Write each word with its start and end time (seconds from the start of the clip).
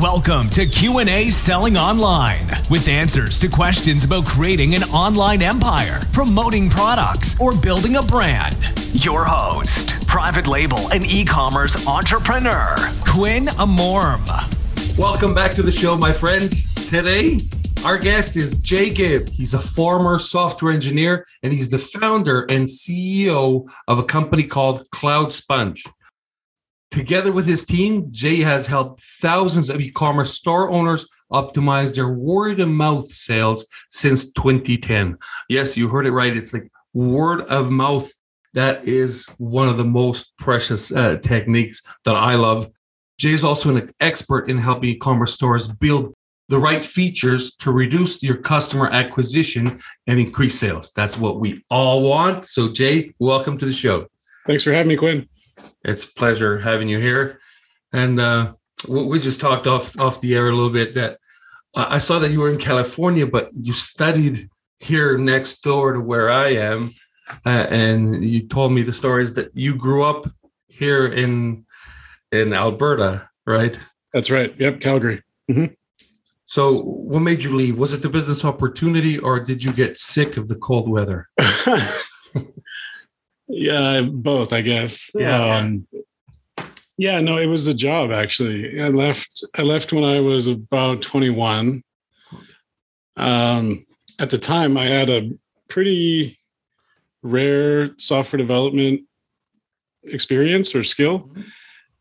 Welcome 0.00 0.48
to 0.50 0.64
Q&A 0.64 1.28
Selling 1.28 1.76
Online 1.76 2.46
with 2.70 2.86
answers 2.86 3.36
to 3.40 3.48
questions 3.48 4.04
about 4.04 4.26
creating 4.26 4.76
an 4.76 4.84
online 4.84 5.42
empire, 5.42 5.98
promoting 6.12 6.70
products, 6.70 7.40
or 7.40 7.50
building 7.56 7.96
a 7.96 8.02
brand. 8.02 8.56
Your 8.92 9.24
host, 9.24 10.06
private 10.06 10.46
label 10.46 10.88
and 10.92 11.04
e-commerce 11.04 11.84
entrepreneur, 11.88 12.76
Quinn 13.08 13.46
Amorm. 13.58 14.24
Welcome 14.96 15.34
back 15.34 15.50
to 15.52 15.64
the 15.64 15.72
show, 15.72 15.96
my 15.96 16.12
friends. 16.12 16.72
Today, 16.88 17.40
our 17.84 17.98
guest 17.98 18.36
is 18.36 18.58
Jay 18.58 18.90
Gibb. 18.90 19.28
He's 19.30 19.54
a 19.54 19.58
former 19.58 20.20
software 20.20 20.72
engineer 20.72 21.26
and 21.42 21.52
he's 21.52 21.70
the 21.70 21.78
founder 21.78 22.42
and 22.42 22.68
CEO 22.68 23.68
of 23.88 23.98
a 23.98 24.04
company 24.04 24.44
called 24.44 24.88
Cloud 24.92 25.32
Sponge. 25.32 25.82
Together 26.90 27.32
with 27.32 27.46
his 27.46 27.66
team, 27.66 28.10
Jay 28.10 28.40
has 28.40 28.66
helped 28.66 29.00
thousands 29.00 29.68
of 29.68 29.80
e 29.80 29.90
commerce 29.90 30.32
store 30.34 30.70
owners 30.70 31.06
optimize 31.30 31.94
their 31.94 32.08
word 32.08 32.60
of 32.60 32.68
mouth 32.68 33.06
sales 33.10 33.66
since 33.90 34.32
2010. 34.32 35.18
Yes, 35.48 35.76
you 35.76 35.88
heard 35.88 36.06
it 36.06 36.12
right. 36.12 36.34
It's 36.34 36.54
like 36.54 36.70
word 36.94 37.42
of 37.42 37.70
mouth. 37.70 38.10
That 38.54 38.88
is 38.88 39.26
one 39.36 39.68
of 39.68 39.76
the 39.76 39.84
most 39.84 40.36
precious 40.38 40.90
uh, 40.90 41.18
techniques 41.18 41.82
that 42.04 42.16
I 42.16 42.36
love. 42.36 42.68
Jay 43.18 43.32
is 43.32 43.44
also 43.44 43.76
an 43.76 43.90
expert 44.00 44.48
in 44.48 44.58
helping 44.58 44.90
e 44.90 44.96
commerce 44.96 45.34
stores 45.34 45.68
build 45.68 46.14
the 46.48 46.58
right 46.58 46.82
features 46.82 47.54
to 47.56 47.70
reduce 47.70 48.22
your 48.22 48.36
customer 48.36 48.88
acquisition 48.88 49.78
and 50.06 50.18
increase 50.18 50.58
sales. 50.58 50.90
That's 50.96 51.18
what 51.18 51.40
we 51.40 51.62
all 51.68 52.02
want. 52.02 52.46
So, 52.46 52.72
Jay, 52.72 53.12
welcome 53.18 53.58
to 53.58 53.66
the 53.66 53.72
show. 53.72 54.06
Thanks 54.46 54.64
for 54.64 54.72
having 54.72 54.88
me, 54.88 54.96
Quinn. 54.96 55.28
It's 55.84 56.04
a 56.04 56.14
pleasure 56.14 56.58
having 56.58 56.88
you 56.88 56.98
here. 56.98 57.40
And 57.92 58.20
uh, 58.20 58.54
we 58.88 59.18
just 59.18 59.40
talked 59.40 59.66
off 59.66 59.98
off 59.98 60.20
the 60.20 60.34
air 60.34 60.48
a 60.48 60.54
little 60.54 60.72
bit 60.72 60.94
that 60.94 61.18
I 61.74 61.98
saw 61.98 62.18
that 62.18 62.30
you 62.30 62.40
were 62.40 62.50
in 62.50 62.58
California, 62.58 63.26
but 63.26 63.50
you 63.52 63.72
studied 63.72 64.48
here 64.80 65.18
next 65.18 65.62
door 65.62 65.92
to 65.92 66.00
where 66.00 66.30
I 66.30 66.48
am, 66.54 66.90
uh, 67.44 67.66
and 67.70 68.24
you 68.24 68.46
told 68.46 68.72
me 68.72 68.82
the 68.82 68.92
stories 68.92 69.34
that 69.34 69.50
you 69.54 69.76
grew 69.76 70.04
up 70.04 70.30
here 70.68 71.06
in 71.06 71.66
in 72.32 72.52
Alberta, 72.52 73.28
right? 73.46 73.78
That's 74.12 74.30
right. 74.30 74.54
Yep, 74.58 74.80
Calgary. 74.80 75.22
Mm-hmm. 75.50 75.74
So, 76.46 76.78
what 76.80 77.20
made 77.20 77.42
you 77.42 77.54
leave? 77.54 77.76
Was 77.76 77.92
it 77.92 78.02
the 78.02 78.08
business 78.08 78.44
opportunity, 78.44 79.18
or 79.18 79.40
did 79.40 79.62
you 79.62 79.72
get 79.72 79.98
sick 79.98 80.36
of 80.36 80.48
the 80.48 80.56
cold 80.56 80.88
weather? 80.88 81.28
Yeah, 83.48 84.02
both, 84.02 84.52
I 84.52 84.60
guess. 84.60 85.10
Yeah. 85.14 85.56
Um, 85.56 85.86
yeah, 86.98 87.20
no, 87.20 87.38
it 87.38 87.46
was 87.46 87.66
a 87.68 87.74
job 87.74 88.10
actually. 88.10 88.80
I 88.80 88.88
left 88.88 89.44
I 89.54 89.62
left 89.62 89.92
when 89.92 90.04
I 90.04 90.20
was 90.20 90.48
about 90.48 91.00
21. 91.00 91.82
Um, 93.16 93.86
at 94.18 94.30
the 94.30 94.38
time 94.38 94.76
I 94.76 94.86
had 94.86 95.08
a 95.08 95.30
pretty 95.68 96.38
rare 97.22 97.90
software 97.98 98.38
development 98.38 99.02
experience 100.04 100.74
or 100.74 100.82
skill. 100.82 101.20
Mm-hmm. 101.20 101.42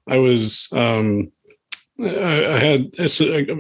I 0.10 0.18
was 0.18 0.68
um, 0.72 1.32
I, 2.00 2.46
I 2.46 2.60
had 2.60 2.92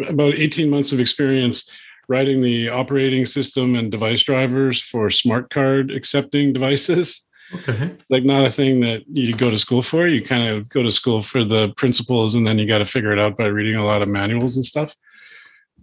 about 0.09 0.33
18 0.33 0.69
months 0.69 0.91
of 0.91 0.99
experience 0.99 1.69
writing 2.09 2.41
the 2.41 2.69
operating 2.69 3.25
system 3.25 3.75
and 3.75 3.91
device 3.91 4.23
drivers 4.23 4.81
for 4.81 5.09
smart 5.09 5.49
card 5.49 5.91
accepting 5.91 6.53
devices. 6.53 7.23
Okay. 7.53 7.95
Like 8.09 8.23
not 8.23 8.45
a 8.45 8.49
thing 8.49 8.81
that 8.81 9.07
you 9.07 9.33
go 9.33 9.49
to 9.49 9.57
school 9.57 9.81
for. 9.81 10.07
You 10.07 10.23
kind 10.23 10.47
of 10.47 10.69
go 10.69 10.83
to 10.83 10.91
school 10.91 11.21
for 11.21 11.43
the 11.45 11.69
principles 11.77 12.35
and 12.35 12.45
then 12.45 12.59
you 12.59 12.67
got 12.67 12.79
to 12.79 12.85
figure 12.85 13.11
it 13.11 13.19
out 13.19 13.37
by 13.37 13.45
reading 13.45 13.75
a 13.75 13.85
lot 13.85 14.01
of 14.01 14.09
manuals 14.09 14.55
and 14.55 14.65
stuff. 14.65 14.95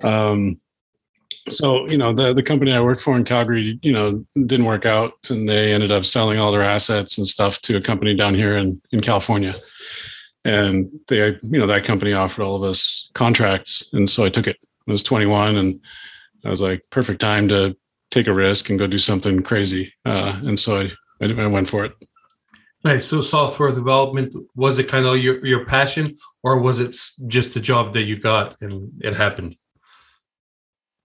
Um, 0.02 0.60
so, 1.48 1.88
you 1.88 1.98
know, 1.98 2.12
the, 2.12 2.32
the 2.32 2.42
company 2.42 2.72
I 2.72 2.80
worked 2.80 3.02
for 3.02 3.16
in 3.16 3.24
Calgary, 3.24 3.78
you 3.82 3.92
know, 3.92 4.24
didn't 4.46 4.66
work 4.66 4.86
out 4.86 5.12
and 5.28 5.48
they 5.48 5.72
ended 5.72 5.92
up 5.92 6.04
selling 6.04 6.38
all 6.38 6.52
their 6.52 6.62
assets 6.62 7.18
and 7.18 7.26
stuff 7.26 7.60
to 7.62 7.76
a 7.76 7.82
company 7.82 8.14
down 8.14 8.34
here 8.34 8.56
in, 8.56 8.80
in 8.92 9.00
California. 9.00 9.54
And 10.44 10.90
they, 11.08 11.38
you 11.42 11.58
know, 11.58 11.66
that 11.66 11.84
company 11.84 12.12
offered 12.12 12.42
all 12.42 12.56
of 12.56 12.62
us 12.62 13.10
contracts. 13.14 13.84
And 13.92 14.08
so 14.08 14.24
I 14.24 14.30
took 14.30 14.46
it. 14.46 14.56
I 14.86 14.92
was 14.92 15.02
21 15.02 15.56
and 15.56 15.80
I 16.44 16.50
was 16.50 16.60
like, 16.60 16.82
perfect 16.90 17.20
time 17.20 17.48
to 17.48 17.74
take 18.10 18.26
a 18.26 18.34
risk 18.34 18.68
and 18.68 18.78
go 18.78 18.86
do 18.86 18.98
something 18.98 19.42
crazy. 19.42 19.92
Uh, 20.04 20.38
and 20.44 20.58
so 20.58 20.80
I 20.82 20.90
I, 21.24 21.42
I 21.42 21.46
went 21.46 21.68
for 21.68 21.84
it. 21.84 21.92
Nice. 22.84 23.06
So 23.06 23.22
software 23.22 23.70
development 23.70 24.34
was 24.54 24.78
it 24.78 24.88
kind 24.88 25.06
of 25.06 25.16
your 25.18 25.44
your 25.44 25.64
passion, 25.64 26.16
or 26.42 26.60
was 26.60 26.80
it 26.80 26.94
just 27.26 27.54
the 27.54 27.60
job 27.60 27.94
that 27.94 28.02
you 28.02 28.18
got 28.18 28.60
and 28.60 28.92
it 29.00 29.14
happened? 29.14 29.56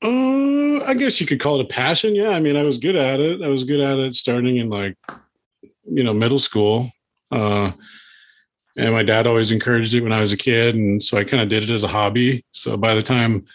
Uh, 0.04 0.84
I 0.84 0.94
guess 0.98 1.20
you 1.22 1.28
could 1.28 1.40
call 1.40 1.60
it 1.60 1.66
a 1.66 1.68
passion. 1.70 2.16
Yeah, 2.16 2.30
I 2.30 2.40
mean, 2.40 2.58
I 2.58 2.64
was 2.64 2.78
good 2.78 2.96
at 2.96 3.20
it. 3.20 3.42
I 3.42 3.48
was 3.48 3.64
good 3.64 3.80
at 3.80 3.98
it 3.98 4.14
starting 4.16 4.58
in 4.58 4.70
like, 4.70 4.98
you 5.86 6.04
know, 6.04 6.14
middle 6.14 6.40
school. 6.40 6.92
Uh, 7.32 7.72
and 8.78 8.94
my 8.94 9.04
dad 9.04 9.28
always 9.28 9.52
encouraged 9.52 9.94
it 9.94 10.02
when 10.02 10.14
I 10.14 10.22
was 10.22 10.32
a 10.32 10.38
kid, 10.38 10.76
and 10.76 11.02
so 11.04 11.18
I 11.18 11.24
kind 11.24 11.44
of 11.44 11.50
did 11.50 11.64
it 11.64 11.70
as 11.70 11.84
a 11.84 11.88
hobby. 11.88 12.46
So 12.52 12.78
by 12.78 12.94
the 12.94 13.04
time, 13.04 13.46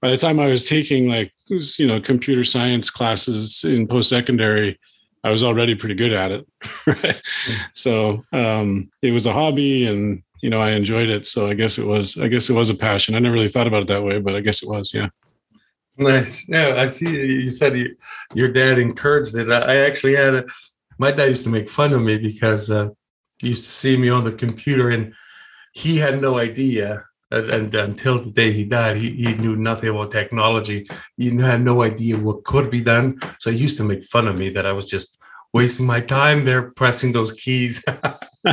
by 0.00 0.10
the 0.10 0.16
time 0.16 0.38
I 0.38 0.46
was 0.46 0.68
taking 0.68 1.08
like, 1.08 1.32
you 1.48 1.86
know, 1.86 2.00
computer 2.00 2.44
science 2.44 2.90
classes 2.90 3.64
in 3.64 3.86
post 3.86 4.08
secondary, 4.08 4.78
I 5.24 5.30
was 5.30 5.42
already 5.42 5.74
pretty 5.74 5.94
good 5.94 6.12
at 6.12 6.30
it. 6.30 6.46
Right? 6.86 7.20
So 7.74 8.24
um, 8.32 8.90
it 9.02 9.10
was 9.10 9.26
a 9.26 9.32
hobby, 9.32 9.86
and 9.86 10.22
you 10.42 10.50
know 10.50 10.60
I 10.60 10.70
enjoyed 10.72 11.08
it. 11.08 11.26
So 11.26 11.48
I 11.48 11.54
guess 11.54 11.78
it 11.78 11.86
was 11.86 12.16
I 12.16 12.28
guess 12.28 12.48
it 12.48 12.52
was 12.52 12.70
a 12.70 12.74
passion. 12.74 13.14
I 13.14 13.18
never 13.18 13.34
really 13.34 13.48
thought 13.48 13.66
about 13.66 13.82
it 13.82 13.88
that 13.88 14.04
way, 14.04 14.20
but 14.20 14.36
I 14.36 14.40
guess 14.40 14.62
it 14.62 14.68
was. 14.68 14.92
Yeah. 14.94 15.08
Nice. 15.96 16.48
Yeah, 16.48 16.74
I 16.78 16.86
see. 16.86 17.10
You 17.10 17.48
said 17.48 17.76
you, 17.76 17.96
your 18.34 18.48
dad 18.48 18.78
encouraged 18.78 19.34
it. 19.36 19.50
I 19.50 19.76
actually 19.86 20.14
had 20.14 20.34
a. 20.34 20.44
My 20.98 21.10
dad 21.10 21.30
used 21.30 21.44
to 21.44 21.50
make 21.50 21.68
fun 21.68 21.92
of 21.92 22.02
me 22.02 22.18
because 22.18 22.70
uh, 22.70 22.88
he 23.38 23.48
used 23.48 23.64
to 23.64 23.70
see 23.70 23.96
me 23.96 24.08
on 24.08 24.24
the 24.24 24.32
computer, 24.32 24.90
and 24.90 25.14
he 25.72 25.96
had 25.98 26.20
no 26.20 26.38
idea 26.38 27.04
and, 27.34 27.50
and, 27.50 27.74
until 27.74 28.22
the 28.22 28.30
day 28.30 28.52
he 28.52 28.64
died, 28.64 28.96
he, 28.96 29.10
he 29.10 29.34
knew 29.34 29.56
nothing 29.56 29.90
about 29.90 30.10
technology. 30.10 30.88
He 31.16 31.36
had 31.36 31.62
no 31.62 31.82
idea 31.82 32.16
what 32.16 32.44
could 32.44 32.70
be 32.70 32.82
done. 32.82 33.20
So 33.38 33.50
he 33.50 33.58
used 33.58 33.76
to 33.78 33.84
make 33.84 34.04
fun 34.04 34.28
of 34.28 34.38
me 34.38 34.50
that 34.50 34.66
I 34.66 34.72
was 34.72 34.86
just 34.86 35.18
wasting 35.52 35.86
my 35.86 36.00
time 36.00 36.44
there 36.44 36.70
pressing 36.72 37.12
those 37.12 37.32
keys. 37.32 37.84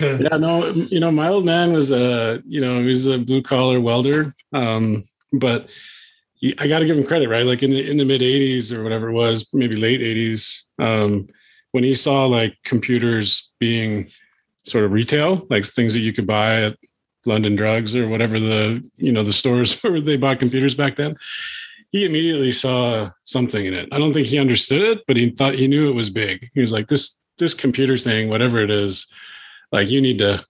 yeah, 0.00 0.36
no, 0.36 0.72
you 0.72 1.00
know, 1.00 1.10
my 1.10 1.28
old 1.28 1.44
man 1.44 1.72
was 1.72 1.92
a, 1.92 2.42
you 2.46 2.60
know, 2.60 2.80
he 2.80 2.86
was 2.86 3.06
a 3.06 3.18
blue 3.18 3.42
collar 3.42 3.80
welder. 3.80 4.34
Um, 4.52 5.04
but 5.32 5.68
he, 6.34 6.54
I 6.58 6.68
got 6.68 6.80
to 6.80 6.86
give 6.86 6.96
him 6.96 7.06
credit, 7.06 7.28
right? 7.28 7.44
Like 7.44 7.62
in 7.62 7.70
the 7.70 7.88
in 7.88 7.96
the 7.96 8.04
mid 8.04 8.20
'80s 8.20 8.72
or 8.72 8.82
whatever 8.82 9.08
it 9.08 9.12
was, 9.12 9.48
maybe 9.52 9.76
late 9.76 10.00
'80s, 10.00 10.64
um, 10.78 11.28
when 11.72 11.84
he 11.84 11.94
saw 11.94 12.26
like 12.26 12.56
computers 12.64 13.52
being 13.58 14.06
sort 14.64 14.84
of 14.84 14.92
retail, 14.92 15.46
like 15.50 15.64
things 15.64 15.92
that 15.94 16.00
you 16.00 16.12
could 16.12 16.26
buy 16.26 16.62
at 16.62 16.78
London 17.28 17.54
Drugs 17.54 17.94
or 17.94 18.08
whatever 18.08 18.40
the 18.40 18.88
you 18.96 19.12
know 19.12 19.22
the 19.22 19.32
stores 19.32 19.74
where 19.82 20.00
they 20.00 20.16
bought 20.16 20.40
computers 20.40 20.74
back 20.74 20.96
then. 20.96 21.16
He 21.92 22.04
immediately 22.04 22.52
saw 22.52 23.10
something 23.24 23.64
in 23.64 23.72
it. 23.72 23.88
I 23.92 23.98
don't 23.98 24.12
think 24.12 24.26
he 24.26 24.38
understood 24.38 24.82
it, 24.82 25.04
but 25.06 25.16
he 25.16 25.30
thought 25.30 25.54
he 25.54 25.68
knew 25.68 25.88
it 25.88 25.94
was 25.94 26.10
big. 26.10 26.50
He 26.54 26.60
was 26.60 26.72
like, 26.72 26.88
"This 26.88 27.18
this 27.38 27.54
computer 27.54 27.96
thing, 27.96 28.28
whatever 28.28 28.60
it 28.60 28.70
is, 28.70 29.06
like 29.72 29.88
you 29.88 30.00
need 30.00 30.18
to 30.18 30.44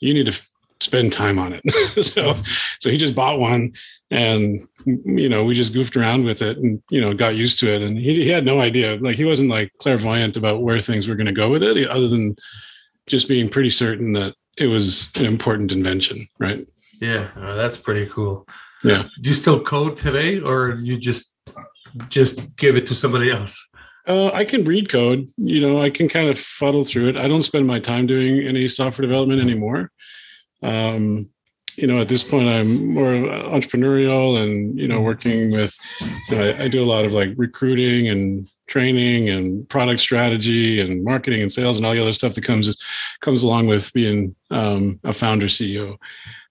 you 0.00 0.14
need 0.14 0.26
to 0.26 0.40
spend 0.80 1.12
time 1.12 1.38
on 1.38 1.52
it." 1.52 2.04
so 2.04 2.40
so 2.78 2.90
he 2.90 2.96
just 2.96 3.14
bought 3.14 3.38
one, 3.38 3.72
and 4.10 4.66
you 4.86 5.28
know 5.28 5.44
we 5.44 5.54
just 5.54 5.74
goofed 5.74 5.96
around 5.96 6.24
with 6.24 6.40
it, 6.40 6.56
and 6.56 6.82
you 6.90 7.00
know 7.00 7.12
got 7.12 7.36
used 7.36 7.58
to 7.60 7.70
it. 7.70 7.82
And 7.82 7.98
he 7.98 8.22
he 8.22 8.28
had 8.28 8.46
no 8.46 8.60
idea, 8.60 8.96
like 8.96 9.16
he 9.16 9.24
wasn't 9.24 9.50
like 9.50 9.72
clairvoyant 9.78 10.36
about 10.36 10.62
where 10.62 10.80
things 10.80 11.06
were 11.06 11.16
going 11.16 11.26
to 11.26 11.32
go 11.32 11.50
with 11.50 11.62
it, 11.62 11.88
other 11.88 12.08
than 12.08 12.36
just 13.06 13.28
being 13.28 13.48
pretty 13.48 13.70
certain 13.70 14.12
that 14.12 14.34
it 14.58 14.66
was 14.66 15.08
an 15.14 15.24
important 15.24 15.72
invention, 15.72 16.26
right? 16.38 16.66
Yeah, 17.00 17.28
uh, 17.36 17.54
that's 17.54 17.76
pretty 17.76 18.06
cool. 18.06 18.46
Yeah. 18.82 19.04
Do 19.20 19.30
you 19.30 19.34
still 19.34 19.62
code 19.62 19.96
today, 19.96 20.40
or 20.40 20.78
you 20.80 20.98
just 20.98 21.32
just 22.08 22.54
give 22.56 22.76
it 22.76 22.86
to 22.88 22.94
somebody 22.94 23.30
else? 23.30 23.68
Uh, 24.06 24.30
I 24.32 24.44
can 24.44 24.64
read 24.64 24.88
code. 24.88 25.30
You 25.36 25.60
know, 25.60 25.80
I 25.80 25.90
can 25.90 26.08
kind 26.08 26.28
of 26.28 26.38
fuddle 26.38 26.84
through 26.84 27.08
it. 27.08 27.16
I 27.16 27.28
don't 27.28 27.42
spend 27.42 27.66
my 27.66 27.80
time 27.80 28.06
doing 28.06 28.46
any 28.46 28.68
software 28.68 29.06
development 29.06 29.40
anymore. 29.40 29.90
Um, 30.62 31.28
you 31.76 31.86
know, 31.86 32.00
at 32.00 32.08
this 32.08 32.22
point, 32.22 32.48
I'm 32.48 32.94
more 32.94 33.12
entrepreneurial, 33.12 34.42
and 34.42 34.78
you 34.78 34.88
know, 34.88 35.00
working 35.00 35.52
with. 35.52 35.76
You 36.28 36.36
know, 36.36 36.48
I, 36.48 36.64
I 36.64 36.68
do 36.68 36.82
a 36.82 36.86
lot 36.86 37.04
of 37.04 37.12
like 37.12 37.30
recruiting 37.36 38.08
and 38.08 38.48
training 38.68 39.28
and 39.28 39.68
product 39.68 40.00
strategy 40.00 40.80
and 40.80 41.02
marketing 41.02 41.40
and 41.40 41.52
sales 41.52 41.76
and 41.76 41.86
all 41.86 41.92
the 41.92 42.00
other 42.00 42.12
stuff 42.12 42.34
that 42.34 42.44
comes 42.44 42.76
comes 43.20 43.42
along 43.42 43.66
with 43.66 43.92
being 43.92 44.34
um, 44.50 45.00
a 45.04 45.12
founder 45.12 45.46
CEO. 45.46 45.96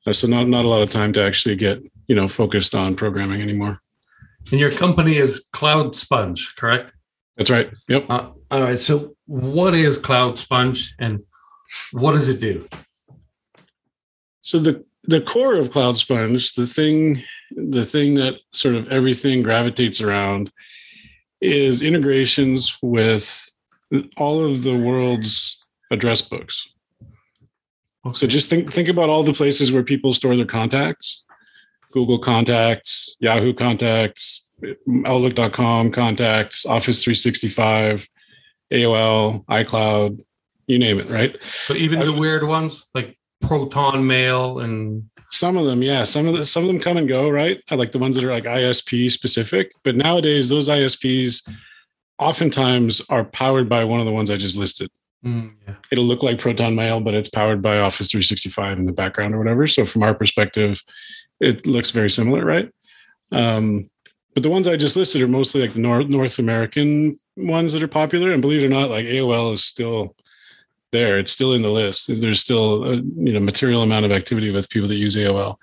Uh, 0.05 0.13
so 0.13 0.27
not 0.27 0.47
not 0.47 0.65
a 0.65 0.67
lot 0.67 0.81
of 0.81 0.91
time 0.91 1.13
to 1.13 1.21
actually 1.21 1.55
get 1.55 1.79
you 2.07 2.15
know 2.15 2.27
focused 2.27 2.75
on 2.75 2.95
programming 2.95 3.41
anymore. 3.41 3.79
And 4.51 4.59
your 4.59 4.71
company 4.71 5.17
is 5.17 5.47
Cloud 5.51 5.95
Sponge, 5.95 6.55
correct? 6.57 6.93
That's 7.37 7.49
right. 7.49 7.69
Yep. 7.87 8.05
Uh, 8.09 8.29
all 8.49 8.61
right. 8.61 8.79
So 8.79 9.15
what 9.25 9.73
is 9.73 9.97
Cloud 9.97 10.39
Sponge 10.39 10.95
and 10.99 11.21
what 11.91 12.13
does 12.13 12.29
it 12.29 12.39
do? 12.39 12.67
So 14.41 14.59
the 14.59 14.85
the 15.03 15.21
core 15.21 15.55
of 15.55 15.71
Cloud 15.71 15.97
Sponge, 15.97 16.53
the 16.53 16.67
thing, 16.67 17.23
the 17.51 17.85
thing 17.85 18.15
that 18.15 18.35
sort 18.51 18.75
of 18.75 18.87
everything 18.89 19.41
gravitates 19.41 20.01
around, 20.01 20.51
is 21.41 21.81
integrations 21.81 22.77
with 22.81 23.49
all 24.17 24.43
of 24.43 24.63
the 24.63 24.75
world's 24.75 25.57
address 25.91 26.21
books. 26.21 26.67
Okay. 28.05 28.13
So 28.13 28.27
just 28.27 28.49
think 28.49 28.71
think 28.71 28.87
about 28.89 29.09
all 29.09 29.23
the 29.23 29.33
places 29.33 29.71
where 29.71 29.83
people 29.83 30.13
store 30.13 30.35
their 30.35 30.45
contacts. 30.45 31.23
Google 31.91 32.19
Contacts, 32.19 33.15
Yahoo 33.19 33.53
Contacts, 33.53 34.51
Outlook.com 35.05 35.91
Contacts, 35.91 36.65
Office 36.65 37.03
365, 37.03 38.07
AOL, 38.71 39.45
iCloud, 39.45 40.19
you 40.67 40.77
name 40.77 40.99
it, 40.99 41.09
right? 41.09 41.37
So 41.63 41.73
even 41.73 41.99
the 41.99 42.13
weird 42.13 42.43
ones 42.43 42.87
like 42.93 43.17
Proton 43.41 44.05
Mail 44.05 44.59
and 44.59 45.09
some 45.29 45.57
of 45.57 45.65
them, 45.65 45.81
yeah, 45.81 46.03
some 46.03 46.27
of 46.27 46.35
the 46.35 46.45
some 46.45 46.63
of 46.63 46.67
them 46.67 46.79
come 46.79 46.97
and 46.97 47.07
go, 47.07 47.29
right? 47.29 47.61
I 47.69 47.75
like 47.75 47.91
the 47.91 47.99
ones 47.99 48.15
that 48.15 48.23
are 48.23 48.31
like 48.31 48.45
ISP 48.45 49.11
specific, 49.11 49.73
but 49.83 49.95
nowadays 49.95 50.49
those 50.49 50.69
ISPs 50.69 51.47
oftentimes 52.19 53.01
are 53.09 53.25
powered 53.25 53.69
by 53.69 53.83
one 53.83 53.99
of 53.99 54.05
the 54.05 54.11
ones 54.11 54.31
I 54.31 54.37
just 54.37 54.57
listed. 54.57 54.89
Mm, 55.25 55.53
yeah. 55.67 55.75
It'll 55.91 56.05
look 56.05 56.23
like 56.23 56.39
Proton 56.39 56.75
Mail, 56.75 57.01
but 57.01 57.13
it's 57.13 57.29
powered 57.29 57.61
by 57.61 57.79
Office 57.79 58.11
365 58.11 58.79
in 58.79 58.85
the 58.85 58.91
background 58.91 59.35
or 59.35 59.39
whatever. 59.39 59.67
So 59.67 59.85
from 59.85 60.03
our 60.03 60.13
perspective, 60.13 60.81
it 61.39 61.65
looks 61.65 61.91
very 61.91 62.09
similar, 62.09 62.45
right? 62.45 62.71
Um, 63.31 63.89
but 64.33 64.43
the 64.43 64.49
ones 64.49 64.67
I 64.67 64.77
just 64.77 64.95
listed 64.95 65.21
are 65.21 65.27
mostly 65.27 65.61
like 65.61 65.73
the 65.73 65.79
North 65.79 66.07
North 66.07 66.39
American 66.39 67.17
ones 67.35 67.73
that 67.73 67.83
are 67.83 67.87
popular. 67.87 68.31
And 68.31 68.41
believe 68.41 68.63
it 68.63 68.67
or 68.67 68.69
not, 68.69 68.89
like 68.89 69.05
AOL 69.05 69.53
is 69.53 69.63
still 69.63 70.15
there. 70.97 71.19
It's 71.19 71.31
still 71.31 71.53
in 71.53 71.61
the 71.61 71.69
list. 71.69 72.05
There's 72.07 72.39
still 72.39 72.83
a 72.83 72.95
you 72.95 73.33
know 73.33 73.39
material 73.39 73.83
amount 73.83 74.05
of 74.05 74.11
activity 74.11 74.51
with 74.51 74.69
people 74.69 74.87
that 74.89 74.95
use 74.95 75.15
AOL. 75.15 75.55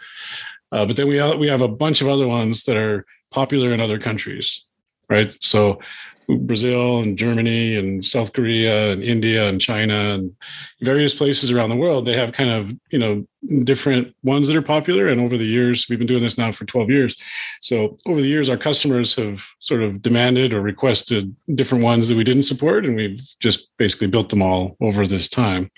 Uh, 0.72 0.84
but 0.86 0.96
then 0.96 1.08
we 1.08 1.16
have, 1.16 1.38
we 1.38 1.48
have 1.48 1.60
a 1.60 1.68
bunch 1.68 2.00
of 2.00 2.08
other 2.08 2.26
ones 2.26 2.64
that 2.64 2.76
are 2.76 3.06
popular 3.30 3.72
in 3.72 3.80
other 3.80 3.98
countries, 3.98 4.64
right? 5.08 5.36
So 5.40 5.80
Brazil 6.28 7.00
and 7.00 7.18
Germany 7.18 7.76
and 7.76 8.04
South 8.04 8.32
Korea 8.32 8.90
and 8.90 9.02
India 9.02 9.48
and 9.48 9.60
China 9.60 10.14
and 10.14 10.34
various 10.80 11.14
places 11.14 11.50
around 11.50 11.70
the 11.70 11.76
world, 11.76 12.06
they 12.06 12.16
have 12.16 12.32
kind 12.32 12.50
of, 12.50 12.72
you 12.90 12.98
know, 12.98 13.26
different 13.64 14.14
ones 14.22 14.48
that 14.48 14.56
are 14.56 14.62
popular. 14.62 15.08
And 15.08 15.20
over 15.20 15.36
the 15.36 15.44
years, 15.44 15.86
we've 15.88 15.98
been 15.98 16.08
doing 16.08 16.22
this 16.22 16.38
now 16.38 16.52
for 16.52 16.64
12 16.64 16.90
years. 16.90 17.16
So 17.60 17.96
over 18.06 18.20
the 18.20 18.28
years, 18.28 18.48
our 18.48 18.56
customers 18.56 19.14
have 19.16 19.44
sort 19.60 19.82
of 19.82 20.02
demanded 20.02 20.54
or 20.54 20.60
requested 20.60 21.34
different 21.54 21.84
ones 21.84 22.08
that 22.08 22.16
we 22.16 22.24
didn't 22.24 22.44
support. 22.44 22.86
And 22.86 22.96
we've 22.96 23.20
just 23.40 23.68
basically 23.78 24.08
built 24.08 24.30
them 24.30 24.42
all 24.42 24.76
over 24.80 25.06
this 25.06 25.28
time. 25.28 25.70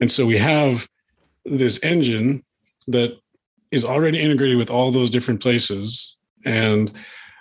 And 0.00 0.10
so 0.10 0.26
we 0.26 0.38
have 0.38 0.88
this 1.44 1.78
engine 1.82 2.44
that 2.86 3.16
is 3.70 3.84
already 3.84 4.20
integrated 4.20 4.56
with 4.56 4.70
all 4.70 4.90
those 4.90 5.10
different 5.10 5.42
places. 5.42 6.16
And 6.44 6.92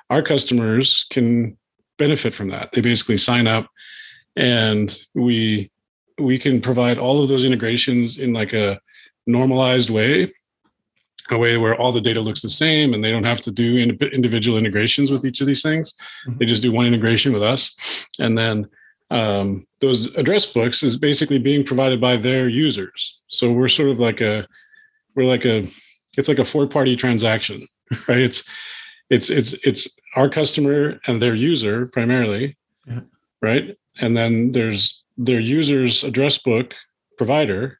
our 0.09 0.21
customers 0.21 1.05
can 1.09 1.57
benefit 1.97 2.33
from 2.33 2.49
that. 2.49 2.71
They 2.71 2.81
basically 2.81 3.17
sign 3.17 3.47
up 3.47 3.67
and 4.35 4.97
we 5.13 5.71
we 6.19 6.37
can 6.37 6.61
provide 6.61 6.97
all 6.97 7.21
of 7.21 7.29
those 7.29 7.43
integrations 7.43 8.17
in 8.17 8.33
like 8.33 8.53
a 8.53 8.79
normalized 9.25 9.89
way 9.89 10.31
a 11.31 11.37
way 11.37 11.57
where 11.57 11.75
all 11.75 11.91
the 11.91 12.01
data 12.01 12.19
looks 12.19 12.41
the 12.41 12.49
same 12.49 12.93
and 12.93 13.03
they 13.03 13.11
don't 13.11 13.23
have 13.23 13.39
to 13.39 13.51
do 13.51 13.77
individual 13.77 14.57
integrations 14.57 15.09
with 15.09 15.25
each 15.25 15.39
of 15.39 15.47
these 15.47 15.61
things 15.61 15.93
mm-hmm. 16.27 16.37
they 16.37 16.45
just 16.45 16.61
do 16.61 16.71
one 16.71 16.85
integration 16.85 17.31
with 17.31 17.43
us 17.43 18.07
and 18.19 18.37
then 18.37 18.67
um, 19.09 19.65
those 19.79 20.13
address 20.15 20.45
books 20.45 20.81
is 20.81 20.97
basically 20.97 21.37
being 21.37 21.63
provided 21.63 22.01
by 22.01 22.17
their 22.17 22.49
users 22.49 23.21
so 23.27 23.51
we're 23.51 23.67
sort 23.67 23.89
of 23.89 23.99
like 23.99 24.21
a 24.21 24.45
we're 25.15 25.25
like 25.25 25.45
a 25.45 25.67
it's 26.17 26.27
like 26.27 26.39
a 26.39 26.45
four 26.45 26.67
party 26.67 26.95
transaction 26.95 27.65
right 28.07 28.19
it's 28.19 28.43
it's 29.09 29.29
it's 29.29 29.53
it's 29.63 29.87
our 30.15 30.29
customer 30.29 30.99
and 31.07 31.21
their 31.21 31.35
user 31.35 31.87
primarily, 31.87 32.55
yeah. 32.87 33.01
right? 33.41 33.77
And 33.99 34.15
then 34.15 34.51
there's 34.51 35.03
their 35.17 35.39
user's 35.39 36.03
address 36.03 36.37
book 36.37 36.75
provider, 37.17 37.79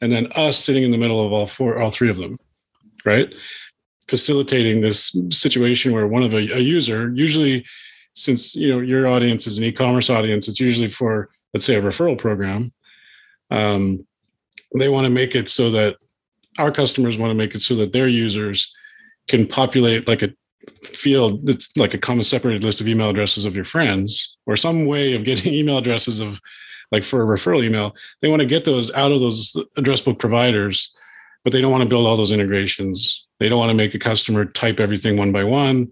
and 0.00 0.12
then 0.12 0.30
us 0.32 0.58
sitting 0.58 0.84
in 0.84 0.90
the 0.90 0.98
middle 0.98 1.24
of 1.24 1.32
all 1.32 1.46
four, 1.46 1.78
all 1.78 1.90
three 1.90 2.10
of 2.10 2.16
them, 2.16 2.38
right? 3.04 3.32
Facilitating 4.08 4.80
this 4.80 5.16
situation 5.30 5.92
where 5.92 6.06
one 6.06 6.22
of 6.22 6.34
a, 6.34 6.38
a 6.38 6.60
user, 6.60 7.12
usually 7.14 7.64
since 8.14 8.54
you 8.56 8.72
know 8.72 8.80
your 8.80 9.06
audience 9.06 9.46
is 9.46 9.58
an 9.58 9.64
e-commerce 9.64 10.10
audience, 10.10 10.48
it's 10.48 10.60
usually 10.60 10.88
for 10.88 11.28
let's 11.54 11.66
say 11.66 11.76
a 11.76 11.82
referral 11.82 12.18
program. 12.18 12.72
Um, 13.50 14.06
they 14.74 14.88
want 14.88 15.04
to 15.04 15.10
make 15.10 15.34
it 15.34 15.48
so 15.48 15.70
that 15.70 15.96
our 16.58 16.72
customers 16.72 17.18
want 17.18 17.30
to 17.30 17.34
make 17.34 17.54
it 17.54 17.60
so 17.60 17.76
that 17.76 17.92
their 17.92 18.08
users 18.08 18.72
can 19.28 19.46
populate 19.46 20.08
like 20.08 20.22
a 20.22 20.32
field 20.84 21.46
that's 21.46 21.76
like 21.76 21.94
a 21.94 21.98
comma 21.98 22.24
separated 22.24 22.64
list 22.64 22.80
of 22.80 22.88
email 22.88 23.10
addresses 23.10 23.44
of 23.44 23.54
your 23.54 23.64
friends 23.64 24.36
or 24.46 24.56
some 24.56 24.86
way 24.86 25.14
of 25.14 25.24
getting 25.24 25.52
email 25.60 25.78
addresses 25.78 26.20
of 26.20 26.40
like 26.92 27.02
for 27.02 27.22
a 27.22 27.38
referral 27.38 27.64
email 27.64 27.94
they 28.20 28.28
want 28.28 28.40
to 28.40 28.46
get 28.46 28.64
those 28.64 28.92
out 28.94 29.12
of 29.12 29.20
those 29.20 29.56
address 29.76 30.00
book 30.00 30.18
providers 30.18 30.94
but 31.46 31.52
they 31.52 31.60
don't 31.60 31.70
want 31.70 31.84
to 31.84 31.88
build 31.88 32.08
all 32.08 32.16
those 32.16 32.32
integrations. 32.32 33.24
They 33.38 33.48
don't 33.48 33.60
want 33.60 33.70
to 33.70 33.76
make 33.76 33.94
a 33.94 34.00
customer 34.00 34.46
type 34.46 34.80
everything 34.80 35.16
one 35.16 35.30
by 35.30 35.44
one. 35.44 35.88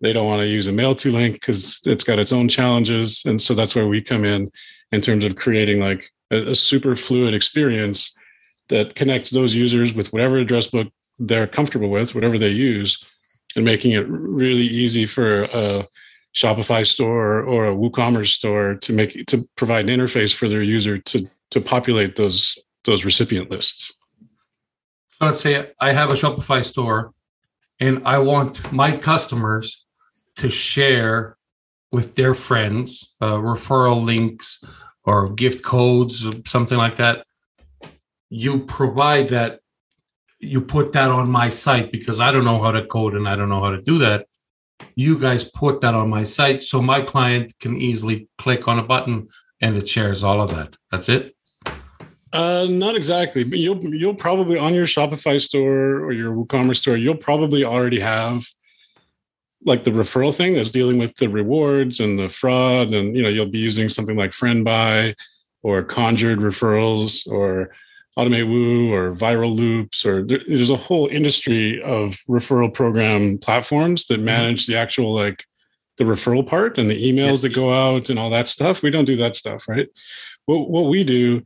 They 0.00 0.12
don't 0.12 0.28
want 0.28 0.38
to 0.38 0.46
use 0.46 0.68
a 0.68 0.72
mail-to-link 0.72 1.34
because 1.34 1.80
it's 1.84 2.04
got 2.04 2.20
its 2.20 2.30
own 2.30 2.48
challenges 2.48 3.20
and 3.24 3.42
so 3.42 3.54
that's 3.54 3.74
where 3.74 3.88
we 3.88 4.00
come 4.00 4.24
in 4.24 4.52
in 4.92 5.00
terms 5.00 5.24
of 5.24 5.34
creating 5.34 5.80
like 5.80 6.12
a, 6.30 6.52
a 6.52 6.54
super 6.54 6.94
fluid 6.94 7.34
experience 7.34 8.14
that 8.68 8.94
connects 8.94 9.30
those 9.30 9.56
users 9.56 9.92
with 9.92 10.12
whatever 10.12 10.36
address 10.36 10.68
book 10.68 10.86
they're 11.18 11.48
comfortable 11.48 11.90
with 11.90 12.14
whatever 12.14 12.38
they 12.38 12.50
use 12.50 13.04
and 13.56 13.64
making 13.64 13.92
it 13.92 14.06
really 14.08 14.66
easy 14.66 15.06
for 15.06 15.44
a 15.44 15.88
Shopify 16.34 16.86
store 16.86 17.42
or 17.42 17.68
a 17.68 17.74
WooCommerce 17.74 18.32
store 18.32 18.74
to 18.74 18.92
make 18.92 19.26
to 19.26 19.48
provide 19.56 19.88
an 19.88 20.00
interface 20.00 20.34
for 20.34 20.48
their 20.48 20.62
user 20.62 20.98
to 20.98 21.28
to 21.50 21.60
populate 21.60 22.16
those 22.16 22.58
those 22.84 23.04
recipient 23.04 23.50
lists. 23.50 23.92
So 25.12 25.26
let's 25.26 25.40
say 25.40 25.70
I 25.80 25.92
have 25.92 26.10
a 26.10 26.14
Shopify 26.14 26.64
store 26.64 27.12
and 27.80 28.02
I 28.04 28.18
want 28.18 28.72
my 28.72 28.96
customers 28.96 29.84
to 30.36 30.50
share 30.50 31.36
with 31.92 32.16
their 32.16 32.34
friends 32.34 33.14
uh, 33.20 33.34
referral 33.34 34.04
links 34.04 34.64
or 35.04 35.30
gift 35.30 35.62
codes, 35.62 36.26
something 36.44 36.78
like 36.78 36.96
that. 36.96 37.24
You 38.30 38.60
provide 38.60 39.28
that 39.28 39.60
you 40.44 40.60
put 40.60 40.92
that 40.92 41.10
on 41.10 41.30
my 41.30 41.48
site 41.48 41.90
because 41.90 42.20
I 42.20 42.30
don't 42.30 42.44
know 42.44 42.62
how 42.62 42.70
to 42.70 42.86
code 42.86 43.14
and 43.14 43.28
I 43.28 43.36
don't 43.36 43.48
know 43.48 43.62
how 43.62 43.70
to 43.70 43.80
do 43.80 43.98
that. 43.98 44.26
You 44.96 45.18
guys 45.18 45.44
put 45.44 45.80
that 45.80 45.94
on 45.94 46.10
my 46.10 46.24
site 46.24 46.62
so 46.62 46.82
my 46.82 47.00
client 47.00 47.54
can 47.60 47.76
easily 47.76 48.28
click 48.38 48.68
on 48.68 48.78
a 48.78 48.82
button 48.82 49.28
and 49.60 49.76
it 49.76 49.88
shares 49.88 50.22
all 50.22 50.40
of 50.40 50.50
that. 50.50 50.76
That's 50.90 51.08
it. 51.08 51.34
Uh, 52.32 52.66
not 52.68 52.96
exactly, 52.96 53.44
but 53.44 53.60
you'll 53.60 53.82
you'll 53.94 54.14
probably 54.14 54.58
on 54.58 54.74
your 54.74 54.86
Shopify 54.86 55.40
store 55.40 56.00
or 56.00 56.12
your 56.12 56.34
WooCommerce 56.34 56.78
store, 56.78 56.96
you'll 56.96 57.14
probably 57.14 57.62
already 57.64 58.00
have 58.00 58.44
like 59.64 59.84
the 59.84 59.92
referral 59.92 60.34
thing 60.34 60.54
that's 60.54 60.70
dealing 60.70 60.98
with 60.98 61.14
the 61.14 61.28
rewards 61.28 62.00
and 62.00 62.18
the 62.18 62.28
fraud, 62.28 62.92
and 62.92 63.16
you 63.16 63.22
know 63.22 63.28
you'll 63.28 63.46
be 63.46 63.60
using 63.60 63.88
something 63.88 64.16
like 64.16 64.32
FriendBuy 64.32 65.14
or 65.62 65.84
Conjured 65.84 66.40
referrals 66.40 67.24
or 67.30 67.70
Automate 68.18 68.48
Woo 68.48 68.92
or 68.92 69.12
Viral 69.12 69.54
Loops, 69.54 70.06
or 70.06 70.24
there's 70.24 70.70
a 70.70 70.76
whole 70.76 71.08
industry 71.08 71.82
of 71.82 72.16
referral 72.28 72.72
program 72.72 73.38
platforms 73.38 74.06
that 74.06 74.14
mm-hmm. 74.16 74.24
manage 74.24 74.66
the 74.66 74.76
actual 74.76 75.14
like 75.14 75.44
the 75.96 76.04
referral 76.04 76.46
part 76.46 76.78
and 76.78 76.90
the 76.90 77.12
emails 77.12 77.42
that 77.42 77.54
go 77.54 77.72
out 77.72 78.10
and 78.10 78.18
all 78.18 78.30
that 78.30 78.48
stuff. 78.48 78.82
We 78.82 78.90
don't 78.90 79.04
do 79.04 79.16
that 79.16 79.34
stuff, 79.34 79.68
right? 79.68 79.88
What 80.46 80.70
what 80.70 80.88
we 80.88 81.02
do 81.02 81.42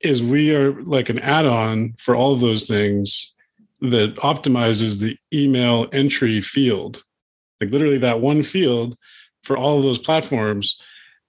is 0.00 0.22
we 0.22 0.54
are 0.54 0.80
like 0.82 1.10
an 1.10 1.18
add-on 1.18 1.94
for 1.98 2.16
all 2.16 2.32
of 2.32 2.40
those 2.40 2.66
things 2.66 3.34
that 3.82 4.14
optimizes 4.16 4.98
the 4.98 5.18
email 5.32 5.86
entry 5.92 6.40
field. 6.40 7.02
Like 7.60 7.70
literally 7.70 7.98
that 7.98 8.20
one 8.20 8.42
field 8.42 8.96
for 9.44 9.58
all 9.58 9.76
of 9.76 9.84
those 9.84 9.98
platforms, 9.98 10.80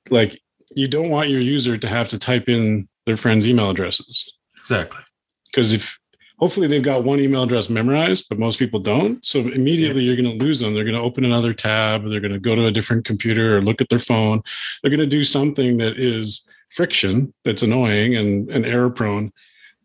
like 0.09 0.39
you 0.73 0.87
don't 0.87 1.09
want 1.09 1.29
your 1.29 1.41
user 1.41 1.77
to 1.77 1.87
have 1.87 2.07
to 2.09 2.17
type 2.17 2.47
in 2.47 2.87
their 3.05 3.17
friends' 3.17 3.45
email 3.45 3.69
addresses 3.69 4.33
Exactly. 4.61 5.01
Because 5.45 5.73
if 5.73 5.97
hopefully 6.41 6.67
they've 6.67 6.83
got 6.83 7.03
one 7.03 7.19
email 7.19 7.43
address 7.43 7.69
memorized, 7.69 8.25
but 8.27 8.39
most 8.39 8.57
people 8.57 8.79
don't. 8.79 9.23
So 9.25 9.39
immediately 9.39 10.03
you're 10.03 10.15
going 10.15 10.37
to 10.37 10.43
lose 10.43 10.59
them. 10.59 10.73
They're 10.73 10.83
going 10.83 10.95
to 10.95 11.01
open 11.01 11.23
another 11.23 11.53
tab. 11.53 12.09
They're 12.09 12.19
going 12.19 12.33
to 12.33 12.39
go 12.39 12.55
to 12.55 12.65
a 12.65 12.71
different 12.71 13.05
computer 13.05 13.57
or 13.57 13.61
look 13.61 13.79
at 13.79 13.89
their 13.89 13.99
phone. 13.99 14.41
They're 14.81 14.89
going 14.89 14.99
to 14.99 15.05
do 15.05 15.23
something 15.23 15.77
that 15.77 15.97
is 15.97 16.43
friction, 16.69 17.33
that's 17.45 17.61
annoying 17.61 18.15
and, 18.15 18.49
and 18.49 18.65
error 18.65 18.89
prone 18.89 19.31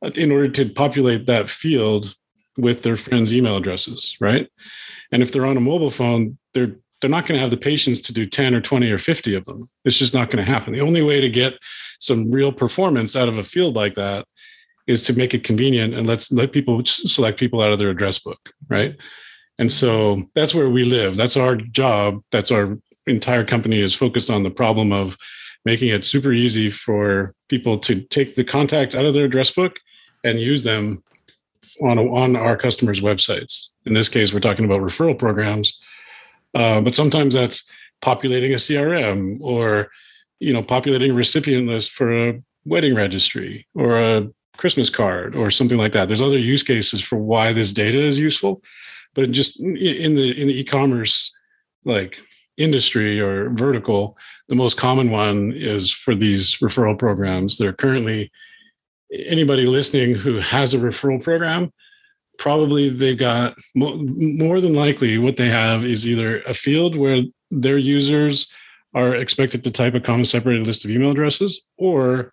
uh, 0.03 0.11
in 0.15 0.33
order 0.33 0.49
to 0.49 0.71
populate 0.71 1.27
that 1.27 1.51
field 1.51 2.17
with 2.57 2.83
their 2.83 2.97
friends' 2.97 3.35
email 3.35 3.57
addresses, 3.57 4.17
right? 4.21 4.49
And 5.13 5.23
if 5.23 5.33
they're 5.33 5.47
on 5.47 5.59
a 5.59 5.61
mobile 5.61 5.91
phone, 5.91 6.39
they're 6.55 6.77
they're 7.01 7.11
not 7.11 7.27
going 7.27 7.37
to 7.37 7.43
have 7.43 7.51
the 7.51 7.59
patience 7.59 8.01
to 8.01 8.13
do 8.13 8.25
10 8.25 8.55
or 8.55 8.61
20 8.63 8.91
or 8.91 8.99
50 8.99 9.35
of 9.35 9.45
them. 9.45 9.69
It's 9.85 9.99
just 9.99 10.15
not 10.15 10.31
going 10.31 10.43
to 10.43 10.51
happen. 10.51 10.73
The 10.73 10.81
only 10.81 11.03
way 11.03 11.21
to 11.21 11.29
get 11.29 11.59
some 12.01 12.31
real 12.31 12.51
performance 12.51 13.15
out 13.15 13.29
of 13.29 13.37
a 13.37 13.45
field 13.45 13.75
like 13.75 13.95
that 13.97 14.27
is 14.87 15.03
to 15.03 15.17
make 15.17 15.35
it 15.35 15.45
convenient 15.45 15.95
and 15.95 16.07
let's 16.07 16.31
let 16.31 16.53
people 16.53 16.85
select 16.85 17.39
people 17.39 17.61
out 17.61 17.73
of 17.73 17.79
their 17.79 17.91
address 17.91 18.19
book, 18.19 18.51
right? 18.69 18.97
And 19.59 19.73
so 19.73 20.23
that's 20.35 20.55
where 20.55 20.71
we 20.71 20.85
live. 20.85 21.17
That's 21.17 21.37
our 21.37 21.57
job. 21.57 22.23
That's 22.31 22.51
our 22.51 22.79
entire 23.07 23.45
company 23.45 23.81
is 23.81 23.95
focused 23.95 24.31
on 24.31 24.43
the 24.43 24.51
problem 24.51 24.93
of 24.93 25.17
making 25.65 25.89
it 25.89 26.05
super 26.05 26.33
easy 26.33 26.71
for 26.71 27.35
people 27.49 27.79
to 27.79 28.01
take 28.03 28.35
the 28.35 28.45
contact 28.45 28.95
out 28.95 29.05
of 29.05 29.15
their 29.15 29.25
address 29.25 29.51
book 29.51 29.77
and 30.25 30.41
use 30.41 30.63
them 30.63 31.03
on, 31.83 31.99
on 31.99 32.37
our 32.37 32.57
customers' 32.57 33.01
websites. 33.01 33.67
In 33.85 33.95
this 33.95 34.09
case, 34.09 34.33
we're 34.33 34.41
talking 34.41 34.65
about 34.65 34.81
referral 34.81 35.19
programs, 35.19 35.79
uh, 36.55 36.81
but 36.81 36.95
sometimes 36.95 37.35
that's 37.35 37.69
populating 38.03 38.53
a 38.53 38.57
CRM 38.57 39.39
or 39.41 39.91
you 40.39 40.53
know 40.53 40.63
populating 40.63 41.13
a 41.13 41.15
recipient 41.15 41.67
list 41.67 41.93
for 41.93 42.29
a 42.29 42.43
wedding 42.65 42.95
registry 42.95 43.67
or 43.75 43.99
a 43.99 44.29
Christmas 44.57 44.91
card 44.91 45.35
or 45.35 45.51
something 45.51 45.79
like 45.79 45.93
that. 45.93 46.09
There's 46.09 46.23
other 46.23 46.39
use 46.39 46.63
cases 46.63 47.01
for 47.01 47.17
why 47.17 47.53
this 47.53 47.73
data 47.73 47.99
is 47.99 48.19
useful, 48.19 48.63
but 49.15 49.31
just 49.31 49.59
in 49.61 50.15
the 50.15 50.41
in 50.41 50.49
the 50.49 50.61
e-commerce 50.61 51.33
like 51.85 52.21
industry 52.57 53.21
or 53.21 53.51
vertical, 53.51 54.17
the 54.49 54.55
most 54.55 54.77
common 54.77 55.11
one 55.11 55.53
is 55.55 55.93
for 55.93 56.15
these 56.15 56.57
referral 56.57 56.99
programs. 56.99 57.59
They're 57.59 57.73
currently 57.73 58.31
anybody 59.13 59.67
listening 59.67 60.15
who 60.15 60.41
has 60.41 60.75
a 60.75 60.79
referral 60.79 61.23
program, 61.23 61.73
probably 62.39 62.89
they've 62.89 63.19
got 63.19 63.57
more 63.75 64.61
than 64.61 64.75
likely 64.75 65.19
what 65.19 65.37
they 65.37 65.49
have 65.49 65.85
is 65.85 66.07
either 66.07 66.43
a 66.43 66.55
field 66.55 66.97
where 66.97 67.23
their 67.51 67.79
users 67.79 68.49
are 68.95 69.15
expected 69.15 69.63
to 69.63 69.71
type 69.71 69.95
a 69.95 70.01
comma 70.01 70.25
separated 70.25 70.67
list 70.67 70.85
of 70.85 70.91
email 70.91 71.11
addresses, 71.11 71.63
or 71.77 72.33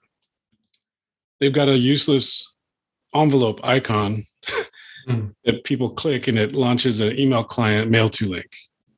they've 1.43 1.51
got 1.51 1.67
a 1.67 1.77
useless 1.77 2.49
envelope 3.13 3.59
icon 3.65 4.25
mm. 5.09 5.35
that 5.43 5.65
people 5.65 5.89
click 5.89 6.29
and 6.29 6.39
it 6.39 6.53
launches 6.53 7.01
an 7.01 7.19
email 7.19 7.43
client 7.43 7.91
mail 7.91 8.07
to 8.07 8.29
link. 8.29 8.49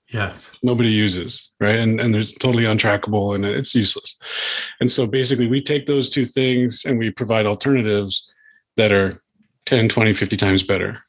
Yes. 0.10 0.52
Nobody 0.62 0.90
uses, 0.90 1.52
right? 1.60 1.80
And 1.80 2.00
and 2.00 2.14
there's 2.14 2.36
totally 2.36 2.66
untrackable 2.66 3.34
and 3.34 3.44
it's 3.44 3.74
useless. 3.74 4.16
And 4.80 4.92
so 4.92 5.08
basically 5.08 5.48
we 5.48 5.60
take 5.60 5.88
those 5.88 6.12
two 6.12 6.26
things 6.26 6.84
and 6.86 7.00
we 7.00 7.10
provide 7.10 7.48
alternatives 7.48 8.32
that 8.78 8.92
are 8.92 9.24
10, 9.66 9.90
20, 9.90 10.14
50 10.14 10.38
times 10.38 10.62
better. 10.62 11.00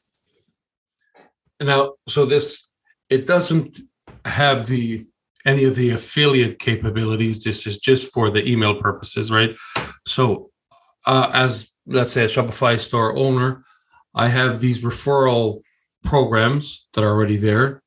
Now, 1.61 1.93
so 2.09 2.25
this 2.25 2.67
it 3.11 3.27
doesn't 3.27 3.79
have 4.25 4.65
the 4.65 5.05
any 5.45 5.65
of 5.65 5.75
the 5.75 5.91
affiliate 5.91 6.57
capabilities. 6.57 7.43
This 7.43 7.67
is 7.67 7.77
just 7.77 8.11
for 8.11 8.31
the 8.31 8.43
email 8.45 8.81
purposes, 8.81 9.29
right? 9.29 9.55
So 10.07 10.49
uh, 11.07 11.31
as 11.33 11.71
let's 11.87 12.11
say 12.11 12.25
a 12.25 12.27
Shopify 12.27 12.79
store 12.79 13.15
owner, 13.15 13.63
I 14.13 14.27
have 14.27 14.59
these 14.59 14.83
referral 14.83 15.61
programs 16.03 16.85
that 16.93 17.03
are 17.03 17.09
already 17.09 17.37
there 17.37 17.81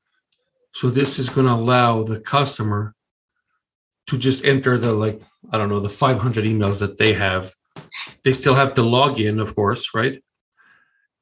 so 0.73 0.91
this 0.91 1.19
is 1.19 1.29
going 1.29 1.47
to 1.47 1.53
allow 1.53 2.03
the 2.03 2.21
customer 2.21 2.95
to 4.07 4.17
just 4.17 4.45
enter 4.45 4.79
the 4.79 4.93
like 4.93 5.21
I 5.51 5.59
don't 5.59 5.69
know 5.69 5.81
the 5.81 5.89
500 5.89 6.45
emails 6.45 6.79
that 6.81 6.99
they 6.99 7.15
have. 7.15 7.55
They 8.25 8.33
still 8.33 8.55
have 8.55 8.75
to 8.75 8.83
log 8.83 9.19
in, 9.19 9.41
of 9.41 9.55
course, 9.55 9.95
right? 9.95 10.23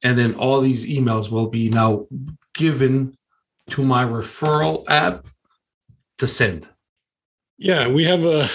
And 0.02 0.18
then 0.18 0.34
all 0.34 0.60
these 0.60 0.86
emails 0.86 1.30
will 1.30 1.48
be 1.48 1.70
now 1.70 2.06
given 2.54 3.16
to 3.70 3.82
my 3.82 4.04
referral 4.04 4.84
app 4.88 5.26
to 6.18 6.26
send. 6.26 6.68
Yeah, 7.58 7.88
we 7.88 8.04
have 8.04 8.24
a 8.24 8.48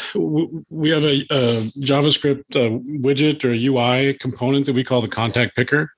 we 0.70 0.90
have 0.90 1.04
a, 1.04 1.22
a 1.30 1.62
JavaScript 1.80 2.56
uh, 2.56 2.80
widget 3.00 3.44
or 3.44 3.52
UI 3.52 4.14
component 4.14 4.66
that 4.66 4.74
we 4.74 4.84
call 4.84 5.02
the 5.02 5.10
contact 5.10 5.56
picker. 5.58 5.92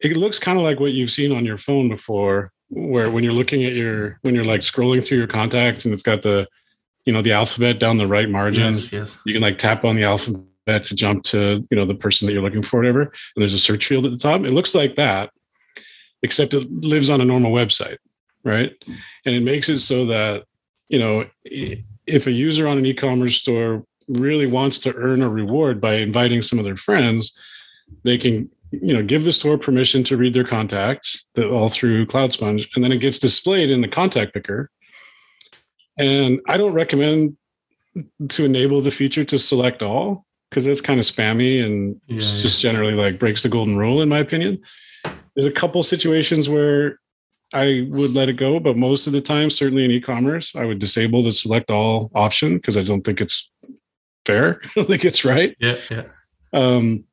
It 0.00 0.16
looks 0.16 0.40
kind 0.40 0.58
of 0.58 0.64
like 0.64 0.80
what 0.80 0.92
you've 0.92 1.12
seen 1.12 1.30
on 1.30 1.44
your 1.44 1.58
phone 1.58 1.88
before, 1.88 2.50
where 2.70 3.08
when 3.08 3.22
you're 3.22 3.32
looking 3.32 3.64
at 3.64 3.74
your 3.74 4.18
when 4.22 4.34
you're 4.34 4.44
like 4.44 4.62
scrolling 4.62 5.04
through 5.04 5.18
your 5.18 5.28
contacts 5.28 5.84
and 5.84 5.94
it's 5.94 6.02
got 6.02 6.22
the 6.22 6.48
you 7.04 7.12
know 7.12 7.22
the 7.22 7.32
alphabet 7.32 7.78
down 7.78 7.98
the 7.98 8.06
right 8.06 8.28
margin 8.28 8.74
yes, 8.74 8.92
yes. 8.92 9.18
you 9.24 9.32
can 9.32 9.42
like 9.42 9.58
tap 9.58 9.84
on 9.84 9.96
the 9.96 10.04
alphabet 10.04 10.82
to 10.82 10.94
jump 10.94 11.22
to 11.24 11.64
you 11.70 11.76
know 11.76 11.84
the 11.84 11.94
person 11.94 12.26
that 12.26 12.32
you're 12.32 12.42
looking 12.42 12.62
for 12.62 12.78
whatever 12.80 13.02
and 13.02 13.12
there's 13.36 13.54
a 13.54 13.58
search 13.58 13.86
field 13.86 14.06
at 14.06 14.12
the 14.12 14.18
top 14.18 14.40
it 14.42 14.52
looks 14.52 14.74
like 14.74 14.96
that 14.96 15.30
except 16.22 16.54
it 16.54 16.70
lives 16.70 17.10
on 17.10 17.20
a 17.20 17.24
normal 17.24 17.52
website 17.52 17.98
right 18.44 18.72
and 19.26 19.34
it 19.34 19.42
makes 19.42 19.68
it 19.68 19.78
so 19.80 20.06
that 20.06 20.44
you 20.88 20.98
know 20.98 21.24
if 22.06 22.26
a 22.26 22.32
user 22.32 22.66
on 22.66 22.78
an 22.78 22.86
e-commerce 22.86 23.36
store 23.36 23.84
really 24.08 24.46
wants 24.46 24.78
to 24.78 24.94
earn 24.96 25.22
a 25.22 25.28
reward 25.28 25.80
by 25.80 25.94
inviting 25.94 26.42
some 26.42 26.58
of 26.58 26.64
their 26.64 26.76
friends 26.76 27.34
they 28.02 28.18
can 28.18 28.50
you 28.70 28.92
know 28.92 29.02
give 29.02 29.24
the 29.24 29.32
store 29.32 29.56
permission 29.56 30.04
to 30.04 30.16
read 30.16 30.34
their 30.34 30.44
contacts 30.44 31.26
all 31.38 31.68
through 31.68 32.06
cloud 32.06 32.32
sponge 32.32 32.68
and 32.74 32.84
then 32.84 32.92
it 32.92 32.98
gets 32.98 33.18
displayed 33.18 33.70
in 33.70 33.80
the 33.80 33.88
contact 33.88 34.34
picker 34.34 34.70
and 35.98 36.40
i 36.48 36.56
don't 36.56 36.74
recommend 36.74 37.36
to 38.28 38.44
enable 38.44 38.80
the 38.80 38.90
feature 38.90 39.24
to 39.24 39.38
select 39.38 39.82
all 39.82 40.26
because 40.50 40.64
that's 40.64 40.80
kind 40.80 41.00
of 41.00 41.06
spammy 41.06 41.64
and 41.64 42.00
yeah, 42.06 42.18
just 42.18 42.62
yeah. 42.62 42.70
generally 42.70 42.94
like 42.94 43.18
breaks 43.18 43.42
the 43.42 43.48
golden 43.48 43.76
rule 43.76 44.02
in 44.02 44.08
my 44.08 44.18
opinion 44.18 44.60
there's 45.34 45.46
a 45.46 45.52
couple 45.52 45.82
situations 45.82 46.48
where 46.48 46.98
i 47.54 47.86
would 47.90 48.12
let 48.12 48.28
it 48.28 48.34
go 48.34 48.60
but 48.60 48.76
most 48.76 49.06
of 49.06 49.12
the 49.12 49.20
time 49.20 49.50
certainly 49.50 49.84
in 49.84 49.90
e-commerce 49.90 50.54
i 50.56 50.64
would 50.64 50.78
disable 50.78 51.22
the 51.22 51.32
select 51.32 51.70
all 51.70 52.10
option 52.14 52.56
because 52.56 52.76
i 52.76 52.82
don't 52.82 53.02
think 53.02 53.20
it's 53.20 53.50
fair 54.26 54.60
i 54.64 54.68
don't 54.74 54.88
think 54.88 55.04
it's 55.04 55.24
right. 55.24 55.56
Yeah 55.58 55.76
yeah. 55.90 56.04
Um, 56.52 57.04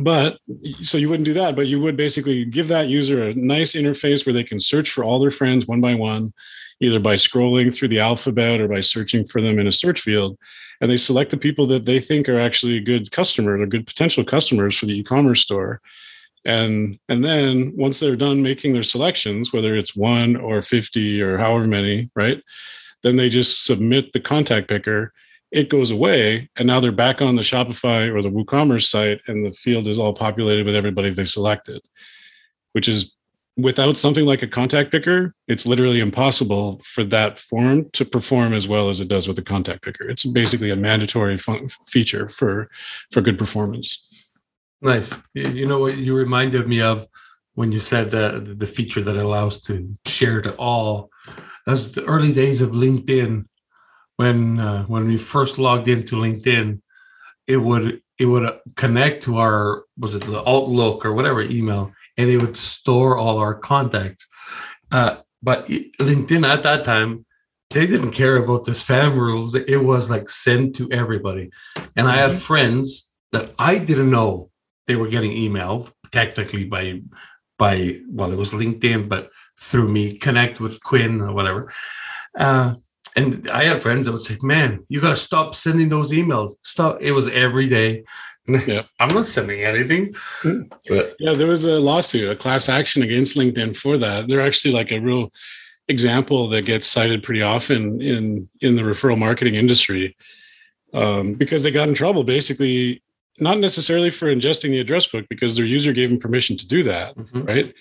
but 0.00 0.38
so 0.82 0.96
you 0.96 1.08
wouldn't 1.08 1.26
do 1.26 1.34
that 1.34 1.56
but 1.56 1.66
you 1.66 1.80
would 1.80 1.96
basically 1.96 2.44
give 2.44 2.68
that 2.68 2.88
user 2.88 3.24
a 3.24 3.34
nice 3.34 3.72
interface 3.72 4.24
where 4.24 4.32
they 4.32 4.44
can 4.44 4.60
search 4.60 4.90
for 4.90 5.04
all 5.04 5.18
their 5.18 5.30
friends 5.30 5.66
one 5.66 5.80
by 5.80 5.94
one 5.94 6.32
either 6.80 6.98
by 6.98 7.14
scrolling 7.14 7.72
through 7.72 7.88
the 7.88 8.00
alphabet 8.00 8.60
or 8.60 8.68
by 8.68 8.80
searching 8.80 9.24
for 9.24 9.40
them 9.40 9.58
in 9.58 9.66
a 9.66 9.72
search 9.72 10.00
field 10.00 10.38
and 10.80 10.90
they 10.90 10.96
select 10.96 11.30
the 11.30 11.36
people 11.36 11.66
that 11.66 11.84
they 11.84 12.00
think 12.00 12.28
are 12.28 12.40
actually 12.40 12.76
a 12.76 12.80
good 12.80 13.10
customers 13.10 13.60
or 13.60 13.66
good 13.66 13.86
potential 13.86 14.24
customers 14.24 14.76
for 14.76 14.86
the 14.86 14.98
e-commerce 14.98 15.40
store 15.42 15.80
and 16.44 16.98
and 17.08 17.24
then 17.24 17.72
once 17.76 18.00
they're 18.00 18.16
done 18.16 18.42
making 18.42 18.72
their 18.72 18.82
selections 18.82 19.52
whether 19.52 19.76
it's 19.76 19.94
one 19.94 20.36
or 20.36 20.60
50 20.60 21.22
or 21.22 21.38
however 21.38 21.66
many 21.66 22.10
right 22.16 22.42
then 23.02 23.16
they 23.16 23.28
just 23.28 23.64
submit 23.64 24.12
the 24.12 24.20
contact 24.20 24.68
picker. 24.68 25.12
It 25.50 25.68
goes 25.68 25.90
away 25.90 26.48
and 26.56 26.66
now 26.66 26.80
they're 26.80 26.92
back 26.92 27.20
on 27.20 27.36
the 27.36 27.42
shopify 27.42 28.10
or 28.12 28.22
the 28.22 28.30
woocommerce 28.30 28.88
site 28.88 29.20
and 29.26 29.44
the 29.44 29.52
field 29.52 29.86
is 29.86 29.98
all 29.98 30.14
populated 30.14 30.64
with 30.64 30.74
everybody 30.74 31.10
they 31.10 31.24
selected 31.24 31.82
which 32.72 32.88
is 32.88 33.12
without 33.58 33.98
something 33.98 34.24
like 34.24 34.40
a 34.40 34.48
contact 34.48 34.90
picker 34.90 35.34
it's 35.46 35.66
literally 35.66 36.00
impossible 36.00 36.80
for 36.84 37.04
that 37.04 37.38
form 37.38 37.90
to 37.90 38.02
perform 38.06 38.54
as 38.54 38.66
well 38.66 38.88
as 38.88 38.98
it 38.98 39.08
does 39.08 39.26
with 39.28 39.36
the 39.36 39.42
contact 39.42 39.82
picker. 39.82 40.08
It's 40.08 40.24
basically 40.24 40.70
a 40.70 40.76
mandatory 40.76 41.36
fun- 41.36 41.68
feature 41.86 42.28
for 42.28 42.70
for 43.10 43.20
good 43.20 43.38
performance 43.38 44.00
nice 44.82 45.14
you 45.34 45.66
know 45.66 45.78
what 45.78 45.96
you 45.96 46.14
reminded 46.14 46.68
me 46.68 46.80
of 46.80 47.06
when 47.54 47.72
you 47.72 47.80
said 47.80 48.10
the 48.10 48.54
the 48.58 48.66
feature 48.66 49.00
that 49.00 49.16
allows 49.16 49.60
to 49.62 49.94
share 50.06 50.42
to 50.42 50.54
all 50.56 51.10
as 51.66 51.92
the 51.92 52.04
early 52.04 52.32
days 52.32 52.60
of 52.60 52.70
linkedin 52.70 53.44
when 54.22 54.58
uh, 54.58 54.84
when 54.84 55.06
we 55.06 55.16
first 55.16 55.58
logged 55.58 55.88
into 55.88 56.16
LinkedIn, 56.16 56.80
it 57.46 57.56
would 57.56 58.00
it 58.18 58.26
would 58.26 58.58
connect 58.76 59.24
to 59.24 59.38
our 59.38 59.84
was 59.98 60.14
it 60.14 60.24
the 60.24 60.48
Outlook 60.48 61.04
or 61.04 61.12
whatever 61.12 61.42
email, 61.42 61.92
and 62.16 62.30
it 62.30 62.40
would 62.40 62.56
store 62.56 63.18
all 63.18 63.38
our 63.38 63.54
contacts. 63.54 64.26
Uh, 64.92 65.16
but 65.42 65.66
LinkedIn 65.66 66.46
at 66.46 66.62
that 66.62 66.84
time, 66.84 67.26
they 67.70 67.86
didn't 67.86 68.12
care 68.12 68.36
about 68.36 68.64
the 68.64 68.72
spam 68.72 69.16
rules. 69.16 69.56
It 69.56 69.82
was 69.82 70.08
like 70.08 70.28
send 70.28 70.76
to 70.76 70.90
everybody, 70.92 71.50
and 71.96 72.06
I 72.06 72.16
had 72.16 72.30
mm-hmm. 72.30 72.38
friends 72.38 73.10
that 73.32 73.52
I 73.58 73.78
didn't 73.78 74.10
know 74.10 74.50
they 74.86 74.96
were 74.96 75.08
getting 75.08 75.32
emailed 75.32 75.92
technically 76.10 76.64
by 76.64 77.00
by 77.58 78.00
well 78.08 78.32
it 78.32 78.38
was 78.38 78.52
LinkedIn, 78.52 79.08
but 79.08 79.30
through 79.58 79.88
me 79.88 80.16
connect 80.18 80.60
with 80.60 80.82
Quinn 80.82 81.20
or 81.20 81.32
whatever. 81.32 81.72
Uh, 82.36 82.74
and 83.14 83.48
I 83.50 83.64
had 83.64 83.80
friends 83.80 84.06
that 84.06 84.12
would 84.12 84.22
say, 84.22 84.36
"Man, 84.42 84.80
you 84.88 85.00
got 85.00 85.10
to 85.10 85.16
stop 85.16 85.54
sending 85.54 85.88
those 85.88 86.12
emails. 86.12 86.52
Stop." 86.64 86.98
It 87.00 87.12
was 87.12 87.28
every 87.28 87.68
day. 87.68 88.04
Yeah. 88.66 88.82
I'm 88.98 89.14
not 89.14 89.26
sending 89.26 89.62
anything. 89.62 90.16
But 90.88 91.14
yeah, 91.20 91.32
there 91.32 91.46
was 91.46 91.64
a 91.64 91.78
lawsuit, 91.78 92.28
a 92.28 92.34
class 92.34 92.68
action 92.68 93.04
against 93.04 93.36
LinkedIn 93.36 93.76
for 93.76 93.96
that. 93.98 94.26
They're 94.26 94.40
actually 94.40 94.74
like 94.74 94.90
a 94.90 94.98
real 94.98 95.30
example 95.86 96.48
that 96.48 96.62
gets 96.62 96.88
cited 96.88 97.22
pretty 97.22 97.42
often 97.42 98.02
in 98.02 98.48
in 98.60 98.74
the 98.74 98.82
referral 98.82 99.16
marketing 99.16 99.54
industry 99.54 100.16
um, 100.92 101.34
because 101.34 101.62
they 101.62 101.70
got 101.70 101.88
in 101.88 101.94
trouble 101.94 102.24
basically 102.24 103.02
not 103.38 103.58
necessarily 103.58 104.10
for 104.10 104.34
ingesting 104.34 104.70
the 104.70 104.80
address 104.80 105.06
book 105.06 105.24
because 105.28 105.56
their 105.56 105.64
user 105.64 105.92
gave 105.92 106.10
them 106.10 106.18
permission 106.18 106.56
to 106.56 106.66
do 106.66 106.82
that 106.82 107.16
mm-hmm. 107.16 107.42
right? 107.42 107.74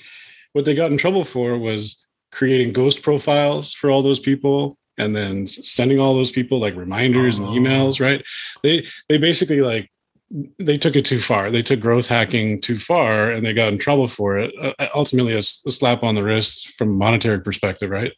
What 0.54 0.66
they 0.66 0.76
got 0.76 0.92
in 0.92 0.98
trouble 0.98 1.24
for 1.24 1.58
was 1.58 2.04
creating 2.32 2.74
ghost 2.74 3.02
profiles 3.02 3.74
for 3.74 3.90
all 3.90 4.02
those 4.02 4.20
people 4.20 4.78
and 4.98 5.16
then 5.16 5.48
sending 5.48 6.00
all 6.00 6.14
those 6.14 6.32
people 6.32 6.60
like 6.60 6.76
reminders 6.76 7.40
and 7.40 7.48
emails 7.48 8.00
right? 8.00 8.24
They 8.64 8.88
they 9.10 9.18
basically 9.18 9.62
like 9.62 9.90
they 10.60 10.78
took 10.78 10.96
it 10.96 11.04
too 11.04 11.20
far. 11.20 11.52
They 11.52 11.62
took 11.62 11.82
growth 11.82 12.08
hacking 12.08 12.62
too 12.62 12.78
far, 12.78 13.32
and 13.32 13.46
they 13.46 13.54
got 13.54 13.74
in 13.74 13.78
trouble 13.78 14.08
for 14.08 14.40
it. 14.40 14.54
Uh, 14.62 14.88
ultimately, 14.96 15.34
a, 15.34 15.40
a, 15.40 15.42
slap 15.42 16.04
on 16.04 16.16
the 16.16 16.24
wrist 16.24 16.70
from 16.78 16.90
a 16.90 16.94
monetary 16.94 17.42
perspective, 17.42 17.90
right? 17.90 18.14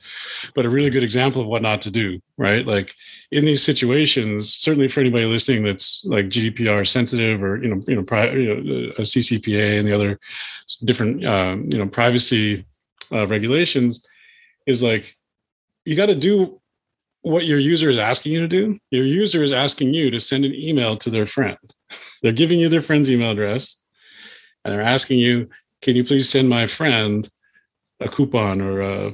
But 0.53 0.65
a 0.65 0.69
really 0.69 0.91
good 0.91 1.03
example 1.03 1.41
of 1.41 1.47
what 1.47 1.63
not 1.63 1.81
to 1.83 1.91
do, 1.91 2.19
right? 2.37 2.67
Like 2.67 2.93
in 3.31 3.45
these 3.45 3.63
situations, 3.63 4.53
certainly 4.53 4.89
for 4.89 4.99
anybody 4.99 5.25
listening 5.25 5.63
that's 5.63 6.05
like 6.05 6.25
GDPR 6.25 6.87
sensitive 6.87 7.41
or 7.41 7.61
you 7.63 7.73
know, 7.73 7.81
you 7.87 7.95
know, 7.95 8.03
pri- 8.03 8.31
you 8.31 8.55
know 8.55 8.93
a 8.97 9.01
CCPA 9.01 9.79
and 9.79 9.87
the 9.87 9.93
other 9.93 10.19
different 10.83 11.25
um, 11.25 11.67
you 11.71 11.79
know 11.79 11.87
privacy 11.87 12.63
uh, 13.11 13.25
regulations, 13.25 14.05
is 14.67 14.83
like 14.83 15.15
you 15.85 15.95
got 15.95 16.07
to 16.07 16.15
do 16.15 16.59
what 17.23 17.45
your 17.45 17.57
user 17.57 17.89
is 17.89 17.97
asking 17.97 18.33
you 18.33 18.41
to 18.41 18.47
do. 18.47 18.77
Your 18.91 19.05
user 19.05 19.41
is 19.41 19.51
asking 19.51 19.95
you 19.95 20.11
to 20.11 20.19
send 20.19 20.45
an 20.45 20.53
email 20.53 20.95
to 20.97 21.09
their 21.09 21.25
friend 21.25 21.57
they're 22.21 22.31
giving 22.31 22.59
you 22.59 22.69
their 22.69 22.81
friend's 22.81 23.09
email 23.09 23.31
address 23.31 23.77
and 24.63 24.73
they're 24.73 24.81
asking 24.81 25.19
you, 25.19 25.49
can 25.81 25.95
you 25.95 26.03
please 26.03 26.29
send 26.29 26.49
my 26.49 26.67
friend 26.67 27.29
a 27.99 28.09
coupon 28.09 28.61
or 28.61 28.81
a, 28.81 29.11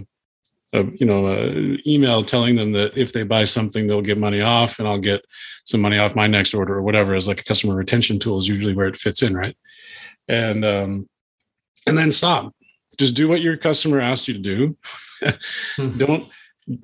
a 0.73 0.83
you 0.95 1.05
know, 1.05 1.27
a 1.27 1.77
email 1.87 2.23
telling 2.23 2.55
them 2.55 2.71
that 2.73 2.95
if 2.97 3.13
they 3.13 3.23
buy 3.23 3.45
something, 3.45 3.87
they'll 3.87 4.01
get 4.01 4.17
money 4.17 4.41
off 4.41 4.79
and 4.79 4.87
I'll 4.87 4.99
get 4.99 5.25
some 5.65 5.81
money 5.81 5.97
off 5.97 6.15
my 6.15 6.27
next 6.27 6.53
order 6.53 6.75
or 6.75 6.81
whatever 6.81 7.15
as 7.15 7.27
like 7.27 7.41
a 7.41 7.43
customer 7.43 7.75
retention 7.75 8.19
tool 8.19 8.37
is 8.37 8.47
usually 8.47 8.73
where 8.73 8.87
it 8.87 8.97
fits 8.97 9.21
in. 9.21 9.35
Right. 9.35 9.57
And, 10.27 10.63
um, 10.63 11.09
and 11.87 11.97
then 11.97 12.11
stop, 12.11 12.53
just 12.99 13.15
do 13.15 13.27
what 13.27 13.41
your 13.41 13.57
customer 13.57 13.99
asked 13.99 14.27
you 14.27 14.35
to 14.35 14.39
do. 14.39 14.77
Don't 15.97 16.29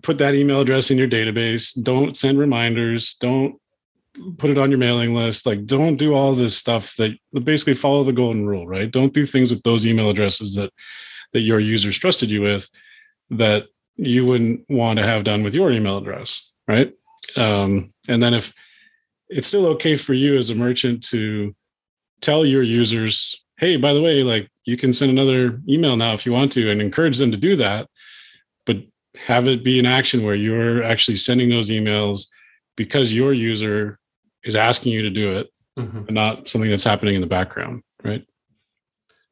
put 0.02 0.18
that 0.18 0.34
email 0.34 0.62
address 0.62 0.90
in 0.90 0.98
your 0.98 1.08
database. 1.08 1.72
Don't 1.82 2.18
send 2.18 2.40
reminders. 2.40 3.16
Don't 3.16 3.60
put 4.38 4.50
it 4.50 4.58
on 4.58 4.72
your 4.72 4.78
mailing 4.78 5.14
list. 5.14 5.46
Like, 5.46 5.66
don't 5.66 5.98
do 5.98 6.14
all 6.14 6.34
this 6.34 6.58
stuff 6.58 6.96
that 6.98 7.18
basically 7.44 7.76
follow 7.76 8.04
the 8.04 8.14
golden 8.14 8.46
rule, 8.46 8.68
right? 8.68 8.90
Don't 8.90 9.14
do 9.14 9.26
things 9.26 9.52
with 9.52 9.64
those 9.64 9.86
email 9.86 10.10
addresses 10.10 10.56
that 10.56 10.72
that 11.34 11.42
your 11.42 11.60
users 11.60 11.98
trusted 11.98 12.30
you 12.30 12.42
with 12.42 12.70
that 13.30 13.66
you 13.98 14.26
wouldn't 14.26 14.64
want 14.70 15.00
to 15.00 15.06
have 15.06 15.24
done 15.24 15.44
with 15.44 15.54
your 15.54 15.72
email 15.72 15.98
address, 15.98 16.52
right? 16.68 16.94
Um, 17.36 17.94
and 18.08 18.22
then 18.22 18.34
if 18.34 18.54
it's 19.30 19.48
still 19.48 19.66
okay 19.68 19.96
for 19.96 20.14
you 20.14 20.38
as 20.38 20.50
a 20.50 20.56
merchant 20.56 21.04
to 21.08 21.56
tell 22.22 22.46
your 22.46 22.64
users, 22.64 23.36
hey, 23.58 23.78
by 23.78 23.94
the 23.94 24.02
way, 24.02 24.24
like 24.24 24.50
you 24.66 24.78
can 24.78 24.94
send 24.94 25.12
another 25.12 25.62
email 25.68 25.98
now 25.98 26.14
if 26.14 26.26
you 26.26 26.32
want 26.32 26.52
to, 26.54 26.70
and 26.70 26.82
encourage 26.82 27.18
them 27.18 27.32
to 27.32 27.38
do 27.38 27.56
that, 27.56 27.90
but 28.66 28.78
have 29.26 29.48
it 29.48 29.64
be 29.64 29.80
an 29.80 29.86
action 29.86 30.24
where 30.24 30.36
you're 30.36 30.84
actually 30.84 31.18
sending 31.18 31.50
those 31.50 31.70
emails 31.70 32.28
because 32.76 33.14
your 33.14 33.34
user 33.34 34.00
is 34.46 34.56
asking 34.56 34.94
you 34.94 35.02
to 35.02 35.10
do 35.10 35.34
it 35.34 35.48
mm-hmm. 35.78 35.98
and 35.98 36.12
not 36.12 36.48
something 36.48 36.70
that's 36.70 36.84
happening 36.84 37.16
in 37.16 37.22
the 37.22 37.28
background 37.28 37.82
right? 38.06 38.26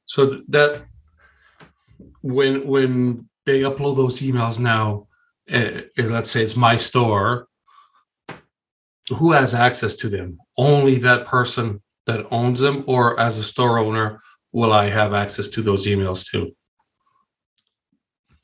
So 0.06 0.42
that 0.50 0.84
when 2.22 2.68
when 2.68 3.30
they 3.46 3.62
upload 3.62 3.96
those 3.96 4.20
emails 4.20 4.60
now 4.60 5.08
uh, 5.52 5.82
let's 5.98 6.32
say 6.32 6.44
it's 6.44 6.56
my 6.56 6.78
store 6.78 7.48
who 9.10 9.34
has 9.34 9.54
access 9.54 9.96
to 9.98 10.10
them? 10.10 10.38
Only 10.58 10.96
that 11.00 11.26
person 11.26 11.82
that 12.06 12.26
owns 12.32 12.60
them 12.60 12.84
or 12.88 13.20
as 13.20 13.38
a 13.38 13.44
store 13.44 13.78
owner 13.80 14.22
will 14.52 14.72
i 14.72 14.88
have 14.88 15.14
access 15.14 15.48
to 15.50 15.62
those 15.62 15.88
emails 15.88 16.26
too? 16.30 16.56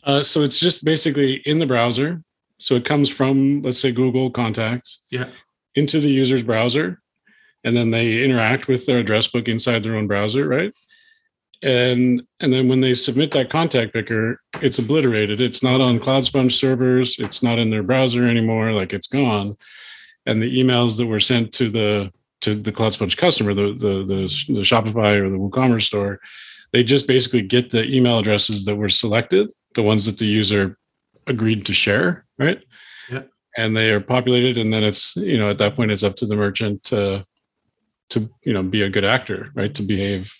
Uh, 0.04 0.24
so 0.24 0.42
it's 0.42 0.60
just 0.60 0.84
basically 0.84 1.36
in 1.46 1.60
the 1.60 1.66
browser. 1.66 2.24
So 2.58 2.76
it 2.76 2.86
comes 2.86 3.10
from 3.10 3.62
let's 3.62 3.80
say 3.80 3.92
google 3.92 4.30
contacts. 4.32 5.02
Yeah 5.10 5.30
into 5.80 6.00
the 6.00 6.10
user's 6.10 6.44
browser 6.44 7.02
and 7.64 7.76
then 7.76 7.92
they 7.92 8.24
interact 8.24 8.68
with 8.68 8.86
their 8.86 9.00
address 9.00 9.28
book 9.28 9.48
inside 9.48 9.84
their 9.84 9.96
own 9.96 10.08
browser 10.08 10.48
right? 10.48 10.74
And 11.62 12.22
and 12.40 12.54
then 12.54 12.70
when 12.70 12.82
they 12.82 12.94
submit 12.94 13.32
that 13.32 13.50
contact 13.50 13.94
picker 13.94 14.40
it's 14.62 14.80
obliterated. 14.80 15.42
It's 15.42 15.64
not 15.64 15.82
on 15.82 16.00
cloud 16.00 16.26
sponge 16.26 16.56
servers. 16.56 17.18
It's 17.18 17.42
not 17.42 17.60
in 17.60 17.70
their 17.70 17.84
browser 17.84 18.28
anymore. 18.28 18.72
Like 18.72 18.94
it's 18.94 19.08
gone. 19.08 19.58
And 20.26 20.42
the 20.42 20.62
emails 20.62 20.98
that 20.98 21.08
were 21.08 21.20
sent 21.20 21.54
to 21.54 21.70
the 21.70 22.12
to 22.42 22.56
the 22.56 22.72
cloud 22.72 22.94
sponge 22.94 23.18
customer 23.18 23.54
the 23.54 23.74
the 23.74 24.06
the, 24.06 24.54
the 24.54 24.62
shopify 24.62 25.16
or 25.20 25.30
the 25.30 25.38
woocommerce 25.38 25.84
store 25.84 26.20
they 26.72 26.84
just 26.84 27.08
basically 27.08 27.42
get 27.42 27.70
the 27.70 27.86
email 27.94 28.20
addresses 28.20 28.66
that 28.66 28.76
were 28.76 28.90
selected 28.90 29.52
the 29.76 29.84
ones 29.84 30.06
that 30.06 30.18
the 30.18 30.26
user 30.26 30.78
agreed 31.28 31.66
to 31.66 31.74
share 31.74 32.26
right 32.38 32.64
and 33.60 33.76
they 33.76 33.92
are 33.92 34.00
populated 34.00 34.58
and 34.58 34.74
then 34.74 34.84
it's 34.84 35.16
you 35.16 35.38
know 35.38 35.50
at 35.50 35.58
that 35.58 35.76
point 35.76 35.92
it's 35.92 36.04
up 36.04 36.16
to 36.16 36.26
the 36.26 36.36
merchant 36.36 36.82
to 36.84 37.26
to 38.10 38.30
you 38.44 38.54
know 38.54 38.64
be 38.64 38.82
a 38.84 38.90
good 38.90 39.06
actor 39.06 39.50
right 39.54 39.76
to 39.76 39.84
behave 39.84 40.34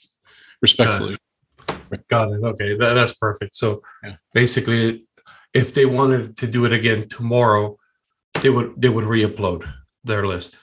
respectfully. 0.62 1.18
Got 2.10 2.32
it. 2.32 2.44
Okay. 2.44 2.76
That, 2.78 2.94
that's 2.94 3.14
perfect. 3.14 3.56
So 3.56 3.82
yeah. 4.04 4.16
basically 4.34 5.06
if 5.54 5.74
they 5.74 5.86
wanted 5.86 6.38
to 6.38 6.48
do 6.48 6.66
it 6.66 6.72
again 6.72 7.10
tomorrow 7.10 7.78
they 8.42 8.50
would 8.50 8.74
they 8.78 8.90
would 8.90 9.06
re-upload 9.06 9.72
their 10.04 10.26
list. 10.26 10.58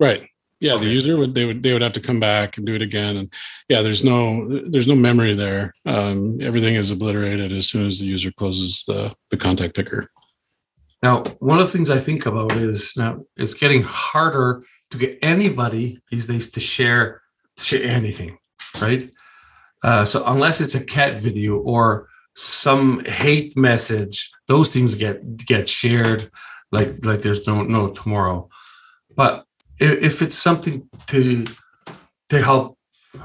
Right. 0.00 0.28
Yeah 0.60 0.74
okay. 0.74 0.84
the 0.84 0.90
user 0.90 1.16
would 1.16 1.34
they 1.34 1.44
would 1.44 1.62
they 1.62 1.72
would 1.72 1.82
have 1.82 1.92
to 1.94 2.00
come 2.00 2.20
back 2.20 2.56
and 2.56 2.66
do 2.66 2.74
it 2.74 2.82
again. 2.82 3.16
And 3.16 3.32
yeah 3.68 3.82
there's 3.82 4.02
no 4.02 4.62
there's 4.70 4.88
no 4.88 4.94
memory 4.94 5.34
there. 5.34 5.74
Um, 5.84 6.40
everything 6.40 6.74
is 6.76 6.90
obliterated 6.90 7.52
as 7.52 7.68
soon 7.68 7.86
as 7.86 7.98
the 7.98 8.06
user 8.06 8.32
closes 8.32 8.84
the 8.86 9.14
the 9.30 9.36
contact 9.36 9.74
picker 9.76 10.10
now, 11.04 11.22
one 11.38 11.60
of 11.60 11.66
the 11.66 11.70
things 11.70 11.90
I 11.90 11.98
think 11.98 12.24
about 12.24 12.52
is 12.52 12.94
now 12.96 13.20
it's 13.36 13.52
getting 13.52 13.82
harder 13.82 14.64
to 14.90 14.96
get 14.96 15.18
anybody 15.20 15.98
these 16.10 16.26
days 16.26 16.50
to 16.52 16.60
share 16.60 17.20
to 17.58 17.62
share 17.62 17.84
anything, 17.84 18.38
right? 18.80 19.10
Uh, 19.82 20.06
so 20.06 20.24
unless 20.24 20.62
it's 20.62 20.74
a 20.74 20.82
cat 20.82 21.20
video 21.20 21.58
or 21.58 22.08
some 22.36 23.04
hate 23.04 23.54
message, 23.54 24.30
those 24.48 24.72
things 24.72 24.94
get 24.94 25.36
get 25.36 25.68
shared 25.68 26.30
like 26.72 27.04
like 27.04 27.20
there's 27.20 27.46
no 27.46 27.62
no 27.62 27.90
tomorrow. 27.90 28.48
But 29.14 29.44
if, 29.78 30.22
it's 30.22 30.38
something 30.38 30.88
to 31.08 31.44
to 32.30 32.42
help, 32.42 32.78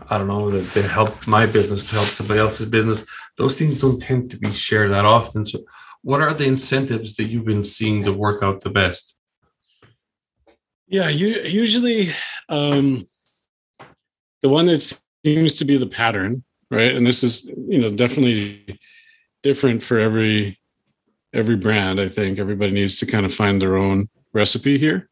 I 0.10 0.18
don't 0.18 0.28
know, 0.28 0.52
to 0.52 0.82
help 0.82 1.26
my 1.28 1.46
business, 1.46 1.86
to 1.86 1.96
help 1.96 2.10
somebody 2.10 2.42
else's 2.42 2.68
business, 2.70 3.06
those 3.38 3.58
things 3.58 3.80
don't 3.80 4.02
tend 4.02 4.32
to 4.32 4.38
be 4.38 4.52
shared 4.52 4.92
that 4.92 5.06
often. 5.06 5.46
So 5.46 5.60
what 6.02 6.22
are 6.22 6.34
the 6.34 6.46
incentives 6.46 7.16
that 7.16 7.26
you've 7.26 7.46
been 7.46 7.64
seeing 7.64 8.04
to 8.04 8.14
work 8.14 8.42
out 8.42 8.62
the 8.62 8.70
best? 8.70 9.16
Yeah, 10.88 11.10
you 11.10 11.28
usually 11.28 12.12
um, 12.48 13.06
the 14.42 14.50
one 14.50 14.66
that 14.68 15.00
seems 15.26 15.56
to 15.56 15.66
be 15.66 15.78
the 15.78 15.88
pattern, 15.88 16.44
right? 16.72 16.96
And 16.96 17.06
this 17.06 17.24
is 17.24 17.46
you 17.46 17.80
know 17.80 17.90
definitely 17.90 18.80
different 19.44 19.84
for 19.84 20.00
every 20.00 20.60
every 21.34 21.56
brand. 21.56 22.00
I 22.02 22.10
think 22.10 22.40
everybody 22.40 22.72
needs 22.72 22.98
to 23.00 23.06
kind 23.06 23.26
of 23.26 23.34
find 23.34 23.62
their 23.62 23.78
own 23.78 24.10
recipe 24.34 24.80
here. 24.80 25.10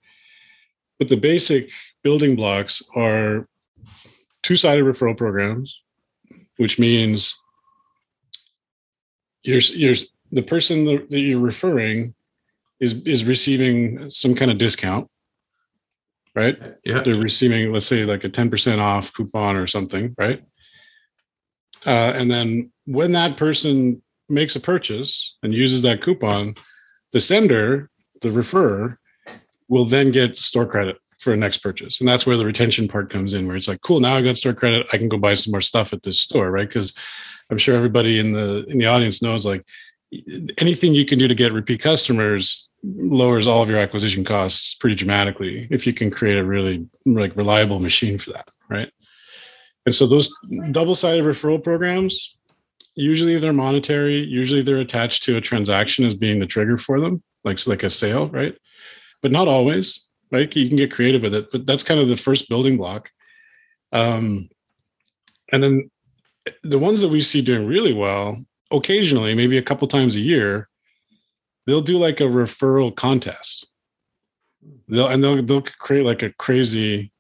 But 1.00 1.10
the 1.10 1.18
basic 1.18 1.70
building 2.04 2.36
blocks 2.36 2.82
are 2.96 3.48
two-sided 4.42 4.84
referral 4.84 5.16
programs, 5.16 5.80
which 6.58 6.80
means 6.80 7.36
you're 9.44 9.60
you're 9.60 9.96
the 10.32 10.42
person 10.42 10.86
that 10.86 11.08
you're 11.12 11.40
referring 11.40 12.14
is 12.80 12.94
is 13.06 13.26
receiving 13.26 14.10
some 14.10 14.36
kind 14.36 14.52
of 14.52 14.58
discount 14.58 15.10
right? 16.38 16.56
Yeah. 16.86 17.02
They're 17.02 17.16
receiving 17.16 17.74
let's 17.74 17.88
say 17.88 18.06
like 18.06 18.24
a 18.24 18.30
10% 18.30 18.80
off 18.80 19.12
coupon 19.12 19.56
or 19.56 19.66
something 19.66 20.16
right? 20.18 20.44
Uh, 21.86 22.14
and 22.16 22.30
then 22.30 22.72
when 22.86 23.12
that 23.14 23.38
person 23.38 24.02
makes 24.30 24.56
a 24.56 24.60
purchase 24.60 25.38
and 25.42 25.54
uses 25.54 25.82
that 25.82 26.02
coupon 26.02 26.54
the 27.12 27.20
sender 27.20 27.90
the 28.22 28.30
referrer 28.30 28.98
will 29.68 29.86
then 29.86 30.12
get 30.12 30.38
store 30.38 30.66
credit 30.66 30.98
for 31.18 31.34
a 31.34 31.38
next 31.38 31.58
purchase. 31.58 32.00
And 32.00 32.08
that's 32.08 32.28
where 32.28 32.38
the 32.38 32.46
retention 32.46 32.88
part 32.88 33.10
comes 33.10 33.34
in 33.34 33.48
where 33.48 33.56
it's 33.56 33.68
like 33.68 33.82
cool 33.82 34.00
now 34.00 34.16
i 34.16 34.22
got 34.22 34.38
store 34.38 34.54
credit. 34.54 34.86
I 34.94 34.98
can 34.98 35.10
go 35.10 35.18
buy 35.18 35.34
some 35.34 35.52
more 35.52 35.62
stuff 35.62 35.92
at 35.92 36.04
this 36.04 36.20
store 36.20 36.52
right? 36.52 36.68
Because 36.68 36.94
i'm 37.50 37.58
sure 37.58 37.76
everybody 37.76 38.20
in 38.20 38.32
the 38.32 38.64
in 38.68 38.78
the 38.78 38.86
audience 38.86 39.24
knows 39.24 39.44
like 39.44 39.66
anything 40.58 40.94
you 40.94 41.06
can 41.06 41.20
do 41.20 41.28
to 41.28 41.36
get 41.36 41.52
repeat 41.52 41.82
customers 41.82 42.70
lowers 42.84 43.48
all 43.48 43.62
of 43.62 43.70
your 43.70 43.80
acquisition 43.80 44.24
costs 44.24 44.76
pretty 44.76 44.96
dramatically 44.96 45.68
if 45.70 45.86
you 45.86 45.94
can 45.94 46.10
create 46.10 46.38
a 46.38 46.46
really 46.46 46.88
like 47.06 47.36
reliable 47.36 47.80
machine 47.80 48.18
for 48.18 48.32
that 48.32 48.48
right? 48.70 48.92
And 49.86 49.96
so 49.96 50.06
those 50.06 50.34
double-sided 50.72 51.24
referral 51.24 51.62
programs 51.62 52.38
usually 52.96 53.38
they're 53.38 53.54
monetary 53.54 54.20
usually 54.20 54.62
they're 54.62 54.80
attached 54.80 55.24
to 55.24 55.36
a 55.36 55.42
transaction 55.42 56.06
as 56.06 56.16
being 56.16 56.40
the 56.40 56.46
trigger 56.46 56.78
for 56.78 57.02
them 57.02 57.22
like 57.44 57.66
like 57.68 57.84
a 57.84 57.90
sale 57.90 58.30
right? 58.30 58.58
But 59.22 59.32
not 59.32 59.48
always 59.48 60.06
right? 60.32 60.54
You 60.56 60.68
can 60.70 60.78
get 60.78 60.92
creative 60.92 61.22
with 61.22 61.34
it 61.34 61.52
but 61.52 61.66
that's 61.66 61.84
kind 61.84 62.00
of 62.00 62.08
the 62.08 62.18
first 62.18 62.48
building 62.48 62.78
block. 62.78 63.10
Um 63.92 64.48
and 65.52 65.62
then 65.62 65.92
the 66.64 66.80
ones 66.80 67.02
that 67.02 67.10
we 67.10 67.20
see 67.20 67.42
doing 67.42 67.68
really 67.68 67.94
well 67.94 68.38
occasionally, 68.72 69.34
maybe 69.34 69.58
a 69.58 69.64
couple 69.64 69.88
times 69.88 70.16
a 70.16 70.20
year, 70.20 70.70
they'll 71.66 71.82
do 71.82 71.98
like 71.98 72.20
a 72.20 72.26
referral 72.26 72.96
contest. 72.96 73.68
They'll 74.88 75.08
and 75.08 75.24
they'll 75.24 75.42
they'll 75.44 75.62
create 75.62 76.06
like 76.06 76.24
a 76.24 76.34
crazy 76.34 77.12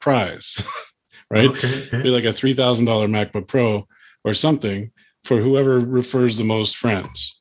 prize, 0.00 0.62
right? 1.30 1.48
Okay. 1.50 1.86
okay. 1.86 2.02
Be 2.02 2.10
like 2.10 2.24
a 2.24 2.32
three 2.32 2.54
thousand 2.54 2.84
dollar 2.84 3.08
MacBook 3.08 3.48
Pro 3.48 3.86
or 4.24 4.34
something 4.34 4.90
for 5.24 5.38
whoever 5.38 5.80
refers 5.80 6.36
the 6.36 6.44
most 6.44 6.76
friends, 6.76 7.40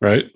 right? 0.00 0.30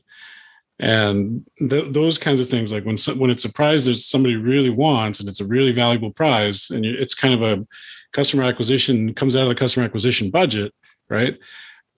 And 0.81 1.47
th- 1.59 1.93
those 1.93 2.19
kinds 2.19 2.41
of 2.41 2.49
things, 2.49 2.73
like 2.73 2.85
when 2.85 2.97
so- 2.97 3.15
when 3.15 3.31
it's 3.31 3.45
a 3.45 3.53
prize 3.53 3.85
that 3.85 3.95
somebody 3.97 4.37
really 4.37 4.71
wants 4.71 5.21
and 5.21 5.29
it's 5.29 5.41
a 5.41 5.47
really 5.47 5.73
valuable 5.73 6.11
prize, 6.11 6.69
and 6.71 6.85
you, 6.85 6.97
it's 6.99 7.15
kind 7.15 7.35
of 7.35 7.43
a 7.43 7.67
customer 8.13 8.43
acquisition 8.43 9.15
comes 9.15 9.37
out 9.37 9.43
of 9.45 9.49
the 9.49 9.55
customer 9.55 9.87
acquisition 9.87 10.31
budget, 10.31 10.73
right? 11.09 11.37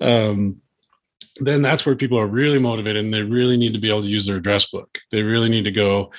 Um, 0.01 0.61
then 1.39 1.61
that's 1.63 1.85
where 1.85 1.97
people 1.97 2.19
are 2.19 2.27
really 2.27 2.59
motivated 2.59 3.05
and 3.05 3.13
they 3.13 3.23
really 3.23 3.57
need 3.57 3.75
to 3.75 3.79
be 3.79 3.89
able 3.91 4.03
to 4.03 4.09
use 4.09 4.27
their 4.27 4.37
address 4.37 4.67
book. 4.67 4.99
They 5.11 5.23
really 5.23 5.49
need 5.49 5.65
to 5.65 5.71
go 5.71 6.11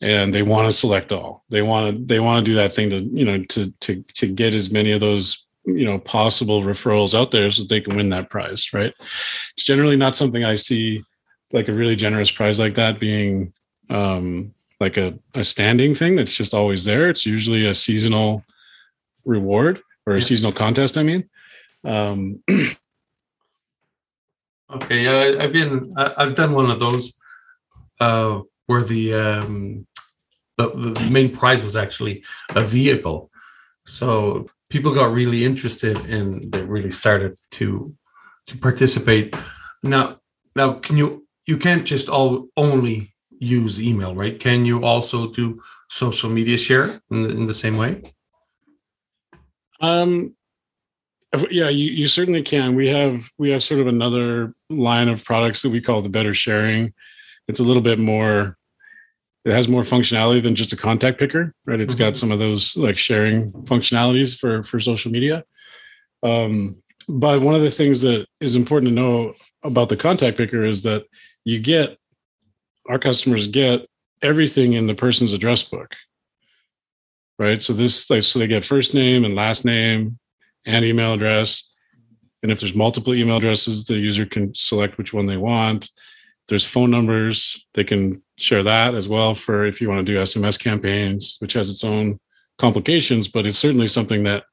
and 0.00 0.34
they 0.34 0.42
want 0.42 0.68
to 0.70 0.76
select 0.76 1.12
all. 1.12 1.44
They 1.48 1.62
want 1.62 1.96
to 1.96 2.04
they 2.04 2.20
want 2.20 2.44
to 2.44 2.50
do 2.50 2.56
that 2.56 2.72
thing 2.72 2.90
to, 2.90 2.98
you 3.00 3.24
know, 3.24 3.44
to 3.44 3.70
to 3.80 4.02
to 4.14 4.26
get 4.26 4.54
as 4.54 4.70
many 4.70 4.92
of 4.92 5.00
those, 5.00 5.46
you 5.64 5.84
know, 5.84 5.98
possible 5.98 6.62
referrals 6.62 7.18
out 7.18 7.30
there 7.32 7.50
so 7.50 7.64
they 7.64 7.80
can 7.80 7.96
win 7.96 8.10
that 8.10 8.30
prize, 8.30 8.72
right? 8.72 8.92
It's 9.54 9.64
generally 9.64 9.96
not 9.96 10.16
something 10.16 10.44
I 10.44 10.54
see 10.54 11.02
like 11.52 11.68
a 11.68 11.72
really 11.72 11.96
generous 11.96 12.30
prize 12.30 12.58
like 12.58 12.74
that 12.76 12.98
being 13.00 13.52
um 13.90 14.54
like 14.80 14.96
a, 14.96 15.16
a 15.34 15.44
standing 15.44 15.94
thing 15.94 16.16
that's 16.16 16.36
just 16.36 16.54
always 16.54 16.84
there. 16.84 17.08
It's 17.08 17.26
usually 17.26 17.66
a 17.66 17.74
seasonal 17.74 18.44
reward 19.24 19.80
or 20.06 20.14
a 20.14 20.16
Yeah. 20.16 20.24
seasonal 20.24 20.52
contest, 20.52 20.96
I 20.98 21.02
mean. 21.02 21.28
Um 21.84 22.42
Okay, 24.72 25.04
yeah, 25.04 25.12
I- 25.12 25.44
I've 25.44 25.52
been, 25.52 25.92
I- 25.96 26.14
I've 26.16 26.34
done 26.34 26.52
one 26.52 26.70
of 26.70 26.80
those, 26.80 27.18
uh, 28.00 28.40
where 28.66 28.84
the, 28.84 29.14
um, 29.14 29.86
the, 30.56 30.70
the 30.70 31.08
main 31.10 31.34
prize 31.34 31.62
was 31.62 31.76
actually 31.76 32.24
a 32.54 32.62
vehicle. 32.62 33.30
So 33.86 34.46
people 34.70 34.94
got 34.94 35.12
really 35.12 35.44
interested 35.44 35.98
and 36.06 36.50
they 36.52 36.62
really 36.62 36.90
started 36.90 37.36
to, 37.52 37.94
to 38.46 38.56
participate. 38.58 39.36
Now, 39.82 40.18
now, 40.56 40.74
can 40.74 40.96
you, 40.96 41.26
you 41.46 41.58
can't 41.58 41.84
just 41.84 42.08
all, 42.08 42.48
only 42.56 43.14
use 43.38 43.80
email, 43.80 44.14
right? 44.14 44.38
Can 44.38 44.64
you 44.64 44.84
also 44.84 45.32
do 45.32 45.60
social 45.90 46.30
media 46.30 46.56
share 46.56 47.00
in, 47.10 47.22
the- 47.22 47.30
in 47.30 47.44
the 47.46 47.54
same 47.54 47.76
way? 47.76 48.02
Um, 49.80 50.34
yeah, 51.50 51.68
you, 51.68 51.90
you 51.90 52.08
certainly 52.08 52.42
can. 52.42 52.74
We 52.74 52.88
have 52.88 53.24
we 53.38 53.50
have 53.50 53.62
sort 53.62 53.80
of 53.80 53.86
another 53.86 54.52
line 54.68 55.08
of 55.08 55.24
products 55.24 55.62
that 55.62 55.70
we 55.70 55.80
call 55.80 56.02
the 56.02 56.08
better 56.08 56.34
sharing. 56.34 56.92
It's 57.48 57.60
a 57.60 57.62
little 57.62 57.82
bit 57.82 57.98
more. 57.98 58.56
It 59.44 59.52
has 59.52 59.66
more 59.68 59.82
functionality 59.82 60.42
than 60.42 60.54
just 60.54 60.72
a 60.72 60.76
contact 60.76 61.18
picker, 61.18 61.52
right? 61.66 61.80
It's 61.80 61.94
got 61.96 62.12
Mhm. 62.12 62.16
some 62.16 62.32
of 62.32 62.38
those 62.38 62.76
like 62.76 62.98
sharing 62.98 63.50
functionalities 63.64 64.38
for 64.38 64.62
for 64.62 64.78
social 64.78 65.10
media. 65.10 65.44
Um, 66.22 66.80
but 67.08 67.40
one 67.42 67.54
of 67.54 67.62
the 67.62 67.70
things 67.70 68.02
that 68.02 68.26
is 68.40 68.54
important 68.54 68.90
to 68.90 68.94
know 68.94 69.32
about 69.64 69.88
the 69.88 69.96
contact 69.96 70.36
picker 70.38 70.64
is 70.64 70.82
that 70.82 71.04
you 71.44 71.58
get 71.58 71.98
our 72.88 72.98
customers 72.98 73.46
get 73.48 73.86
everything 74.22 74.74
in 74.74 74.86
the 74.86 74.94
person's 74.94 75.32
address 75.32 75.62
book 75.62 75.96
right? 77.38 77.62
So 77.62 77.72
this 77.72 78.08
like 78.10 78.22
so 78.22 78.38
they 78.38 78.46
get 78.46 78.64
first 78.64 78.94
name 78.94 79.24
and 79.24 79.34
last 79.34 79.64
name 79.64 80.18
and 80.66 80.84
email 80.84 81.14
address. 81.14 81.68
And 82.42 82.50
if 82.50 82.60
there's 82.60 82.74
multiple 82.74 83.14
email 83.14 83.36
addresses, 83.36 83.84
the 83.84 83.94
user 83.94 84.26
can 84.26 84.54
select 84.54 84.98
which 84.98 85.12
one 85.12 85.26
they 85.26 85.36
want. 85.36 85.84
If 85.84 86.48
there's 86.48 86.66
phone 86.66 86.90
numbers, 86.90 87.66
they 87.74 87.84
can 87.84 88.22
share 88.36 88.62
that 88.64 88.94
as 88.94 89.08
well 89.08 89.34
for 89.34 89.64
if 89.64 89.80
you 89.80 89.88
want 89.88 90.04
to 90.04 90.12
do 90.12 90.18
SMS 90.18 90.58
campaigns, 90.58 91.36
which 91.38 91.52
has 91.52 91.70
its 91.70 91.84
own 91.84 92.18
complications, 92.58 93.28
but 93.28 93.46
it's 93.46 93.58
certainly 93.58 93.86
something 93.86 94.24
that 94.24 94.44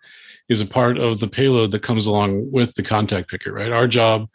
is 0.50 0.62
a 0.62 0.66
part 0.66 0.98
of 0.98 1.20
the 1.20 1.28
payload 1.28 1.72
that 1.72 1.84
comes 1.84 2.08
along 2.08 2.52
with 2.52 2.74
the 2.76 2.84
contact 2.84 3.30
picker, 3.30 3.54
right? 3.54 3.72
Our 3.72 3.88
job 3.88 4.28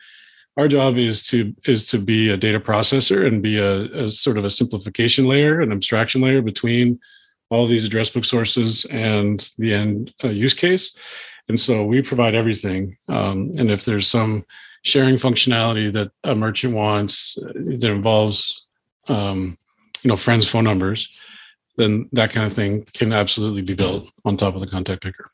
our 0.56 0.68
job 0.68 0.96
is 0.96 1.22
to 1.24 1.52
is 1.66 1.84
to 1.86 1.98
be 1.98 2.30
a 2.30 2.36
data 2.36 2.60
processor 2.60 3.26
and 3.26 3.42
be 3.42 3.58
a, 3.58 4.04
a 4.04 4.10
sort 4.10 4.38
of 4.38 4.44
a 4.44 4.50
simplification 4.50 5.26
layer, 5.26 5.60
an 5.60 5.72
abstraction 5.72 6.20
layer 6.20 6.42
between 6.42 7.00
all 7.50 7.66
these 7.66 7.84
address 7.84 8.10
book 8.10 8.24
sources 8.24 8.84
and 8.86 9.50
the 9.58 9.74
end 9.74 10.14
uh, 10.22 10.28
use 10.28 10.54
case. 10.54 10.92
And 11.48 11.58
so 11.58 11.84
we 11.84 12.02
provide 12.02 12.34
everything. 12.34 12.96
Um, 13.08 13.52
and 13.58 13.70
if 13.70 13.84
there's 13.84 14.06
some 14.06 14.44
sharing 14.82 15.16
functionality 15.16 15.92
that 15.92 16.10
a 16.24 16.34
merchant 16.34 16.74
wants 16.74 17.38
uh, 17.38 17.52
that 17.54 17.90
involves, 17.90 18.66
um, 19.08 19.58
you 20.02 20.08
know, 20.08 20.16
friends' 20.16 20.48
phone 20.48 20.64
numbers, 20.64 21.08
then 21.76 22.08
that 22.12 22.30
kind 22.30 22.46
of 22.46 22.52
thing 22.52 22.86
can 22.92 23.12
absolutely 23.12 23.62
be 23.62 23.74
built 23.74 24.10
on 24.24 24.36
top 24.36 24.54
of 24.54 24.60
the 24.60 24.66
contact 24.66 25.02
picker. 25.02 25.26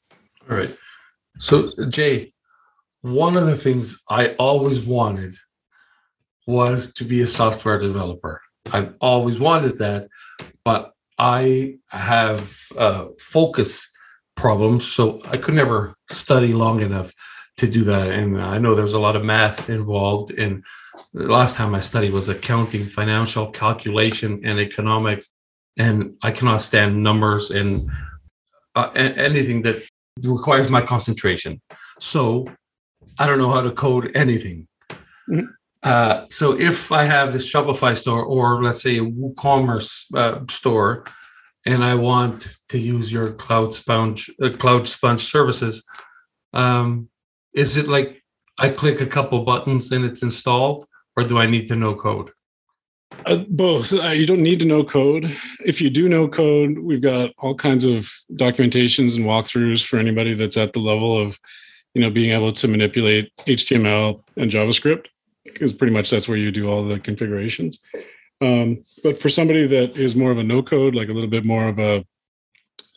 All 0.50 0.56
right. 0.56 0.74
So, 1.38 1.70
Jay, 1.88 2.32
one 3.02 3.36
of 3.36 3.46
the 3.46 3.56
things 3.56 4.02
I 4.08 4.34
always 4.38 4.80
wanted 4.80 5.34
was 6.46 6.92
to 6.94 7.04
be 7.04 7.22
a 7.22 7.26
software 7.26 7.78
developer. 7.78 8.40
I've 8.72 8.94
always 9.00 9.38
wanted 9.38 9.78
that, 9.78 10.08
but 10.64 10.92
I 11.18 11.76
have 11.88 12.56
uh, 12.76 13.06
focus 13.18 13.90
problems, 14.36 14.90
so 14.90 15.20
I 15.24 15.36
could 15.36 15.54
never 15.54 15.94
study 16.10 16.52
long 16.52 16.80
enough 16.80 17.12
to 17.58 17.66
do 17.66 17.84
that. 17.84 18.10
And 18.10 18.40
I 18.40 18.58
know 18.58 18.74
there's 18.74 18.94
a 18.94 19.00
lot 19.00 19.16
of 19.16 19.24
math 19.24 19.68
involved. 19.68 20.30
And 20.32 20.64
the 21.12 21.28
last 21.28 21.56
time 21.56 21.74
I 21.74 21.80
studied 21.80 22.12
was 22.12 22.28
accounting, 22.28 22.84
financial 22.84 23.50
calculation, 23.50 24.40
and 24.44 24.58
economics. 24.58 25.32
And 25.76 26.14
I 26.22 26.32
cannot 26.32 26.62
stand 26.62 27.02
numbers 27.02 27.50
and 27.50 27.82
uh, 28.74 28.90
anything 28.94 29.62
that 29.62 29.82
requires 30.22 30.70
my 30.70 30.82
concentration. 30.82 31.60
So 31.98 32.46
I 33.18 33.26
don't 33.26 33.38
know 33.38 33.50
how 33.50 33.62
to 33.62 33.72
code 33.72 34.10
anything. 34.14 34.66
Mhm. 35.28 35.48
Uh, 35.82 36.26
so 36.28 36.58
if 36.58 36.92
I 36.92 37.04
have 37.04 37.32
this 37.32 37.50
Shopify 37.50 37.96
store 37.96 38.22
or 38.24 38.62
let's 38.62 38.82
say 38.82 38.98
a 38.98 39.04
WooCommerce 39.04 40.14
uh, 40.14 40.40
store, 40.50 41.04
and 41.66 41.84
I 41.84 41.94
want 41.94 42.48
to 42.70 42.78
use 42.78 43.12
your 43.12 43.32
Cloud 43.32 43.74
Sponge 43.74 44.30
uh, 44.42 44.50
Cloud 44.50 44.88
Sponge 44.88 45.22
services, 45.22 45.84
um, 46.52 47.08
is 47.54 47.76
it 47.76 47.88
like 47.88 48.22
I 48.58 48.70
click 48.70 49.00
a 49.00 49.06
couple 49.06 49.44
buttons 49.44 49.90
and 49.92 50.04
it's 50.04 50.22
installed, 50.22 50.86
or 51.16 51.24
do 51.24 51.38
I 51.38 51.46
need 51.46 51.68
to 51.68 51.76
know 51.76 51.94
code? 51.94 52.30
Uh, 53.26 53.44
both. 53.48 53.92
Uh, 53.92 54.10
you 54.10 54.26
don't 54.26 54.42
need 54.42 54.60
to 54.60 54.64
know 54.64 54.84
code. 54.84 55.36
If 55.66 55.80
you 55.80 55.90
do 55.90 56.08
know 56.08 56.28
code, 56.28 56.78
we've 56.78 57.02
got 57.02 57.30
all 57.38 57.54
kinds 57.54 57.84
of 57.84 58.10
documentations 58.32 59.16
and 59.16 59.24
walkthroughs 59.24 59.84
for 59.84 59.98
anybody 59.98 60.34
that's 60.34 60.56
at 60.56 60.72
the 60.72 60.78
level 60.78 61.20
of, 61.20 61.38
you 61.94 62.00
know, 62.00 62.10
being 62.10 62.30
able 62.30 62.52
to 62.52 62.68
manipulate 62.68 63.32
HTML 63.38 64.22
and 64.36 64.50
JavaScript, 64.50 65.06
because 65.44 65.72
pretty 65.72 65.92
much 65.92 66.08
that's 66.08 66.28
where 66.28 66.38
you 66.38 66.50
do 66.52 66.70
all 66.70 66.84
the 66.84 67.00
configurations. 67.00 67.80
Um, 68.40 68.84
but 69.02 69.20
for 69.20 69.28
somebody 69.28 69.66
that 69.66 69.96
is 69.96 70.16
more 70.16 70.30
of 70.30 70.38
a 70.38 70.42
no 70.42 70.62
code, 70.62 70.94
like 70.94 71.08
a 71.08 71.12
little 71.12 71.28
bit 71.28 71.44
more 71.44 71.68
of 71.68 71.78
a 71.78 72.04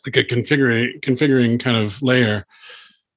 like 0.06 0.16
a 0.16 0.24
configure 0.24 1.00
configuring 1.00 1.60
kind 1.60 1.76
of 1.76 2.00
layer, 2.02 2.46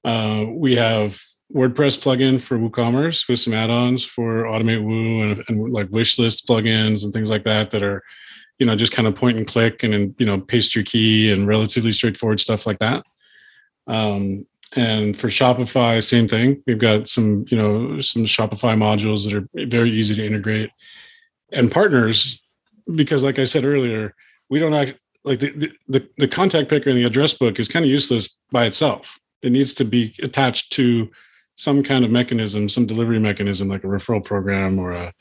uh, 0.03 0.45
we 0.49 0.75
have 0.75 1.19
WordPress 1.53 1.97
plugin 1.97 2.41
for 2.41 2.57
WooCommerce 2.57 3.29
with 3.29 3.39
some 3.39 3.53
add-ons 3.53 4.03
for 4.03 4.43
Automate 4.43 4.83
Woo 4.83 5.21
and, 5.21 5.43
and 5.47 5.71
like 5.71 5.89
wish 5.91 6.19
list 6.19 6.47
plugins 6.47 7.03
and 7.03 7.13
things 7.13 7.29
like 7.29 7.45
that 7.45 7.71
that 7.71 7.83
are, 7.83 8.03
you 8.57 8.65
know, 8.65 8.75
just 8.75 8.91
kind 8.91 9.07
of 9.07 9.15
point 9.15 9.37
and 9.37 9.47
click 9.47 9.83
and, 9.83 9.93
and 9.93 10.15
you 10.17 10.25
know 10.25 10.39
paste 10.39 10.75
your 10.75 10.83
key 10.83 11.31
and 11.31 11.47
relatively 11.47 11.93
straightforward 11.93 12.39
stuff 12.39 12.65
like 12.67 12.79
that. 12.79 13.05
Um, 13.87 14.45
and 14.75 15.17
for 15.17 15.29
Shopify, 15.29 16.03
same 16.03 16.27
thing. 16.27 16.61
We've 16.67 16.77
got 16.77 17.07
some, 17.07 17.45
you 17.47 17.57
know, 17.57 18.01
some 18.01 18.25
Shopify 18.25 18.75
modules 18.77 19.23
that 19.23 19.33
are 19.33 19.47
very 19.67 19.91
easy 19.91 20.15
to 20.15 20.25
integrate, 20.25 20.69
and 21.51 21.71
partners 21.71 22.41
because, 22.95 23.23
like 23.23 23.39
I 23.39 23.45
said 23.45 23.65
earlier, 23.65 24.15
we 24.49 24.59
don't 24.59 24.73
act 24.73 24.97
like 25.23 25.39
the 25.39 25.71
the, 25.87 26.07
the, 26.17 26.27
contact 26.27 26.69
picker 26.69 26.89
and 26.89 26.97
the 26.97 27.03
address 27.03 27.33
book 27.33 27.59
is 27.59 27.67
kind 27.67 27.83
of 27.83 27.91
useless 27.91 28.29
by 28.51 28.65
itself. 28.65 29.19
It 29.41 29.51
needs 29.51 29.73
to 29.75 29.85
be 29.85 30.15
attached 30.23 30.71
to 30.73 31.09
some 31.55 31.83
kind 31.83 32.05
of 32.05 32.11
mechanism, 32.11 32.69
some 32.69 32.85
delivery 32.85 33.19
mechanism, 33.19 33.67
like 33.67 33.83
a 33.83 33.87
referral 33.87 34.23
program 34.23 34.79
or 34.79 34.91
a, 34.91 35.13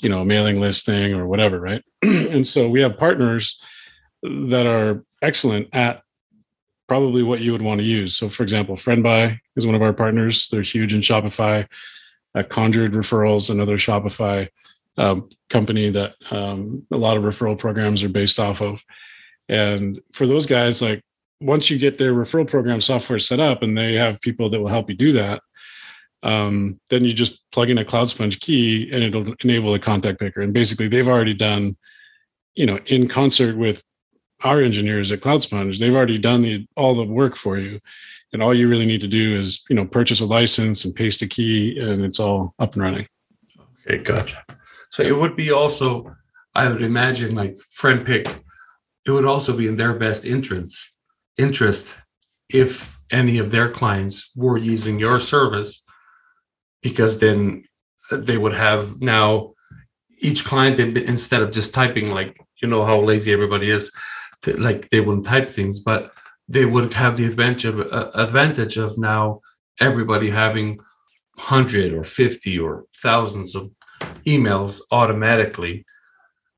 you 0.00 0.08
know, 0.08 0.20
a 0.20 0.24
mailing 0.24 0.60
list 0.60 0.86
thing 0.86 1.14
or 1.14 1.26
whatever, 1.26 1.58
right? 1.58 1.82
and 2.02 2.46
so 2.46 2.68
we 2.68 2.80
have 2.80 2.98
partners 2.98 3.58
that 4.22 4.66
are 4.66 5.04
excellent 5.22 5.68
at 5.72 6.02
probably 6.86 7.22
what 7.22 7.40
you 7.40 7.52
would 7.52 7.62
want 7.62 7.80
to 7.80 7.86
use. 7.86 8.16
So, 8.16 8.28
for 8.28 8.42
example, 8.42 8.76
FriendBuy 8.76 9.38
is 9.56 9.66
one 9.66 9.74
of 9.74 9.82
our 9.82 9.92
partners. 9.92 10.48
They're 10.48 10.62
huge 10.62 10.92
in 10.92 11.00
Shopify. 11.00 11.66
Uh, 12.34 12.42
Conjured 12.44 12.92
Referrals, 12.92 13.50
another 13.50 13.76
Shopify 13.76 14.48
um, 15.00 15.30
company 15.48 15.88
that 15.90 16.14
um, 16.30 16.86
a 16.92 16.96
lot 16.96 17.16
of 17.16 17.22
referral 17.22 17.58
programs 17.58 18.02
are 18.02 18.08
based 18.10 18.38
off 18.38 18.60
of. 18.60 18.84
And 19.48 20.00
for 20.12 20.26
those 20.26 20.46
guys, 20.46 20.82
like 20.82 21.02
once 21.40 21.70
you 21.70 21.78
get 21.78 21.96
their 21.96 22.12
referral 22.12 22.46
program 22.46 22.82
software 22.82 23.18
set 23.18 23.40
up 23.40 23.62
and 23.62 23.76
they 23.76 23.94
have 23.94 24.20
people 24.20 24.50
that 24.50 24.60
will 24.60 24.68
help 24.68 24.90
you 24.90 24.96
do 24.96 25.12
that, 25.12 25.40
um, 26.22 26.78
then 26.90 27.04
you 27.04 27.14
just 27.14 27.40
plug 27.50 27.70
in 27.70 27.78
a 27.78 27.84
Cloud 27.84 28.10
Sponge 28.10 28.38
key 28.40 28.90
and 28.92 29.02
it'll 29.02 29.34
enable 29.42 29.72
a 29.72 29.78
contact 29.78 30.20
picker. 30.20 30.42
And 30.42 30.52
basically, 30.52 30.86
they've 30.86 31.08
already 31.08 31.32
done, 31.32 31.78
you 32.54 32.66
know, 32.66 32.78
in 32.86 33.08
concert 33.08 33.56
with 33.56 33.82
our 34.42 34.62
engineers 34.62 35.12
at 35.12 35.20
CloudSponge. 35.20 35.78
They've 35.78 35.94
already 35.94 36.18
done 36.18 36.42
the 36.42 36.66
all 36.76 36.94
the 36.94 37.04
work 37.04 37.36
for 37.36 37.58
you, 37.58 37.80
and 38.32 38.42
all 38.42 38.54
you 38.54 38.68
really 38.68 38.86
need 38.86 39.00
to 39.00 39.08
do 39.08 39.38
is 39.38 39.62
you 39.68 39.76
know 39.76 39.86
purchase 39.86 40.20
a 40.20 40.26
license 40.26 40.84
and 40.84 40.94
paste 40.94 41.22
a 41.22 41.26
key, 41.26 41.78
and 41.78 42.04
it's 42.04 42.20
all 42.20 42.54
up 42.58 42.74
and 42.74 42.82
running. 42.82 43.06
Okay, 43.86 44.02
gotcha. 44.02 44.44
So 44.90 45.02
it 45.02 45.16
would 45.16 45.36
be 45.36 45.50
also, 45.50 46.14
I 46.54 46.68
would 46.68 46.82
imagine, 46.82 47.34
like 47.34 47.56
friend 47.70 48.04
pick, 48.04 48.26
it 49.06 49.10
would 49.10 49.24
also 49.24 49.56
be 49.56 49.66
in 49.66 49.76
their 49.76 49.94
best 49.94 50.24
interest 50.24 50.92
interest 51.38 51.94
if 52.50 53.00
any 53.10 53.38
of 53.38 53.50
their 53.50 53.70
clients 53.70 54.30
were 54.36 54.58
using 54.58 54.98
your 54.98 55.18
service, 55.18 55.84
because 56.82 57.18
then 57.18 57.64
they 58.12 58.36
would 58.36 58.52
have 58.52 59.00
now 59.00 59.54
each 60.20 60.44
client 60.44 60.78
instead 60.80 61.42
of 61.42 61.50
just 61.50 61.72
typing 61.72 62.10
like 62.10 62.36
you 62.60 62.68
know 62.68 62.84
how 62.84 63.00
lazy 63.00 63.32
everybody 63.32 63.70
is 63.70 63.90
to, 64.42 64.56
like 64.58 64.88
they 64.90 65.00
wouldn't 65.00 65.26
type 65.26 65.50
things 65.50 65.80
but 65.80 66.12
they 66.48 66.66
would 66.66 66.92
have 66.92 67.16
the 67.16 67.24
advantage 67.24 67.64
of 67.64 67.80
uh, 67.80 68.10
advantage 68.14 68.76
of 68.76 68.98
now 68.98 69.40
everybody 69.80 70.28
having 70.28 70.76
100 71.36 71.94
or 71.94 72.04
50 72.04 72.58
or 72.58 72.84
thousands 72.98 73.54
of 73.54 73.70
emails 74.26 74.80
automatically. 74.90 75.84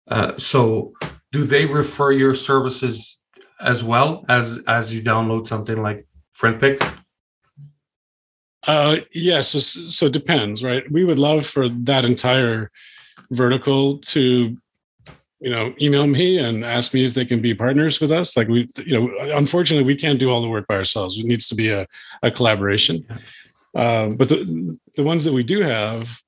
Uh, 0.08 0.36
so 0.38 0.92
do 1.30 1.44
they 1.44 1.66
refer 1.66 2.12
your 2.12 2.34
services 2.34 3.20
as 3.60 3.84
well 3.84 4.24
as 4.28 4.60
as 4.66 4.92
you 4.92 5.00
download 5.00 5.46
something 5.46 5.80
like 5.80 6.04
friendpick 6.36 6.82
uh 8.66 8.96
yeah 9.12 9.40
so 9.40 9.58
so 9.60 10.06
it 10.06 10.12
depends 10.12 10.62
right? 10.62 10.90
We 10.90 11.04
would 11.04 11.18
love 11.18 11.46
for 11.46 11.68
that 11.68 12.04
entire 12.04 12.70
vertical 13.30 13.98
to 13.98 14.56
you 15.40 15.50
know 15.50 15.74
email 15.80 16.06
me 16.06 16.38
and 16.38 16.64
ask 16.64 16.94
me 16.94 17.04
if 17.04 17.14
they 17.14 17.24
can 17.24 17.42
be 17.42 17.54
partners 17.54 18.00
with 18.00 18.12
us. 18.12 18.36
Like 18.36 18.48
we 18.48 18.68
you 18.86 19.00
know 19.00 19.36
unfortunately 19.36 19.84
we 19.84 19.96
can't 19.96 20.20
do 20.20 20.30
all 20.30 20.40
the 20.40 20.48
work 20.48 20.68
by 20.68 20.76
ourselves. 20.76 21.18
It 21.18 21.26
needs 21.26 21.48
to 21.48 21.56
be 21.56 21.70
a, 21.70 21.86
a 22.22 22.30
collaboration. 22.30 23.04
Uh, 23.74 24.10
but 24.10 24.28
the, 24.28 24.78
the 24.96 25.02
ones 25.02 25.24
that 25.24 25.32
we 25.32 25.42
do 25.42 25.62
have 25.62 26.20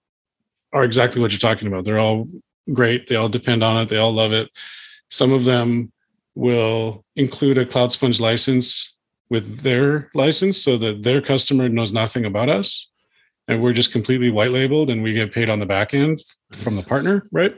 are 0.75 0.85
exactly 0.85 1.23
what 1.23 1.31
you're 1.31 1.39
talking 1.39 1.69
about. 1.69 1.85
They're 1.85 2.01
all 2.01 2.29
great. 2.73 3.09
They 3.09 3.17
all 3.17 3.29
depend 3.29 3.63
on 3.63 3.81
it. 3.81 3.89
They 3.89 3.97
all 3.97 4.13
love 4.13 4.33
it. 4.33 4.51
Some 5.09 5.33
of 5.33 5.45
them 5.45 5.93
will 6.35 7.05
include 7.15 7.59
a 7.59 7.65
cloud 7.65 7.93
sponge 7.93 8.21
license 8.21 8.93
with 9.31 9.61
their 9.61 10.11
license 10.15 10.61
so 10.63 10.77
that 10.79 11.03
their 11.03 11.23
customer 11.23 11.69
knows 11.69 11.93
nothing 11.93 12.25
about 12.25 12.49
us. 12.49 12.89
And 13.47 13.63
we're 13.63 13.73
just 13.73 13.93
completely 13.93 14.31
white 14.31 14.51
labeled 14.51 14.91
and 14.91 15.03
we 15.03 15.13
get 15.13 15.33
paid 15.33 15.49
on 15.49 15.61
the 15.61 15.67
back 15.67 15.95
end 15.95 16.21
from 16.53 16.77
the 16.77 16.83
partner, 16.83 17.25
right? 17.31 17.55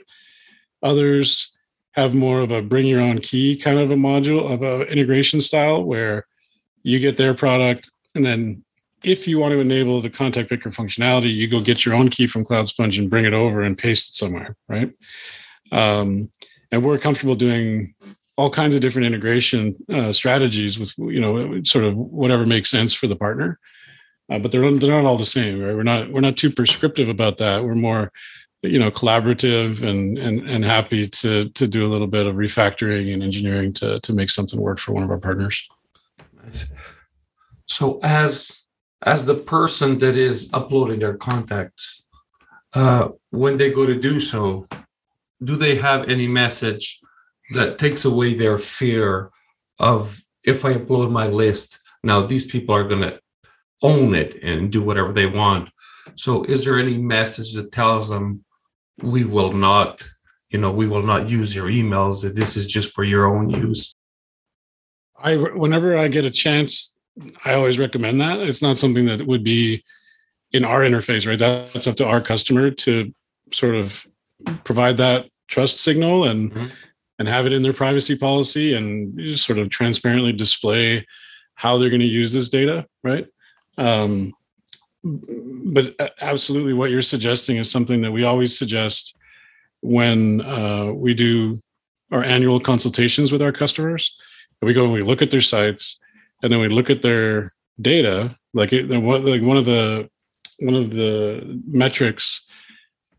Others 0.82 1.52
have 1.92 2.12
more 2.12 2.40
of 2.40 2.50
a 2.50 2.60
bring 2.60 2.86
your 2.86 3.00
own 3.00 3.20
key 3.20 3.56
kind 3.56 3.78
of 3.78 3.90
a 3.90 3.94
module 3.94 4.52
of 4.52 4.62
a 4.62 4.82
integration 4.90 5.40
style 5.40 5.82
where 5.82 6.26
you 6.82 6.98
get 6.98 7.16
their 7.16 7.34
product 7.34 7.88
and 8.14 8.24
then 8.24 8.64
if 9.06 9.26
you 9.28 9.38
want 9.38 9.52
to 9.52 9.60
enable 9.60 10.00
the 10.00 10.10
contact 10.10 10.48
picker 10.48 10.70
functionality, 10.70 11.34
you 11.34 11.48
go 11.48 11.60
get 11.60 11.84
your 11.84 11.94
own 11.94 12.10
key 12.10 12.26
from 12.26 12.44
Cloud 12.44 12.68
Sponge 12.68 12.98
and 12.98 13.08
bring 13.08 13.24
it 13.24 13.32
over 13.32 13.62
and 13.62 13.78
paste 13.78 14.10
it 14.10 14.14
somewhere, 14.14 14.56
right? 14.68 14.92
Um, 15.72 16.30
and 16.70 16.84
we're 16.84 16.98
comfortable 16.98 17.36
doing 17.36 17.94
all 18.36 18.50
kinds 18.50 18.74
of 18.74 18.80
different 18.80 19.06
integration 19.06 19.76
uh, 19.90 20.12
strategies 20.12 20.78
with 20.78 20.92
you 20.98 21.20
know 21.20 21.62
sort 21.62 21.84
of 21.84 21.96
whatever 21.96 22.44
makes 22.44 22.70
sense 22.70 22.92
for 22.92 23.06
the 23.06 23.16
partner 23.16 23.58
uh, 24.30 24.38
but 24.38 24.50
they're 24.50 24.70
they're 24.72 24.90
not 24.90 25.04
all 25.04 25.18
the 25.18 25.26
same, 25.26 25.62
right? 25.62 25.74
We're 25.74 25.82
not 25.82 26.10
we're 26.10 26.20
not 26.20 26.36
too 26.36 26.50
prescriptive 26.50 27.08
about 27.08 27.38
that. 27.38 27.62
We're 27.62 27.74
more, 27.74 28.12
you 28.62 28.78
know, 28.78 28.90
collaborative 28.90 29.82
and 29.82 30.18
and 30.18 30.48
and 30.48 30.64
happy 30.64 31.08
to 31.08 31.48
to 31.50 31.68
do 31.68 31.86
a 31.86 31.90
little 31.90 32.08
bit 32.08 32.26
of 32.26 32.34
refactoring 32.34 33.12
and 33.12 33.22
engineering 33.22 33.72
to 33.74 34.00
to 34.00 34.12
make 34.12 34.30
something 34.30 34.60
work 34.60 34.78
for 34.78 34.92
one 34.92 35.04
of 35.04 35.10
our 35.10 35.18
partners. 35.18 35.66
Nice. 36.44 36.72
So 37.66 38.00
as 38.02 38.62
as 39.02 39.26
the 39.26 39.34
person 39.34 39.98
that 39.98 40.16
is 40.16 40.50
uploading 40.52 41.00
their 41.00 41.16
contacts, 41.16 42.04
uh, 42.74 43.08
when 43.30 43.56
they 43.56 43.70
go 43.70 43.86
to 43.86 43.98
do 43.98 44.20
so, 44.20 44.66
do 45.42 45.56
they 45.56 45.76
have 45.76 46.08
any 46.08 46.26
message 46.26 47.00
that 47.50 47.78
takes 47.78 48.04
away 48.04 48.34
their 48.34 48.58
fear 48.58 49.30
of 49.78 50.20
if 50.44 50.64
I 50.64 50.74
upload 50.74 51.10
my 51.10 51.26
list, 51.26 51.78
now 52.02 52.24
these 52.26 52.46
people 52.46 52.74
are 52.74 52.88
going 52.88 53.02
to 53.02 53.20
own 53.82 54.14
it 54.14 54.42
and 54.42 54.70
do 54.70 54.82
whatever 54.82 55.12
they 55.12 55.26
want. 55.26 55.68
So, 56.14 56.44
is 56.44 56.64
there 56.64 56.78
any 56.78 56.96
message 56.96 57.54
that 57.54 57.72
tells 57.72 58.08
them 58.08 58.44
we 59.02 59.24
will 59.24 59.52
not, 59.52 60.02
you 60.50 60.58
know, 60.58 60.72
we 60.72 60.86
will 60.86 61.02
not 61.02 61.28
use 61.28 61.54
your 61.54 61.66
emails, 61.66 62.22
that 62.22 62.34
this 62.34 62.56
is 62.56 62.66
just 62.66 62.94
for 62.94 63.04
your 63.04 63.26
own 63.26 63.50
use? 63.50 63.94
I, 65.18 65.36
whenever 65.36 65.96
I 65.98 66.08
get 66.08 66.24
a 66.24 66.30
chance, 66.30 66.94
I 67.44 67.54
always 67.54 67.78
recommend 67.78 68.20
that. 68.20 68.40
It's 68.40 68.62
not 68.62 68.78
something 68.78 69.06
that 69.06 69.26
would 69.26 69.44
be 69.44 69.82
in 70.52 70.64
our 70.64 70.80
interface, 70.80 71.26
right? 71.26 71.38
That's 71.38 71.86
up 71.86 71.96
to 71.96 72.06
our 72.06 72.20
customer 72.20 72.70
to 72.70 73.12
sort 73.52 73.74
of 73.74 74.06
provide 74.64 74.96
that 74.98 75.26
trust 75.48 75.80
signal 75.80 76.24
and 76.24 76.52
mm-hmm. 76.52 76.66
and 77.18 77.28
have 77.28 77.46
it 77.46 77.52
in 77.52 77.62
their 77.62 77.72
privacy 77.72 78.16
policy 78.16 78.74
and 78.74 79.18
just 79.18 79.46
sort 79.46 79.58
of 79.58 79.70
transparently 79.70 80.32
display 80.32 81.06
how 81.54 81.78
they're 81.78 81.90
going 81.90 82.00
to 82.00 82.06
use 82.06 82.32
this 82.32 82.48
data, 82.48 82.86
right? 83.02 83.26
Um, 83.78 84.34
but 85.02 85.94
absolutely, 86.20 86.74
what 86.74 86.90
you're 86.90 87.02
suggesting 87.02 87.56
is 87.56 87.70
something 87.70 88.02
that 88.02 88.12
we 88.12 88.24
always 88.24 88.58
suggest 88.58 89.16
when 89.80 90.40
uh, 90.42 90.92
we 90.92 91.14
do 91.14 91.60
our 92.10 92.24
annual 92.24 92.60
consultations 92.60 93.32
with 93.32 93.42
our 93.42 93.52
customers. 93.52 94.16
We 94.62 94.72
go 94.72 94.84
and 94.84 94.92
we 94.92 95.02
look 95.02 95.22
at 95.22 95.30
their 95.30 95.40
sites, 95.40 95.98
and 96.46 96.52
then 96.52 96.60
we 96.60 96.68
look 96.68 96.90
at 96.90 97.02
their 97.02 97.52
data. 97.80 98.36
Like, 98.54 98.72
it, 98.72 98.88
like 98.88 99.42
one 99.42 99.56
of 99.56 99.64
the 99.64 100.08
one 100.60 100.76
of 100.76 100.90
the 100.90 101.60
metrics 101.66 102.46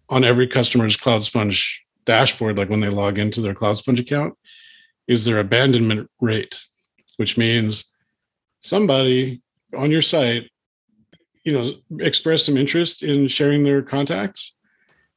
on 0.08 0.24
every 0.24 0.48
customer's 0.48 0.96
Cloud 0.96 1.24
Sponge 1.24 1.84
dashboard, 2.06 2.58
like 2.58 2.70
when 2.70 2.80
they 2.80 2.90
log 2.90 3.20
into 3.20 3.42
their 3.42 3.54
Cloud 3.54 3.78
Sponge 3.78 4.00
account, 4.00 4.34
is 5.10 5.26
their 5.26 5.40
abandonment 5.40 6.10
rate, 6.22 6.58
which 7.18 7.38
means 7.38 7.84
somebody 8.62 9.42
on 9.76 9.92
your 9.92 10.02
site, 10.02 10.50
you 11.44 11.52
know, 11.52 11.72
express 12.00 12.46
some 12.46 12.56
interest 12.56 13.04
in 13.04 13.28
sharing 13.28 13.66
their 13.66 13.82
contacts. 13.82 14.54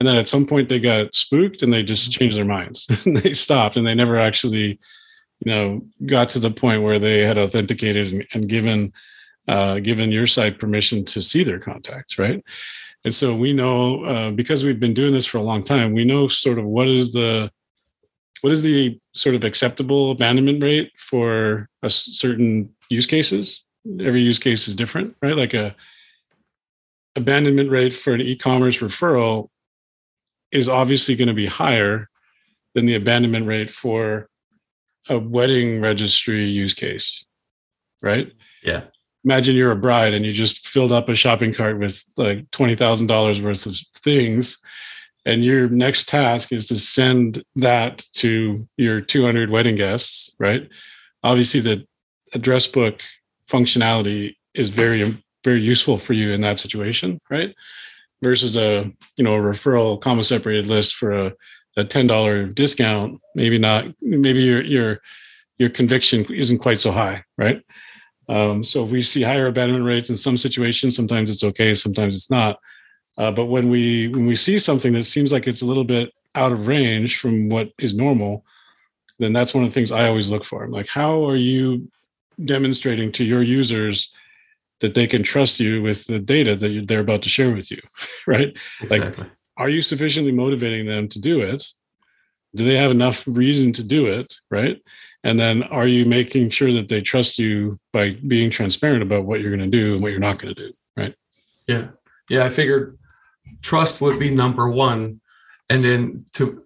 And 0.00 0.06
then 0.08 0.16
at 0.16 0.26
some 0.26 0.48
point 0.48 0.68
they 0.68 0.80
got 0.80 1.14
spooked 1.14 1.62
and 1.62 1.72
they 1.72 1.84
just 1.84 2.10
changed 2.10 2.36
their 2.36 2.44
minds. 2.44 2.86
they 3.06 3.34
stopped 3.34 3.76
and 3.76 3.86
they 3.86 3.94
never 3.94 4.18
actually, 4.18 4.80
you 5.44 5.52
know, 5.52 5.82
got 6.06 6.28
to 6.30 6.38
the 6.38 6.50
point 6.50 6.82
where 6.82 6.98
they 6.98 7.20
had 7.20 7.38
authenticated 7.38 8.12
and, 8.12 8.26
and 8.32 8.48
given 8.48 8.92
uh, 9.48 9.80
given 9.80 10.12
your 10.12 10.26
site 10.26 10.58
permission 10.58 11.04
to 11.04 11.22
see 11.22 11.42
their 11.42 11.58
contacts, 11.58 12.18
right? 12.18 12.44
And 13.04 13.14
so 13.14 13.34
we 13.34 13.52
know 13.52 14.04
uh, 14.04 14.30
because 14.30 14.62
we've 14.62 14.78
been 14.78 14.94
doing 14.94 15.12
this 15.12 15.26
for 15.26 15.38
a 15.38 15.42
long 15.42 15.64
time, 15.64 15.94
we 15.94 16.04
know 16.04 16.28
sort 16.28 16.58
of 16.58 16.66
what 16.66 16.88
is 16.88 17.12
the 17.12 17.50
what 18.42 18.52
is 18.52 18.62
the 18.62 18.98
sort 19.12 19.34
of 19.34 19.44
acceptable 19.44 20.10
abandonment 20.10 20.62
rate 20.62 20.92
for 20.96 21.68
a 21.82 21.90
certain 21.90 22.72
use 22.88 23.06
cases 23.06 23.64
every 24.00 24.20
use 24.20 24.38
case 24.38 24.68
is 24.68 24.74
different, 24.74 25.16
right? 25.22 25.36
Like 25.36 25.54
a 25.54 25.74
abandonment 27.16 27.70
rate 27.70 27.94
for 27.94 28.14
an 28.14 28.20
e-commerce 28.20 28.78
referral 28.78 29.48
is 30.52 30.68
obviously 30.68 31.16
going 31.16 31.28
to 31.28 31.34
be 31.34 31.46
higher 31.46 32.08
than 32.74 32.86
the 32.86 32.94
abandonment 32.94 33.46
rate 33.46 33.70
for 33.70 34.28
a 35.08 35.18
wedding 35.18 35.80
registry 35.80 36.44
use 36.44 36.74
case, 36.74 37.24
right? 38.02 38.32
Yeah. 38.62 38.84
Imagine 39.24 39.56
you're 39.56 39.72
a 39.72 39.76
bride 39.76 40.14
and 40.14 40.24
you 40.24 40.32
just 40.32 40.66
filled 40.66 40.92
up 40.92 41.08
a 41.08 41.14
shopping 41.14 41.52
cart 41.52 41.78
with 41.78 42.04
like 42.16 42.50
$20,000 42.50 43.42
worth 43.42 43.66
of 43.66 43.76
things. 44.02 44.58
And 45.26 45.44
your 45.44 45.68
next 45.68 46.08
task 46.08 46.52
is 46.52 46.66
to 46.68 46.78
send 46.78 47.44
that 47.56 48.04
to 48.14 48.66
your 48.78 49.00
200 49.02 49.50
wedding 49.50 49.76
guests, 49.76 50.34
right? 50.38 50.66
Obviously, 51.22 51.60
the 51.60 51.86
address 52.32 52.66
book 52.66 53.02
functionality 53.48 54.36
is 54.54 54.70
very 54.70 55.22
very 55.44 55.60
useful 55.60 55.98
for 55.98 56.12
you 56.12 56.32
in 56.32 56.40
that 56.42 56.58
situation 56.58 57.18
right 57.30 57.54
versus 58.22 58.56
a 58.56 58.90
you 59.16 59.24
know 59.24 59.34
a 59.34 59.40
referral 59.40 60.00
comma 60.00 60.22
separated 60.22 60.66
list 60.66 60.94
for 60.94 61.12
a, 61.12 61.32
a 61.76 61.84
$10 61.84 62.54
discount 62.54 63.20
maybe 63.34 63.58
not 63.58 63.86
maybe 64.00 64.40
your 64.40 64.62
your 64.62 65.00
your 65.58 65.70
conviction 65.70 66.24
isn't 66.32 66.58
quite 66.58 66.80
so 66.80 66.90
high 66.90 67.22
right 67.38 67.62
um, 68.28 68.62
so 68.62 68.84
if 68.84 68.90
we 68.90 69.02
see 69.02 69.22
higher 69.22 69.48
abandonment 69.48 69.84
rates 69.84 70.10
in 70.10 70.16
some 70.16 70.36
situations 70.36 70.96
sometimes 70.96 71.30
it's 71.30 71.44
okay 71.44 71.74
sometimes 71.74 72.16
it's 72.16 72.30
not 72.30 72.58
uh, 73.18 73.30
but 73.30 73.46
when 73.46 73.70
we 73.70 74.08
when 74.08 74.26
we 74.26 74.36
see 74.36 74.58
something 74.58 74.92
that 74.92 75.04
seems 75.04 75.32
like 75.32 75.46
it's 75.46 75.62
a 75.62 75.66
little 75.66 75.84
bit 75.84 76.12
out 76.34 76.52
of 76.52 76.66
range 76.66 77.18
from 77.18 77.48
what 77.48 77.70
is 77.78 77.94
normal 77.94 78.44
then 79.18 79.32
that's 79.32 79.54
one 79.54 79.64
of 79.64 79.70
the 79.70 79.74
things 79.74 79.92
i 79.92 80.06
always 80.08 80.30
look 80.30 80.44
for 80.44 80.64
I'm 80.64 80.70
like 80.70 80.88
how 80.88 81.24
are 81.28 81.36
you 81.36 81.88
demonstrating 82.44 83.12
to 83.12 83.24
your 83.24 83.42
users 83.42 84.10
that 84.80 84.94
they 84.94 85.06
can 85.06 85.22
trust 85.22 85.60
you 85.60 85.82
with 85.82 86.06
the 86.06 86.18
data 86.18 86.56
that 86.56 86.84
they're 86.88 87.00
about 87.00 87.22
to 87.22 87.28
share 87.28 87.52
with 87.54 87.70
you, 87.70 87.80
right? 88.26 88.56
Exactly. 88.82 89.24
Like, 89.24 89.32
are 89.60 89.68
you 89.68 89.82
sufficiently 89.82 90.32
motivating 90.32 90.86
them 90.86 91.08
to 91.08 91.20
do 91.20 91.40
it? 91.40 91.64
Do 92.56 92.64
they 92.64 92.76
have 92.76 92.90
enough 92.90 93.22
reason 93.26 93.72
to 93.74 93.84
do 93.84 94.06
it, 94.06 94.34
right? 94.50 94.80
and 95.22 95.38
then 95.38 95.62
are 95.64 95.86
you 95.86 96.06
making 96.06 96.50
sure 96.50 96.72
that 96.72 96.88
they 96.88 97.00
trust 97.00 97.38
you 97.38 97.78
by 97.92 98.16
being 98.26 98.50
transparent 98.50 99.02
about 99.02 99.24
what 99.24 99.40
you're 99.40 99.54
going 99.54 99.70
to 99.70 99.76
do 99.76 99.94
and 99.94 100.02
what 100.02 100.12
you're 100.12 100.20
not 100.20 100.38
going 100.38 100.54
to 100.54 100.68
do 100.68 100.72
right? 100.96 101.14
Yeah. 101.66 101.88
Yeah 102.28 102.44
i 102.44 102.48
figured 102.48 102.98
trust 103.62 104.00
would 104.00 104.18
be 104.18 104.30
number 104.30 104.68
one. 104.68 105.20
And 105.68 105.84
then 105.84 106.24
to 106.34 106.64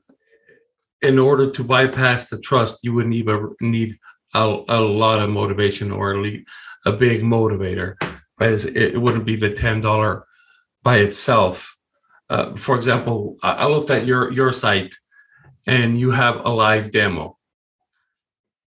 in 1.02 1.18
order 1.18 1.50
to 1.50 1.64
bypass 1.64 2.28
the 2.28 2.38
trust 2.38 2.78
you 2.82 2.94
would 2.94 3.06
need 3.06 3.28
a 3.28 3.48
need 3.60 3.98
a, 4.34 4.62
a 4.68 4.80
lot 4.80 5.20
of 5.20 5.30
motivation 5.30 5.90
or 5.92 6.12
a, 6.12 6.92
big 6.92 7.22
motivator 7.22 7.96
right? 8.40 8.64
It, 8.64 9.00
wouldn't 9.00 9.24
be 9.24 9.36
the 9.36 9.50
$10 9.50 10.22
by 10.82 10.98
itself 10.98 11.73
uh, 12.30 12.54
for 12.54 12.76
example 12.76 13.36
I 13.42 13.66
looked 13.66 13.90
at 13.90 14.06
your 14.06 14.32
your 14.32 14.52
site 14.52 14.94
and 15.66 15.98
you 15.98 16.10
have 16.10 16.44
a 16.44 16.50
live 16.50 16.90
demo 16.90 17.38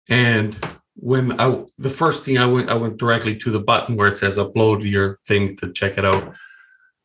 and 0.09 0.57
when 0.95 1.39
I 1.39 1.63
the 1.77 1.89
first 1.89 2.23
thing 2.23 2.37
I 2.37 2.45
went 2.45 2.69
I 2.69 2.75
went 2.75 2.97
directly 2.97 3.35
to 3.37 3.49
the 3.49 3.59
button 3.59 3.95
where 3.95 4.07
it 4.07 4.17
says 4.17 4.37
upload 4.37 4.89
your 4.89 5.19
thing 5.27 5.57
to 5.57 5.71
check 5.71 5.97
it 5.97 6.05
out. 6.05 6.35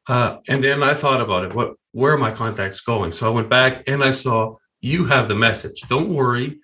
Uh, 0.09 0.37
and 0.49 0.63
then 0.63 0.83
I 0.83 0.95
thought 0.95 1.21
about 1.21 1.45
it. 1.45 1.55
What 1.55 1.75
where 1.93 2.13
are 2.13 2.19
my 2.19 2.31
contacts 2.31 2.81
going? 2.81 3.13
So 3.13 3.27
I 3.27 3.31
went 3.31 3.49
back 3.49 3.85
and 3.89 4.05
I 4.05 4.11
saw 4.11 4.57
you 4.81 5.07
have 5.07 5.29
the 5.29 5.35
message. 5.35 5.81
Don't 5.89 6.13
worry, 6.13 6.61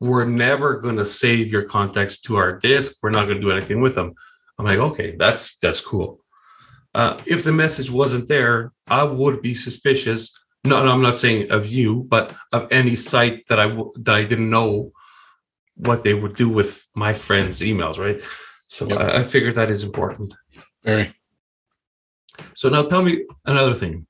we're 0.00 0.24
never 0.24 0.78
going 0.78 0.96
to 0.96 1.06
save 1.06 1.48
your 1.48 1.62
contacts 1.62 2.20
to 2.22 2.36
our 2.36 2.58
disk. 2.58 2.96
We're 3.02 3.10
not 3.10 3.26
going 3.26 3.36
to 3.36 3.40
do 3.40 3.52
anything 3.52 3.80
with 3.80 3.94
them. 3.94 4.14
I'm 4.58 4.66
like, 4.66 4.78
okay, 4.78 5.16
that's 5.16 5.58
that's 5.58 5.80
cool. 5.80 6.23
Uh, 6.94 7.20
if 7.26 7.44
the 7.44 7.52
message 7.52 7.90
wasn't 7.90 8.28
there, 8.28 8.72
I 8.86 9.02
would 9.02 9.42
be 9.42 9.54
suspicious. 9.54 10.32
No, 10.64 10.84
no, 10.84 10.92
I'm 10.92 11.02
not 11.02 11.18
saying 11.18 11.50
of 11.50 11.66
you, 11.66 12.06
but 12.08 12.34
of 12.52 12.68
any 12.70 12.96
site 12.96 13.46
that 13.48 13.58
I 13.58 13.66
that 14.02 14.14
I 14.14 14.24
didn't 14.24 14.50
know 14.50 14.92
what 15.76 16.02
they 16.02 16.14
would 16.14 16.36
do 16.36 16.48
with 16.48 16.86
my 16.94 17.12
friends' 17.12 17.60
emails, 17.60 17.98
right? 17.98 18.22
So 18.68 18.88
yep. 18.88 19.00
I, 19.00 19.18
I 19.18 19.22
figured 19.24 19.56
that 19.56 19.70
is 19.70 19.84
important. 19.84 20.34
Very. 20.84 21.14
So 22.54 22.68
now 22.68 22.84
tell 22.84 23.02
me 23.02 23.24
another 23.44 23.74
thing. 23.74 24.06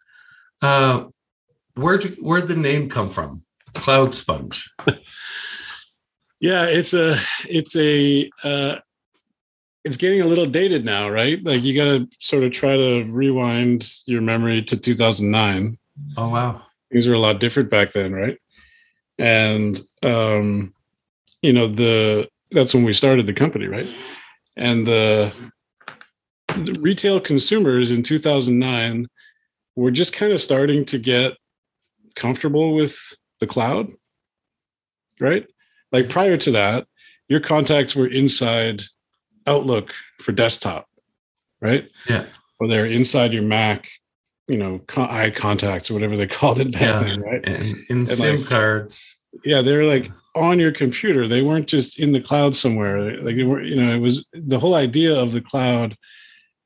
Uh, 0.61 1.07
where'd 1.75 2.05
you, 2.05 2.11
where'd 2.20 2.49
the 2.49 2.57
name 2.57 2.88
come 2.88 3.09
from? 3.09 3.44
Cloud 3.75 4.14
Sponge. 4.14 4.70
yeah, 6.40 6.66
it's 6.66 6.94
a 6.94 7.16
it's 7.49 7.77
a 7.77 8.31
uh, 8.42 8.77
it's 9.85 9.97
getting 9.97 10.20
a 10.20 10.27
little 10.27 10.47
dated 10.47 10.85
now, 10.85 11.09
right? 11.11 11.42
Like 11.44 11.62
you 11.62 11.75
got 11.75 11.85
to 11.85 12.09
sort 12.18 12.42
of 12.42 12.53
try 12.53 12.77
to 12.77 13.05
rewind 13.05 13.92
your 14.07 14.23
memory 14.23 14.62
to 14.62 14.77
2009. 14.77 15.77
Oh 16.16 16.29
wow, 16.29 16.62
things 16.90 17.07
were 17.07 17.14
a 17.14 17.18
lot 17.18 17.40
different 17.40 17.70
back 17.70 17.92
then, 17.92 18.12
right? 18.12 18.38
And 19.18 19.81
um, 20.03 20.75
you 21.44 21.53
know 21.53 21.68
the 21.68 22.27
that's 22.53 22.73
when 22.73 22.85
we 22.85 22.94
started 22.94 23.27
the 23.27 23.35
company 23.35 23.66
right 23.66 23.87
and 24.57 24.87
the, 24.87 25.31
the 26.57 26.73
retail 26.81 27.20
consumers 27.20 27.90
in 27.90 28.03
2009 28.03 29.07
were 29.77 29.90
just 29.90 30.14
kind 30.14 30.33
of 30.33 30.40
starting 30.40 30.87
to 30.87 30.99
get 30.99 31.35
comfortable 32.16 32.75
with 32.75 32.97
the 33.40 33.47
cloud 33.47 33.90
right 35.20 35.47
like 35.92 36.09
prior 36.09 36.38
to 36.38 36.51
that 36.53 36.87
your 37.29 37.40
contacts 37.40 37.94
were 37.94 38.09
inside 38.09 38.81
outlook 39.46 39.92
for 40.20 40.33
desktop 40.33 40.88
right 41.61 41.88
yeah 42.09 42.26
or 42.61 42.68
they're 42.68 42.87
inside 42.87 43.33
your 43.33 43.42
mac 43.42 43.88
you 44.48 44.57
know 44.57 44.78
iContacts 44.88 45.90
or 45.90 45.94
whatever 45.94 46.16
they 46.16 46.26
called 46.38 46.61
it 46.61 46.72
back 46.72 46.80
yeah. 46.80 46.98
then 47.00 47.20
right 47.20 47.46
and 47.46 47.76
in 47.88 48.07
sim 48.07 48.37
like, 48.37 48.46
cards 48.46 49.20
yeah 49.44 49.61
they're 49.61 49.85
like 49.85 50.11
on 50.35 50.59
your 50.59 50.72
computer. 50.72 51.28
They 51.28 51.42
weren't 51.42 51.68
just 51.68 51.98
in 51.98 52.12
the 52.12 52.20
cloud 52.20 52.57
somewhere. 52.57 53.20
Like 53.20 53.37
they 53.37 53.44
were, 53.44 53.62
you 53.62 53.76
know, 53.76 53.94
it 53.94 54.00
was 54.00 54.26
the 54.33 54.59
whole 54.59 54.74
idea 54.74 55.14
of 55.14 55.33
the 55.33 55.40
cloud 55.40 55.96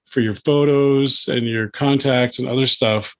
for 0.06 0.20
your 0.20 0.34
photos 0.34 1.28
and 1.28 1.46
your 1.46 1.68
contacts 1.68 2.38
and 2.38 2.48
other 2.48 2.66
stuff 2.66 3.14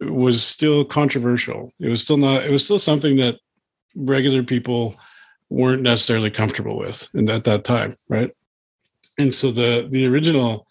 was 0.00 0.42
still 0.42 0.84
controversial. 0.84 1.72
It 1.80 1.88
was 1.88 2.02
still 2.02 2.18
not, 2.18 2.44
it 2.44 2.50
was 2.50 2.64
still 2.64 2.78
something 2.78 3.16
that 3.16 3.36
regular 3.96 4.42
people 4.42 4.94
weren't 5.48 5.82
necessarily 5.82 6.30
comfortable 6.30 6.78
with 6.78 7.08
and 7.14 7.30
at 7.30 7.44
that 7.44 7.64
time, 7.64 7.96
right? 8.08 8.30
And 9.18 9.34
so 9.34 9.50
the 9.50 9.86
the 9.90 10.06
original 10.06 10.66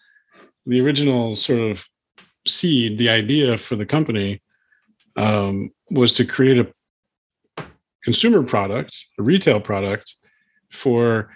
the 0.66 0.80
original 0.80 1.36
sort 1.36 1.60
of 1.60 1.86
seed, 2.46 2.98
the 2.98 3.08
idea 3.08 3.56
for 3.58 3.76
the 3.76 3.86
company 3.86 4.42
um, 5.16 5.70
was 5.90 6.12
to 6.14 6.24
create 6.24 6.58
a 6.58 7.64
consumer 8.04 8.42
product, 8.42 8.96
a 9.18 9.22
retail 9.22 9.60
product 9.60 10.14
for 10.70 11.30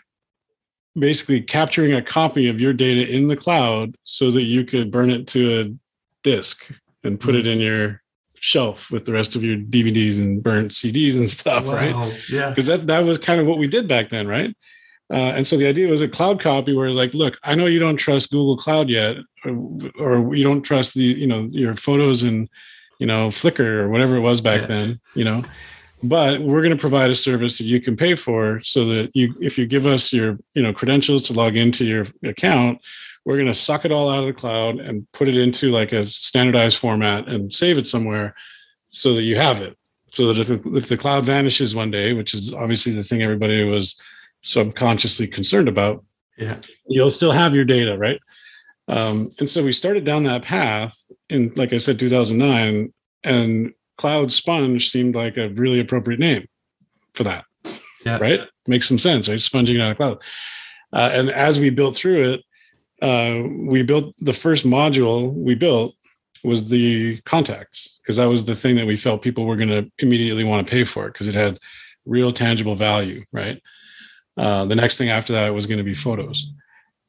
basically 0.99 1.41
capturing 1.41 1.95
a 1.95 2.03
copy 2.03 2.49
of 2.49 2.61
your 2.61 2.73
data 2.73 3.11
in 3.11 3.29
the 3.29 3.37
cloud 3.37 3.97
so 4.05 4.31
that 4.31 4.43
you 4.43 4.65
could 4.65 4.91
burn 4.91 5.11
it 5.11 5.27
to 5.27 5.61
a 5.61 5.75
disk 6.23 6.71
and 7.03 7.19
put 7.19 7.35
it 7.35 7.45
mm-hmm. 7.45 7.53
in 7.53 7.61
your 7.61 8.03
shelf 8.35 8.91
with 8.91 9.05
the 9.05 9.13
rest 9.13 9.35
of 9.37 9.45
your 9.45 9.57
DVDs 9.57 10.19
and 10.19 10.43
burnt 10.43 10.73
CDs 10.73 11.17
and 11.17 11.29
stuff, 11.29 11.65
wow. 11.65 11.73
right? 11.73 12.21
Yeah. 12.29 12.51
Because 12.51 12.67
that 12.67 12.87
that 12.87 13.05
was 13.05 13.19
kind 13.19 13.41
of 13.41 13.47
what 13.47 13.59
we 13.59 13.69
did 13.69 13.89
back 13.89 14.11
then, 14.11 14.27
right? 14.27 14.55
Uh, 15.11 15.33
and 15.37 15.47
so 15.47 15.57
the 15.57 15.67
idea 15.67 15.89
was 15.89 16.01
a 16.01 16.09
cloud 16.09 16.41
copy 16.41 16.75
where 16.75 16.91
like, 16.91 17.13
look, 17.13 17.39
I 17.45 17.55
know 17.55 17.67
you 17.67 17.79
don't 17.79 17.97
trust 17.97 18.31
Google 18.31 18.57
Cloud 18.57 18.89
yet, 18.89 19.17
or, 19.45 19.91
or 19.99 20.35
you 20.35 20.45
don't 20.45 20.63
trust 20.63 20.95
the, 20.95 21.03
you 21.03 21.27
know, 21.27 21.49
your 21.51 21.77
photos 21.77 22.23
and, 22.23 22.49
you 22.99 23.07
know, 23.07 23.29
Flickr 23.29 23.61
or 23.61 23.89
whatever 23.91 24.17
it 24.17 24.21
was 24.21 24.41
back 24.41 24.63
yeah. 24.63 24.67
then, 24.69 25.01
you 25.15 25.25
know, 25.25 25.45
but 26.03 26.41
we're 26.41 26.63
going 26.63 26.77
to 26.77 26.81
provide 26.81 27.11
a 27.11 27.15
service 27.15 27.59
that 27.59 27.65
you 27.65 27.81
can 27.81 27.97
pay 27.97 28.15
for 28.15 28.61
so 28.61 28.85
that 28.87 29.11
you 29.15 29.35
if 29.41 29.57
you 29.57 29.67
give 29.67 29.87
us 29.87 30.13
your 30.13 30.39
you 30.55 30.63
know 30.63 30.73
credentials 30.73 31.27
to 31.27 31.33
log 31.33 31.57
into 31.57 31.85
your 31.85 32.05
account 32.25 32.81
we're 33.25 33.37
going 33.37 33.47
to 33.47 33.55
suck 33.55 33.85
it 33.85 33.93
all 33.93 34.11
out 34.11 34.21
of 34.21 34.27
the 34.27 34.33
cloud 34.33 34.81
and 34.81 35.07
put 35.13 35.29
it 35.29 35.37
into 35.37 35.71
like 35.71 35.93
a 35.93 36.07
standardized 36.07 36.79
format 36.79 37.29
and 37.29 37.55
save 37.55 37.79
it 37.79 37.87
somewhere 37.87 38.35
so 38.89 39.15
that 39.15 39.23
you 39.23 39.37
have 39.37 39.63
it 39.63 39.77
so 40.11 40.33
that 40.33 40.39
if, 40.39 40.51
if 40.67 40.89
the 40.89 40.97
cloud 40.97 41.25
vanishes 41.25 41.75
one 41.75 41.91
day 41.91 42.13
which 42.13 42.35
is 42.35 42.53
obviously 42.53 42.93
the 42.93 43.05
thing 43.05 43.23
everybody 43.23 43.63
was 43.65 44.01
subconsciously 44.43 45.27
concerned 45.27 45.69
about 45.69 46.05
yeah 46.37 46.57
you'll 46.87 47.11
still 47.11 47.33
have 47.33 47.55
your 47.55 47.65
data 47.65 47.97
right 47.97 48.21
um, 48.89 49.31
and 49.39 49.49
so 49.49 49.63
we 49.63 49.73
started 49.73 50.05
down 50.05 50.25
that 50.25 50.43
path 50.43 51.11
in 51.29 51.53
like 51.57 51.73
i 51.73 51.79
said 51.79 51.99
2009 51.99 52.93
and 53.25 53.73
Cloud 54.03 54.33
Sponge 54.33 54.91
seemed 54.91 55.15
like 55.15 55.37
a 55.37 55.49
really 55.51 55.81
appropriate 55.81 56.21
name 56.21 56.49
for 57.15 57.25
that. 57.25 57.45
Yeah. 58.05 58.19
Right? 58.19 58.41
Makes 58.67 58.89
some 58.89 58.99
sense, 58.99 59.29
right? 59.29 59.41
Sponging 59.41 59.81
out 59.81 59.93
of 59.93 59.97
cloud. 59.97 60.23
Uh, 60.93 61.11
and 61.13 61.31
as 61.31 61.59
we 61.59 61.71
built 61.71 61.95
through 61.95 62.33
it, 62.33 62.45
uh, 63.01 63.43
we 63.49 63.83
built 63.83 64.15
the 64.19 64.33
first 64.33 64.65
module 64.65 65.33
we 65.33 65.55
built 65.55 65.95
was 66.45 66.69
the 66.69 67.21
contacts 67.21 67.99
because 68.03 68.17
that 68.17 68.27
was 68.27 68.45
the 68.45 68.55
thing 68.55 68.75
that 68.75 68.87
we 68.87 68.97
felt 68.97 69.23
people 69.23 69.45
were 69.45 69.57
going 69.57 69.69
to 69.69 69.89
immediately 69.99 70.43
want 70.43 70.67
to 70.67 70.71
pay 70.71 70.83
for 70.83 71.07
because 71.07 71.29
it 71.29 71.35
had 71.35 71.59
real 72.05 72.33
tangible 72.33 72.75
value, 72.75 73.23
right? 73.33 73.63
Uh, 74.37 74.65
the 74.65 74.77
next 74.77 74.97
thing 74.97 75.11
after 75.11 75.33
that 75.33 75.55
was 75.55 75.67
going 75.67 75.79
to 75.79 75.85
be 75.85 75.95
photos. 75.95 76.47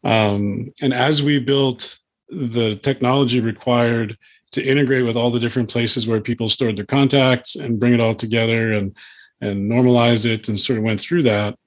Um, 0.03 0.73
and 0.81 0.93
as 0.93 1.23
we 1.23 1.39
built 1.39 1.99
the 2.29 2.75
technology 2.77 3.39
required 3.39 4.17
to 4.51 4.63
integrate 4.63 5.05
with 5.05 5.17
all 5.17 5.31
the 5.31 5.39
different 5.39 5.69
places 5.69 6.07
where 6.07 6.21
people 6.21 6.49
stored 6.49 6.77
their 6.77 6.85
contacts 6.85 7.55
and 7.55 7.79
bring 7.79 7.93
it 7.93 7.99
all 7.99 8.15
together 8.15 8.73
and 8.73 8.95
and 9.41 9.69
normalize 9.69 10.25
it 10.25 10.47
and 10.47 10.59
sort 10.59 10.77
of 10.77 10.85
went 10.85 11.01
through 11.01 11.23
that 11.23 11.57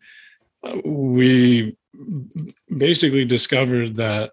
uh, 0.65 0.77
we 0.85 1.77
basically 2.79 3.25
discovered 3.25 3.97
that 3.97 4.33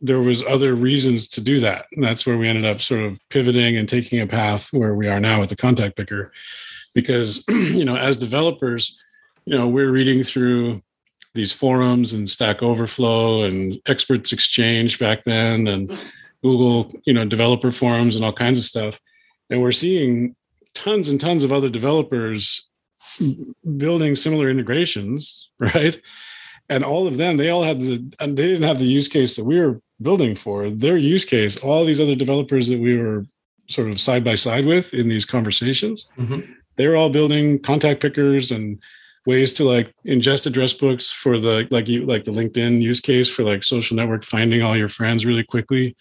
there 0.00 0.20
was 0.20 0.42
other 0.44 0.74
reasons 0.74 1.26
to 1.26 1.40
do 1.40 1.60
that 1.60 1.86
and 1.92 2.04
that's 2.04 2.24
where 2.24 2.38
we 2.38 2.48
ended 2.48 2.64
up 2.64 2.80
sort 2.80 3.00
of 3.00 3.18
pivoting 3.30 3.76
and 3.76 3.88
taking 3.88 4.20
a 4.20 4.26
path 4.26 4.72
where 4.72 4.94
we 4.94 5.06
are 5.08 5.20
now 5.20 5.40
with 5.40 5.50
the 5.50 5.56
contact 5.56 5.96
picker 5.96 6.32
because 6.94 7.44
you 7.48 7.84
know 7.84 7.96
as 7.96 8.16
developers 8.16 8.98
you 9.44 9.56
know 9.56 9.68
we're 9.68 9.90
reading 9.90 10.22
through 10.22 10.82
these 11.34 11.52
forums 11.52 12.12
and 12.12 12.28
stack 12.28 12.62
overflow 12.62 13.42
and 13.42 13.80
experts 13.86 14.32
exchange 14.32 14.98
back 14.98 15.22
then 15.22 15.66
and 15.66 15.90
Google, 16.42 16.90
you 17.04 17.12
know, 17.12 17.24
developer 17.24 17.72
forums 17.72 18.16
and 18.16 18.24
all 18.24 18.32
kinds 18.32 18.58
of 18.58 18.64
stuff. 18.64 19.00
And 19.48 19.62
we're 19.62 19.72
seeing 19.72 20.34
tons 20.74 21.08
and 21.08 21.20
tons 21.20 21.44
of 21.44 21.52
other 21.52 21.70
developers 21.70 22.68
building 23.76 24.16
similar 24.16 24.50
integrations, 24.50 25.50
right? 25.58 25.98
And 26.68 26.84
all 26.84 27.06
of 27.06 27.16
them, 27.16 27.36
they 27.36 27.50
all 27.50 27.62
had 27.62 27.80
the, 27.80 28.12
and 28.20 28.36
they 28.36 28.46
didn't 28.46 28.62
have 28.62 28.78
the 28.78 28.84
use 28.84 29.08
case 29.08 29.36
that 29.36 29.44
we 29.44 29.60
were 29.60 29.80
building 30.00 30.34
for. 30.34 30.70
Their 30.70 30.96
use 30.96 31.24
case, 31.24 31.56
all 31.58 31.84
these 31.84 32.00
other 32.00 32.14
developers 32.14 32.68
that 32.68 32.80
we 32.80 32.96
were 32.96 33.24
sort 33.68 33.90
of 33.90 34.00
side 34.00 34.24
by 34.24 34.34
side 34.34 34.66
with 34.66 34.92
in 34.94 35.08
these 35.08 35.24
conversations, 35.24 36.08
mm-hmm. 36.18 36.40
they 36.76 36.88
were 36.88 36.96
all 36.96 37.10
building 37.10 37.58
contact 37.60 38.00
pickers 38.00 38.50
and 38.50 38.78
ways 39.26 39.52
to 39.52 39.64
like 39.64 39.94
ingest 40.06 40.46
address 40.46 40.72
books 40.72 41.10
for 41.10 41.38
the 41.38 41.66
like 41.70 41.88
you 41.88 42.04
like 42.04 42.24
the 42.24 42.32
LinkedIn 42.32 42.82
use 42.82 43.00
case 43.00 43.30
for 43.30 43.44
like 43.44 43.62
social 43.64 43.96
network 43.96 44.24
finding 44.24 44.62
all 44.62 44.76
your 44.76 44.88
friends 44.88 45.24
really 45.24 45.44
quickly 45.44 45.96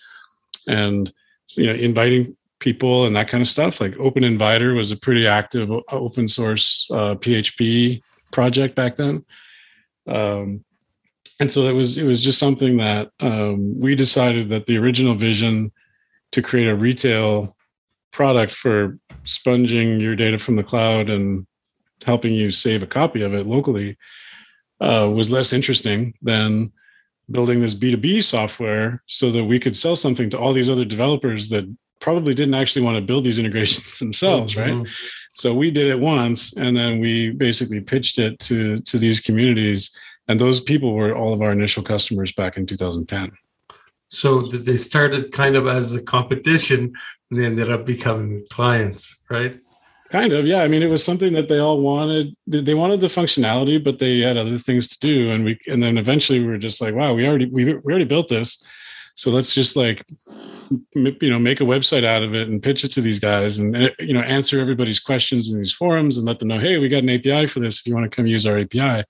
and 0.67 1.13
you 1.51 1.67
know 1.67 1.73
inviting 1.73 2.35
people 2.59 3.05
and 3.05 3.15
that 3.15 3.27
kind 3.27 3.41
of 3.41 3.47
stuff 3.47 3.81
like 3.81 3.97
open 3.97 4.23
inviter 4.23 4.73
was 4.73 4.91
a 4.91 4.97
pretty 4.97 5.27
active 5.27 5.69
open 5.91 6.27
source 6.27 6.87
uh, 6.91 7.15
php 7.15 8.01
project 8.31 8.75
back 8.75 8.95
then. 8.97 9.25
Um, 10.07 10.63
and 11.39 11.51
so 11.51 11.67
it 11.67 11.73
was 11.73 11.97
it 11.97 12.03
was 12.03 12.23
just 12.23 12.39
something 12.39 12.77
that 12.77 13.11
um, 13.19 13.79
we 13.79 13.95
decided 13.95 14.49
that 14.49 14.65
the 14.65 14.77
original 14.77 15.15
vision 15.15 15.71
to 16.31 16.41
create 16.41 16.67
a 16.67 16.75
retail 16.75 17.55
product 18.11 18.53
for 18.53 18.97
sponging 19.23 19.99
your 19.99 20.15
data 20.15 20.37
from 20.37 20.55
the 20.55 20.63
cloud 20.63 21.09
and 21.09 21.45
helping 22.05 22.33
you 22.33 22.51
save 22.51 22.83
a 22.83 22.87
copy 22.87 23.21
of 23.21 23.33
it 23.33 23.45
locally 23.45 23.97
uh, 24.79 25.09
was 25.13 25.29
less 25.29 25.53
interesting 25.53 26.13
than 26.21 26.71
building 27.29 27.61
this 27.61 27.75
B2B 27.75 28.23
software 28.23 29.03
so 29.05 29.31
that 29.31 29.45
we 29.45 29.59
could 29.59 29.75
sell 29.75 29.95
something 29.95 30.29
to 30.29 30.37
all 30.37 30.53
these 30.53 30.69
other 30.69 30.85
developers 30.85 31.49
that 31.49 31.63
probably 31.99 32.33
didn't 32.33 32.55
actually 32.55 32.83
want 32.83 32.97
to 32.97 33.01
build 33.01 33.23
these 33.23 33.39
integrations 33.43 33.99
themselves, 33.99 34.55
mm-hmm. 34.55 34.81
right? 34.81 34.87
So 35.33 35.53
we 35.53 35.71
did 35.71 35.87
it 35.87 35.99
once 35.99 36.53
and 36.57 36.75
then 36.75 36.99
we 36.99 37.31
basically 37.31 37.79
pitched 37.79 38.19
it 38.19 38.37
to 38.39 38.81
to 38.81 38.97
these 38.97 39.21
communities 39.21 39.91
and 40.27 40.39
those 40.39 40.59
people 40.59 40.93
were 40.93 41.15
all 41.15 41.33
of 41.33 41.41
our 41.41 41.51
initial 41.51 41.83
customers 41.83 42.31
back 42.31 42.57
in 42.57 42.65
2010. 42.65 43.31
So 44.07 44.41
they 44.41 44.77
started 44.77 45.31
kind 45.31 45.55
of 45.55 45.67
as 45.67 45.93
a 45.93 46.01
competition, 46.01 46.93
and 47.29 47.39
they 47.39 47.45
ended 47.45 47.71
up 47.71 47.85
becoming 47.85 48.45
clients, 48.49 49.21
right? 49.29 49.59
Kind 50.11 50.33
of, 50.33 50.45
yeah. 50.45 50.61
I 50.61 50.67
mean, 50.67 50.83
it 50.83 50.89
was 50.89 51.05
something 51.05 51.31
that 51.33 51.47
they 51.47 51.59
all 51.59 51.79
wanted. 51.79 52.35
They 52.45 52.73
wanted 52.73 52.99
the 52.99 53.07
functionality, 53.07 53.81
but 53.81 53.99
they 53.99 54.19
had 54.19 54.35
other 54.35 54.57
things 54.57 54.89
to 54.89 54.99
do. 54.99 55.31
And 55.31 55.45
we, 55.45 55.57
and 55.67 55.81
then 55.81 55.97
eventually, 55.97 56.41
we 56.41 56.47
were 56.47 56.57
just 56.57 56.81
like, 56.81 56.93
"Wow, 56.93 57.13
we 57.13 57.25
already 57.25 57.45
we, 57.45 57.63
we 57.63 57.73
already 57.73 58.03
built 58.03 58.27
this, 58.27 58.61
so 59.15 59.31
let's 59.31 59.55
just 59.55 59.77
like, 59.77 60.05
you 60.95 61.29
know, 61.29 61.39
make 61.39 61.61
a 61.61 61.65
website 61.65 62.03
out 62.03 62.23
of 62.23 62.35
it 62.35 62.49
and 62.49 62.61
pitch 62.61 62.83
it 62.83 62.91
to 62.91 63.01
these 63.01 63.19
guys, 63.19 63.57
and 63.57 63.73
eh, 63.73 63.89
you 63.99 64.13
know, 64.13 64.19
answer 64.19 64.59
everybody's 64.59 64.99
questions 64.99 65.49
in 65.49 65.57
these 65.57 65.71
forums 65.71 66.17
and 66.17 66.27
let 66.27 66.39
them 66.39 66.49
know, 66.49 66.59
hey, 66.59 66.77
we 66.77 66.89
got 66.89 67.03
an 67.03 67.09
API 67.09 67.47
for 67.47 67.61
this. 67.61 67.79
If 67.79 67.87
you 67.87 67.95
want 67.95 68.09
to 68.11 68.13
come 68.13 68.27
use 68.27 68.45
our 68.45 68.59
API, 68.59 69.05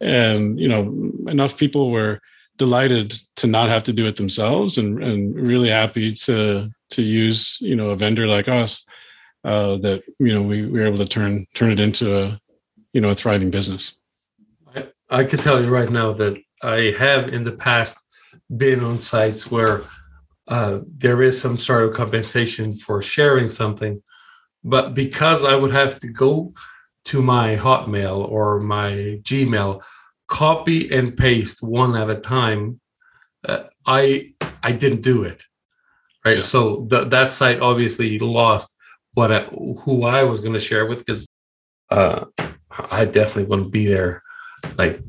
and 0.00 0.58
you 0.58 0.66
know, 0.66 1.12
enough 1.28 1.56
people 1.56 1.92
were 1.92 2.20
delighted 2.56 3.14
to 3.36 3.46
not 3.46 3.68
have 3.68 3.84
to 3.84 3.92
do 3.92 4.08
it 4.08 4.16
themselves, 4.16 4.76
and 4.76 5.00
and 5.04 5.36
really 5.36 5.68
happy 5.68 6.14
to 6.14 6.68
to 6.90 7.02
use 7.02 7.58
you 7.60 7.76
know 7.76 7.90
a 7.90 7.96
vendor 7.96 8.26
like 8.26 8.48
us 8.48 8.82
uh, 9.46 9.76
that 9.76 10.02
you 10.18 10.34
know 10.34 10.42
we, 10.42 10.66
we 10.66 10.80
were 10.80 10.86
able 10.86 10.98
to 10.98 11.06
turn 11.06 11.46
turn 11.54 11.70
it 11.70 11.80
into 11.80 12.18
a 12.18 12.40
you 12.92 13.00
know 13.00 13.10
a 13.10 13.14
thriving 13.14 13.50
business. 13.50 13.94
I, 14.74 14.88
I 15.08 15.24
can 15.24 15.38
tell 15.38 15.62
you 15.62 15.70
right 15.70 15.88
now 15.88 16.12
that 16.12 16.36
I 16.62 16.94
have 16.98 17.28
in 17.28 17.44
the 17.44 17.52
past 17.52 17.96
been 18.54 18.82
on 18.82 18.98
sites 18.98 19.50
where 19.50 19.82
uh, 20.48 20.80
there 20.98 21.22
is 21.22 21.40
some 21.40 21.58
sort 21.58 21.84
of 21.84 21.94
compensation 21.94 22.74
for 22.74 23.02
sharing 23.02 23.48
something, 23.48 24.02
but 24.64 24.94
because 24.94 25.44
I 25.44 25.54
would 25.54 25.72
have 25.72 26.00
to 26.00 26.08
go 26.08 26.52
to 27.06 27.22
my 27.22 27.56
Hotmail 27.56 28.28
or 28.28 28.60
my 28.60 29.20
Gmail, 29.22 29.80
copy 30.26 30.92
and 30.92 31.16
paste 31.16 31.62
one 31.62 31.96
at 31.96 32.10
a 32.10 32.16
time, 32.16 32.80
uh, 33.44 33.64
I 33.86 34.34
I 34.60 34.72
didn't 34.72 35.02
do 35.02 35.22
it. 35.22 35.44
Right, 36.24 36.38
yeah. 36.38 36.42
so 36.42 36.86
th- 36.90 37.10
that 37.10 37.30
site 37.30 37.60
obviously 37.60 38.18
lost 38.18 38.75
what 39.16 39.32
I, 39.32 39.40
who 39.44 40.04
I 40.04 40.24
was 40.24 40.40
going 40.40 40.52
to 40.52 40.60
share 40.60 40.84
with 40.84 40.98
because 40.98 41.26
uh, 41.90 42.26
I 42.68 43.06
definitely 43.06 43.44
wouldn't 43.44 43.72
be 43.72 43.86
there. 43.86 44.22
Like 44.76 45.00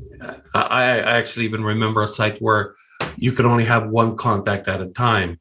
I, 0.54 0.62
I 0.62 1.18
actually 1.18 1.44
even 1.44 1.62
remember 1.62 2.02
a 2.02 2.08
site 2.08 2.40
where 2.40 2.74
you 3.18 3.32
could 3.32 3.44
only 3.44 3.66
have 3.66 3.92
one 3.92 4.16
contact 4.16 4.66
at 4.66 4.80
a 4.80 4.88
time. 4.88 5.38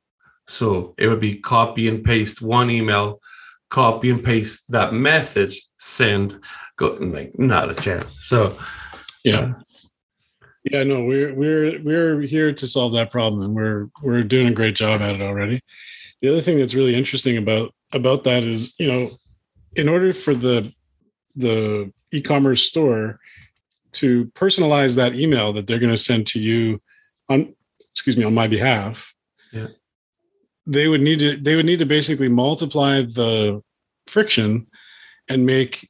So 0.49 0.95
it 0.97 1.07
would 1.07 1.21
be 1.21 1.37
copy 1.37 1.87
and 1.87 2.03
paste 2.03 2.41
one 2.41 2.69
email, 2.69 3.21
copy 3.69 4.09
and 4.09 4.21
paste 4.21 4.69
that 4.69 4.93
message, 4.93 5.65
send, 5.79 6.37
go 6.75 6.97
like 6.99 7.39
not 7.39 7.71
a 7.71 7.73
chance. 7.73 8.17
So 8.25 8.53
yeah. 9.23 9.53
Yeah, 10.65 10.83
no, 10.83 11.05
we're 11.05 11.33
we're 11.33 11.81
we're 11.81 12.21
here 12.23 12.51
to 12.51 12.67
solve 12.67 12.91
that 12.95 13.11
problem 13.11 13.43
and 13.43 13.55
we're 13.55 13.87
we're 14.03 14.23
doing 14.23 14.47
a 14.47 14.53
great 14.53 14.75
job 14.75 14.99
at 14.99 15.15
it 15.15 15.21
already. 15.21 15.61
The 16.19 16.27
other 16.27 16.41
thing 16.41 16.57
that's 16.57 16.75
really 16.75 16.95
interesting 16.95 17.37
about 17.37 17.73
about 17.93 18.23
that 18.23 18.43
is 18.43 18.73
you 18.79 18.87
know 18.87 19.09
in 19.75 19.87
order 19.87 20.13
for 20.13 20.33
the 20.33 20.71
the 21.35 21.91
e-commerce 22.11 22.63
store 22.63 23.19
to 23.91 24.25
personalize 24.27 24.95
that 24.95 25.15
email 25.15 25.53
that 25.53 25.67
they're 25.67 25.79
going 25.79 25.91
to 25.91 25.97
send 25.97 26.27
to 26.27 26.39
you 26.39 26.79
on 27.29 27.53
excuse 27.91 28.17
me 28.17 28.23
on 28.23 28.33
my 28.33 28.47
behalf 28.47 29.13
yeah. 29.51 29.67
they 30.65 30.87
would 30.87 31.01
need 31.01 31.19
to 31.19 31.37
they 31.37 31.55
would 31.55 31.65
need 31.65 31.79
to 31.79 31.85
basically 31.85 32.29
multiply 32.29 33.01
the 33.01 33.61
friction 34.07 34.67
and 35.29 35.45
make 35.45 35.89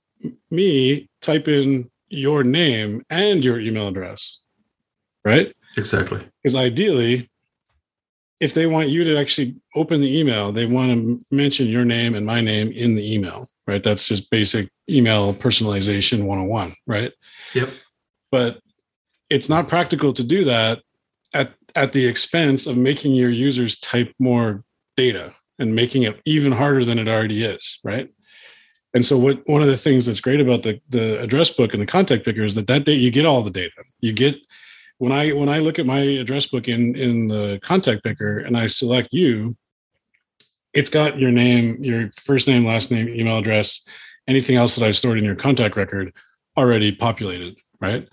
me 0.52 1.10
type 1.22 1.48
in 1.48 1.90
your 2.10 2.44
name 2.44 3.04
and 3.10 3.44
your 3.44 3.60
email 3.60 3.88
address 3.88 4.42
right? 5.28 5.54
Exactly. 5.78 6.26
Because 6.42 6.56
ideally 6.56 7.30
if 8.40 8.54
they 8.54 8.68
want 8.68 8.90
you 8.90 9.04
to 9.04 9.18
actually 9.18 9.56
open 9.76 10.02
the 10.02 10.18
email, 10.20 10.52
they 10.52 10.66
want 10.66 10.92
to 10.92 11.26
mention 11.32 11.68
your 11.68 11.86
name 11.86 12.16
and 12.16 12.26
my 12.26 12.42
name 12.42 12.72
in 12.72 12.96
the 12.96 13.14
email, 13.14 13.50
right? 13.66 13.84
That's 13.84 14.08
just 14.08 14.30
basic 14.30 14.70
email 14.90 15.34
personalization 15.34 16.26
101, 16.26 16.76
right? 16.86 17.12
Yep. 17.54 17.70
But 18.32 18.60
it's 19.30 19.50
not 19.50 19.68
practical 19.68 20.14
to 20.14 20.24
do 20.24 20.44
that 20.46 20.82
at, 21.34 21.52
at 21.76 21.94
the 21.94 22.06
expense 22.06 22.68
of 22.68 22.78
making 22.78 23.16
your 23.16 23.30
users 23.30 23.80
type 23.80 24.14
more 24.20 24.64
data 24.96 25.34
and 25.60 25.74
making 25.74 26.04
it 26.04 26.22
even 26.26 26.52
harder 26.52 26.86
than 26.86 27.00
it 27.00 27.08
already 27.08 27.44
is, 27.44 27.80
right? 27.84 28.10
And 28.94 29.06
so 29.06 29.18
what 29.18 29.42
one 29.48 29.62
of 29.62 29.68
the 29.68 29.78
things 29.78 30.06
that's 30.06 30.20
great 30.20 30.40
about 30.40 30.64
the 30.64 30.80
the 30.90 31.20
address 31.22 31.50
book 31.50 31.74
and 31.74 31.82
the 31.82 31.86
contact 31.86 32.26
picker 32.26 32.44
is 32.44 32.56
that 32.56 32.68
that 32.68 32.86
day 32.86 32.94
you 32.94 33.12
get 33.12 33.26
all 33.26 33.44
the 33.44 33.52
data. 33.52 33.84
You 34.00 34.14
get 34.14 34.38
when 34.98 35.12
I 35.12 35.32
when 35.32 35.50
I 35.50 35.60
look 35.60 35.80
at 35.80 35.86
my 35.86 36.00
address 36.00 36.48
book 36.48 36.68
in 36.68 36.96
in 36.96 37.28
the 37.28 37.60
contact 37.62 38.04
picker 38.04 38.40
and 38.40 38.58
I 38.58 38.68
select 38.68 39.10
you, 39.12 39.56
it's 40.74 40.90
got 40.90 41.20
your 41.20 41.32
name, 41.32 41.84
your 41.84 42.10
first 42.12 42.48
name, 42.48 42.66
last 42.66 42.92
name, 42.92 43.08
email 43.10 43.38
address, 43.38 43.82
anything 44.28 44.56
else 44.56 44.76
that 44.76 44.86
I've 44.86 44.98
stored 44.98 45.18
in 45.18 45.24
your 45.24 45.36
contact 45.36 45.76
record 45.76 46.14
already 46.58 46.92
populated, 46.92 47.58
right? 47.80 48.08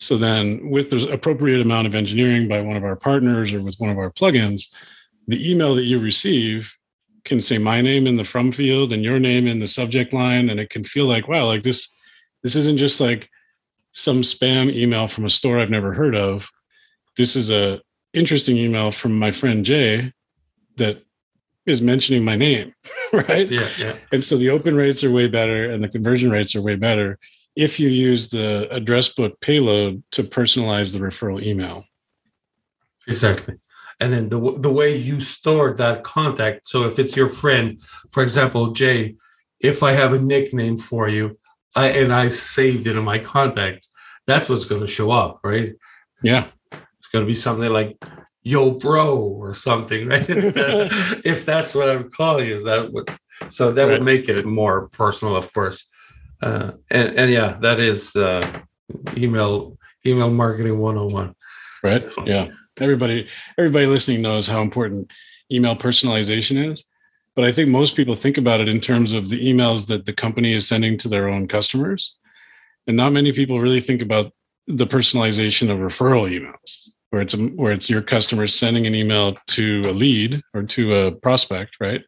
So 0.00 0.16
then 0.16 0.70
with 0.70 0.90
the 0.90 1.08
appropriate 1.10 1.60
amount 1.60 1.86
of 1.86 1.94
engineering 1.94 2.48
by 2.48 2.60
one 2.60 2.76
of 2.76 2.84
our 2.84 2.96
partners 2.96 3.52
or 3.52 3.62
with 3.62 3.76
one 3.78 3.90
of 3.90 3.98
our 3.98 4.10
plugins, 4.10 4.64
the 5.28 5.50
email 5.50 5.74
that 5.74 5.84
you 5.84 5.98
receive 5.98 6.76
can 7.24 7.40
say 7.40 7.58
my 7.58 7.80
name 7.80 8.06
in 8.06 8.16
the 8.16 8.24
from 8.24 8.52
field 8.52 8.92
and 8.92 9.02
your 9.02 9.18
name 9.18 9.46
in 9.46 9.60
the 9.60 9.68
subject 9.68 10.12
line 10.12 10.50
and 10.50 10.60
it 10.60 10.68
can 10.68 10.84
feel 10.84 11.06
like 11.06 11.26
wow 11.26 11.46
like 11.46 11.62
this 11.62 11.88
this 12.42 12.54
isn't 12.54 12.76
just 12.76 13.00
like 13.00 13.30
some 13.94 14.22
spam 14.22 14.74
email 14.74 15.06
from 15.06 15.24
a 15.24 15.30
store 15.30 15.60
I've 15.60 15.70
never 15.70 15.94
heard 15.94 16.16
of. 16.16 16.50
This 17.16 17.36
is 17.36 17.50
a 17.50 17.80
interesting 18.12 18.56
email 18.56 18.90
from 18.90 19.16
my 19.16 19.30
friend 19.30 19.64
Jay 19.64 20.12
that 20.76 21.00
is 21.64 21.80
mentioning 21.80 22.24
my 22.24 22.34
name, 22.34 22.74
right? 23.12 23.48
Yeah, 23.48 23.68
yeah. 23.78 23.96
And 24.12 24.22
so 24.22 24.36
the 24.36 24.50
open 24.50 24.76
rates 24.76 25.04
are 25.04 25.12
way 25.12 25.28
better 25.28 25.70
and 25.70 25.82
the 25.82 25.88
conversion 25.88 26.30
rates 26.30 26.56
are 26.56 26.60
way 26.60 26.74
better 26.74 27.18
if 27.54 27.78
you 27.78 27.88
use 27.88 28.30
the 28.30 28.68
address 28.72 29.08
book 29.08 29.40
payload 29.40 30.02
to 30.10 30.24
personalize 30.24 30.92
the 30.92 30.98
referral 30.98 31.40
email. 31.40 31.84
Exactly. 33.06 33.54
And 34.00 34.12
then 34.12 34.28
the 34.28 34.58
the 34.58 34.72
way 34.72 34.96
you 34.96 35.20
store 35.20 35.72
that 35.74 36.02
contact. 36.02 36.66
So 36.66 36.82
if 36.82 36.98
it's 36.98 37.16
your 37.16 37.28
friend, 37.28 37.78
for 38.10 38.24
example, 38.24 38.72
Jay, 38.72 39.14
if 39.60 39.84
I 39.84 39.92
have 39.92 40.12
a 40.12 40.18
nickname 40.18 40.76
for 40.76 41.08
you, 41.08 41.38
I, 41.74 41.88
and 41.88 42.12
I 42.12 42.28
saved 42.28 42.86
it 42.86 42.96
in 42.96 43.04
my 43.04 43.18
contacts, 43.18 43.92
that's 44.26 44.48
what's 44.48 44.64
going 44.64 44.80
to 44.80 44.86
show 44.86 45.10
up, 45.10 45.40
right? 45.44 45.74
Yeah. 46.22 46.46
It's 46.72 47.08
going 47.12 47.24
to 47.24 47.26
be 47.26 47.34
something 47.34 47.68
like 47.68 47.96
yo 48.42 48.70
bro 48.70 49.18
or 49.18 49.54
something, 49.54 50.08
right? 50.08 50.28
Instead, 50.28 50.88
if 51.24 51.44
that's 51.44 51.74
what 51.74 51.88
I'm 51.88 52.10
calling 52.10 52.48
you, 52.48 52.54
is 52.54 52.64
that 52.64 52.92
what 52.92 53.10
so 53.48 53.72
that 53.72 53.82
right. 53.82 53.90
would 53.92 54.04
make 54.04 54.28
it 54.28 54.46
more 54.46 54.88
personal, 54.90 55.36
of 55.36 55.52
course. 55.52 55.88
Uh, 56.40 56.72
and, 56.90 57.18
and 57.18 57.30
yeah, 57.32 57.58
that 57.60 57.80
is 57.80 58.14
uh, 58.14 58.60
email 59.16 59.76
email 60.06 60.30
marketing 60.30 60.78
101. 60.78 61.34
Right. 61.82 62.10
Yeah. 62.26 62.48
Everybody 62.80 63.28
everybody 63.58 63.86
listening 63.86 64.22
knows 64.22 64.46
how 64.46 64.60
important 64.62 65.10
email 65.50 65.76
personalization 65.76 66.70
is 66.72 66.84
but 67.34 67.44
I 67.44 67.52
think 67.52 67.68
most 67.68 67.96
people 67.96 68.14
think 68.14 68.38
about 68.38 68.60
it 68.60 68.68
in 68.68 68.80
terms 68.80 69.12
of 69.12 69.28
the 69.28 69.44
emails 69.44 69.86
that 69.86 70.06
the 70.06 70.12
company 70.12 70.52
is 70.52 70.68
sending 70.68 70.96
to 70.98 71.08
their 71.08 71.28
own 71.28 71.48
customers. 71.48 72.14
And 72.86 72.96
not 72.96 73.12
many 73.12 73.32
people 73.32 73.60
really 73.60 73.80
think 73.80 74.02
about 74.02 74.32
the 74.66 74.86
personalization 74.86 75.70
of 75.70 75.78
referral 75.78 76.30
emails, 76.30 76.88
where 77.10 77.22
it's 77.22 77.34
a, 77.34 77.38
where 77.38 77.72
it's 77.72 77.90
your 77.90 78.02
customer 78.02 78.46
sending 78.46 78.86
an 78.86 78.94
email 78.94 79.36
to 79.48 79.82
a 79.86 79.92
lead 79.92 80.42
or 80.54 80.62
to 80.62 80.94
a 80.94 81.12
prospect, 81.12 81.76
right? 81.80 82.02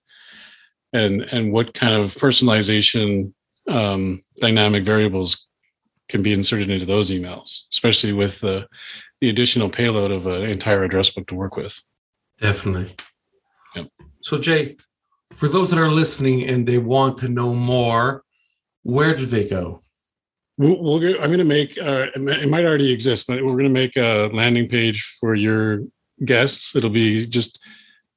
And 0.93 1.22
and 1.22 1.53
what 1.53 1.74
kind 1.74 1.95
of 1.95 2.14
personalization 2.14 3.33
um, 3.68 4.22
dynamic 4.41 4.85
variables 4.85 5.47
can 6.09 6.22
be 6.22 6.33
inserted 6.33 6.70
into 6.70 6.87
those 6.87 7.11
emails, 7.11 7.62
especially 7.72 8.12
with 8.12 8.41
the 8.41 8.66
the 9.20 9.31
additional 9.31 9.68
payload 9.68 10.11
of 10.11 10.27
an 10.27 10.43
entire 10.45 10.85
address 10.85 11.11
book 11.11 11.27
to 11.27 11.35
work 11.35 11.57
with. 11.57 11.81
Definitely. 12.39 12.95
Yep. 13.74 13.89
So 14.22 14.39
Jay, 14.39 14.77
for 15.37 15.49
those 15.49 15.70
that 15.70 15.78
are 15.78 15.91
listening 15.91 16.49
and 16.49 16.66
they 16.66 16.78
want 16.78 17.18
to 17.18 17.28
know 17.28 17.55
more, 17.55 18.24
where 18.82 19.14
do 19.14 19.26
they 19.26 19.49
go? 19.49 19.82
we'll, 20.59 20.82
we'll 20.82 21.22
I'm 21.22 21.28
going 21.28 21.39
to 21.39 21.45
make, 21.45 21.78
uh, 21.78 22.07
it 22.14 22.49
might 22.49 22.64
already 22.64 22.93
exist, 22.93 23.26
but 23.26 23.43
we're 23.43 23.53
going 23.53 23.64
to 23.64 23.68
make 23.68 23.97
a 23.97 24.30
landing 24.32 24.68
page 24.68 25.16
for 25.20 25.34
your 25.34 25.80
guests. 26.24 26.74
It'll 26.74 26.91
be 26.91 27.26
just 27.26 27.59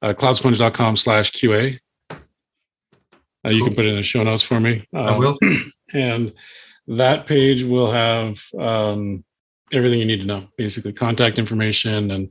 uh, 0.02 0.14
cloudsponge.com 0.14 0.96
slash 0.96 1.32
QA. 1.32 1.78
Uh, 2.10 3.48
you 3.48 3.64
can 3.64 3.74
put 3.74 3.86
it 3.86 3.88
in 3.88 3.96
the 3.96 4.02
show 4.02 4.22
notes 4.22 4.42
for 4.42 4.60
me. 4.60 4.86
Um, 4.94 5.06
I 5.06 5.18
will. 5.18 5.38
And 5.92 6.34
that 6.86 7.26
page 7.26 7.64
will 7.64 7.90
have 7.90 8.40
um, 8.56 9.24
everything 9.72 9.98
you 9.98 10.04
need 10.04 10.20
to 10.20 10.24
know, 10.24 10.46
basically 10.56 10.92
contact 10.92 11.36
information. 11.36 12.12
And 12.12 12.30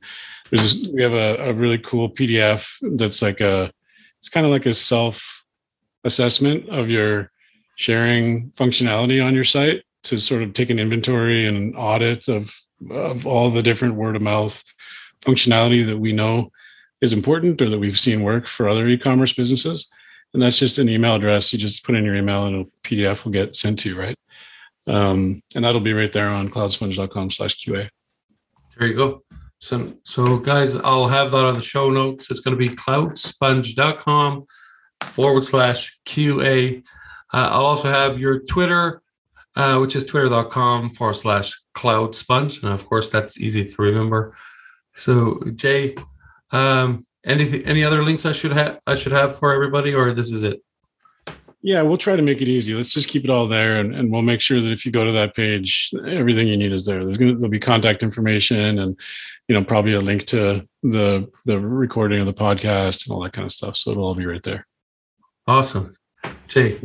there's 0.49 0.87
we 0.93 1.01
have 1.01 1.11
a, 1.11 1.49
a 1.49 1.53
really 1.53 1.77
cool 1.77 2.09
PDF 2.09 2.69
that's 2.95 3.21
like 3.21 3.41
a, 3.41 3.69
it's 4.20 4.30
kind 4.30 4.45
of 4.45 4.51
like 4.51 4.65
a 4.65 4.74
self 4.74 5.43
assessment 6.03 6.70
of 6.70 6.89
your 6.89 7.32
sharing 7.76 8.51
functionality 8.51 9.24
on 9.26 9.34
your 9.34 9.43
site 9.43 9.84
to 10.03 10.17
sort 10.17 10.43
of 10.43 10.53
take 10.53 10.70
an 10.70 10.80
inventory 10.80 11.45
and 11.45 11.57
an 11.57 11.76
audit 11.76 12.28
of 12.28 12.55
of 12.89 13.28
all 13.28 13.49
the 13.49 13.63
different 13.63 13.95
word 13.95 14.15
of 14.15 14.22
mouth 14.22 14.63
functionality 15.22 15.86
that 15.86 15.97
we 15.97 16.13
know 16.13 16.49
is 17.01 17.11
important 17.11 17.61
or 17.61 17.70
that 17.70 17.80
we've 17.80 17.99
seen 17.99 18.24
work 18.24 18.47
for 18.47 18.70
other 18.70 18.88
e-commerce 18.88 19.34
businesses. 19.34 19.88
And 20.34 20.41
that's 20.41 20.57
just 20.57 20.78
an 20.78 20.88
email 20.88 21.15
address. 21.15 21.51
You 21.51 21.59
just 21.59 21.84
put 21.84 21.95
in 21.95 22.05
your 22.05 22.15
email 22.15 22.45
and 22.45 22.55
a 22.65 22.88
pdf 22.88 23.26
will 23.26 23.32
get 23.32 23.55
sent 23.55 23.80
to 23.80 23.89
you 23.89 23.99
right? 23.99 24.15
Um, 24.88 25.41
and 25.55 25.63
that'll 25.63 25.82
be 25.82 25.93
right 25.93 26.11
there 26.11 26.30
on 26.30 26.49
cloudsponge.com 26.49 27.32
slash 27.32 27.57
qa 27.57 27.89
there 28.78 28.88
you 28.88 28.95
go 28.95 29.24
so 29.60 29.93
so 30.03 30.38
guys 30.38 30.76
i'll 30.78 31.07
have 31.07 31.32
that 31.32 31.45
on 31.45 31.55
the 31.55 31.62
show 31.62 31.89
notes 31.89 32.32
it's 32.32 32.39
going 32.39 32.57
to 32.57 32.68
be 32.68 32.74
cloudsponge.com 32.76 34.45
forward 35.01 35.43
slash 35.43 35.99
qa 36.05 36.82
uh, 37.34 37.49
i'll 37.51 37.66
also 37.66 37.89
have 37.89 38.20
your 38.20 38.39
twitter 38.39 39.01
uh, 39.55 39.78
which 39.78 39.95
is 39.95 40.05
twitter.com 40.05 40.89
forward 40.91 41.16
slash 41.16 41.62
cloud 41.74 42.16
sponge. 42.16 42.64
And 42.64 42.72
of 42.72 42.86
course, 42.86 43.10
that's 43.10 43.39
easy 43.39 43.66
to 43.66 43.82
remember. 43.82 44.36
So, 44.95 45.41
Jay, 45.55 45.95
um, 46.51 47.05
anything, 47.26 47.66
any 47.66 47.84
other 47.84 48.03
links 48.03 48.26
I 48.26 48.32
should 48.32 48.53
have, 48.53 48.80
I 48.88 48.95
should 48.95 49.12
have 49.12 49.38
for 49.38 49.53
everybody, 49.53 49.93
or 49.93 50.14
this 50.14 50.32
is 50.32 50.43
it? 50.43 50.62
Yeah, 51.62 51.82
we'll 51.82 51.97
try 51.97 52.16
to 52.16 52.22
make 52.22 52.41
it 52.41 52.47
easy. 52.47 52.74
Let's 52.74 52.93
just 52.93 53.10
keep 53.10 53.26
it 53.26 53.30
all 53.30 53.47
there, 53.47 53.80
and, 53.80 53.93
and 53.93 54.12
we'll 54.12 54.22
make 54.22 54.39
sure 54.39 54.62
that 54.62 54.72
if 54.72 54.86
you 54.86 54.93
go 54.93 55.03
to 55.03 55.12
that 55.12 55.36
page, 55.36 55.91
everything 56.07 56.47
you 56.47 56.55
need 56.55 56.72
is 56.72 56.86
there. 56.86 57.03
There's 57.03 57.18
gonna 57.18 57.34
there'll 57.34 57.49
be 57.49 57.60
contact 57.60 58.01
information, 58.01 58.80
and 58.80 58.97
you 59.47 59.55
know 59.55 59.64
probably 59.64 59.93
a 59.93 59.99
link 59.99 60.26
to 60.28 60.66
the 60.84 61.30
the 61.45 61.60
recording 61.60 62.22
of 62.22 62.28
the 62.28 62.34
podcast 62.34 63.05
and 63.05 63.14
all 63.14 63.22
that 63.24 63.34
kind 63.34 63.45
of 63.45 63.51
stuff. 63.51 63.76
So 63.76 63.91
it'll 63.91 64.05
all 64.05 64.16
be 64.16 64.26
right 64.26 64.43
there. 64.43 64.66
Awesome, 65.47 65.95
Jay. 66.47 66.80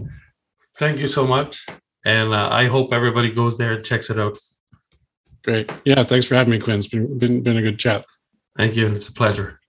Thank 0.77 0.99
you 0.99 1.09
so 1.09 1.27
much. 1.27 1.65
And 2.05 2.35
uh, 2.35 2.49
I 2.51 2.67
hope 2.67 2.93
everybody 2.93 3.31
goes 3.31 3.57
there 3.57 3.73
and 3.73 3.85
checks 3.85 4.11
it 4.11 4.19
out. 4.19 4.37
Great. 5.45 5.73
Yeah. 5.85 6.03
Thanks 6.03 6.27
for 6.27 6.35
having 6.35 6.51
me, 6.51 6.59
Quinn. 6.59 6.79
It's 6.79 6.89
been, 6.89 7.19
been, 7.19 7.43
been 7.43 7.57
a 7.57 7.63
good 7.63 7.79
chat. 7.79 8.05
Thank 8.57 8.77
you. 8.77 8.87
It's 8.89 9.09
a 9.09 9.13
pleasure. 9.13 9.61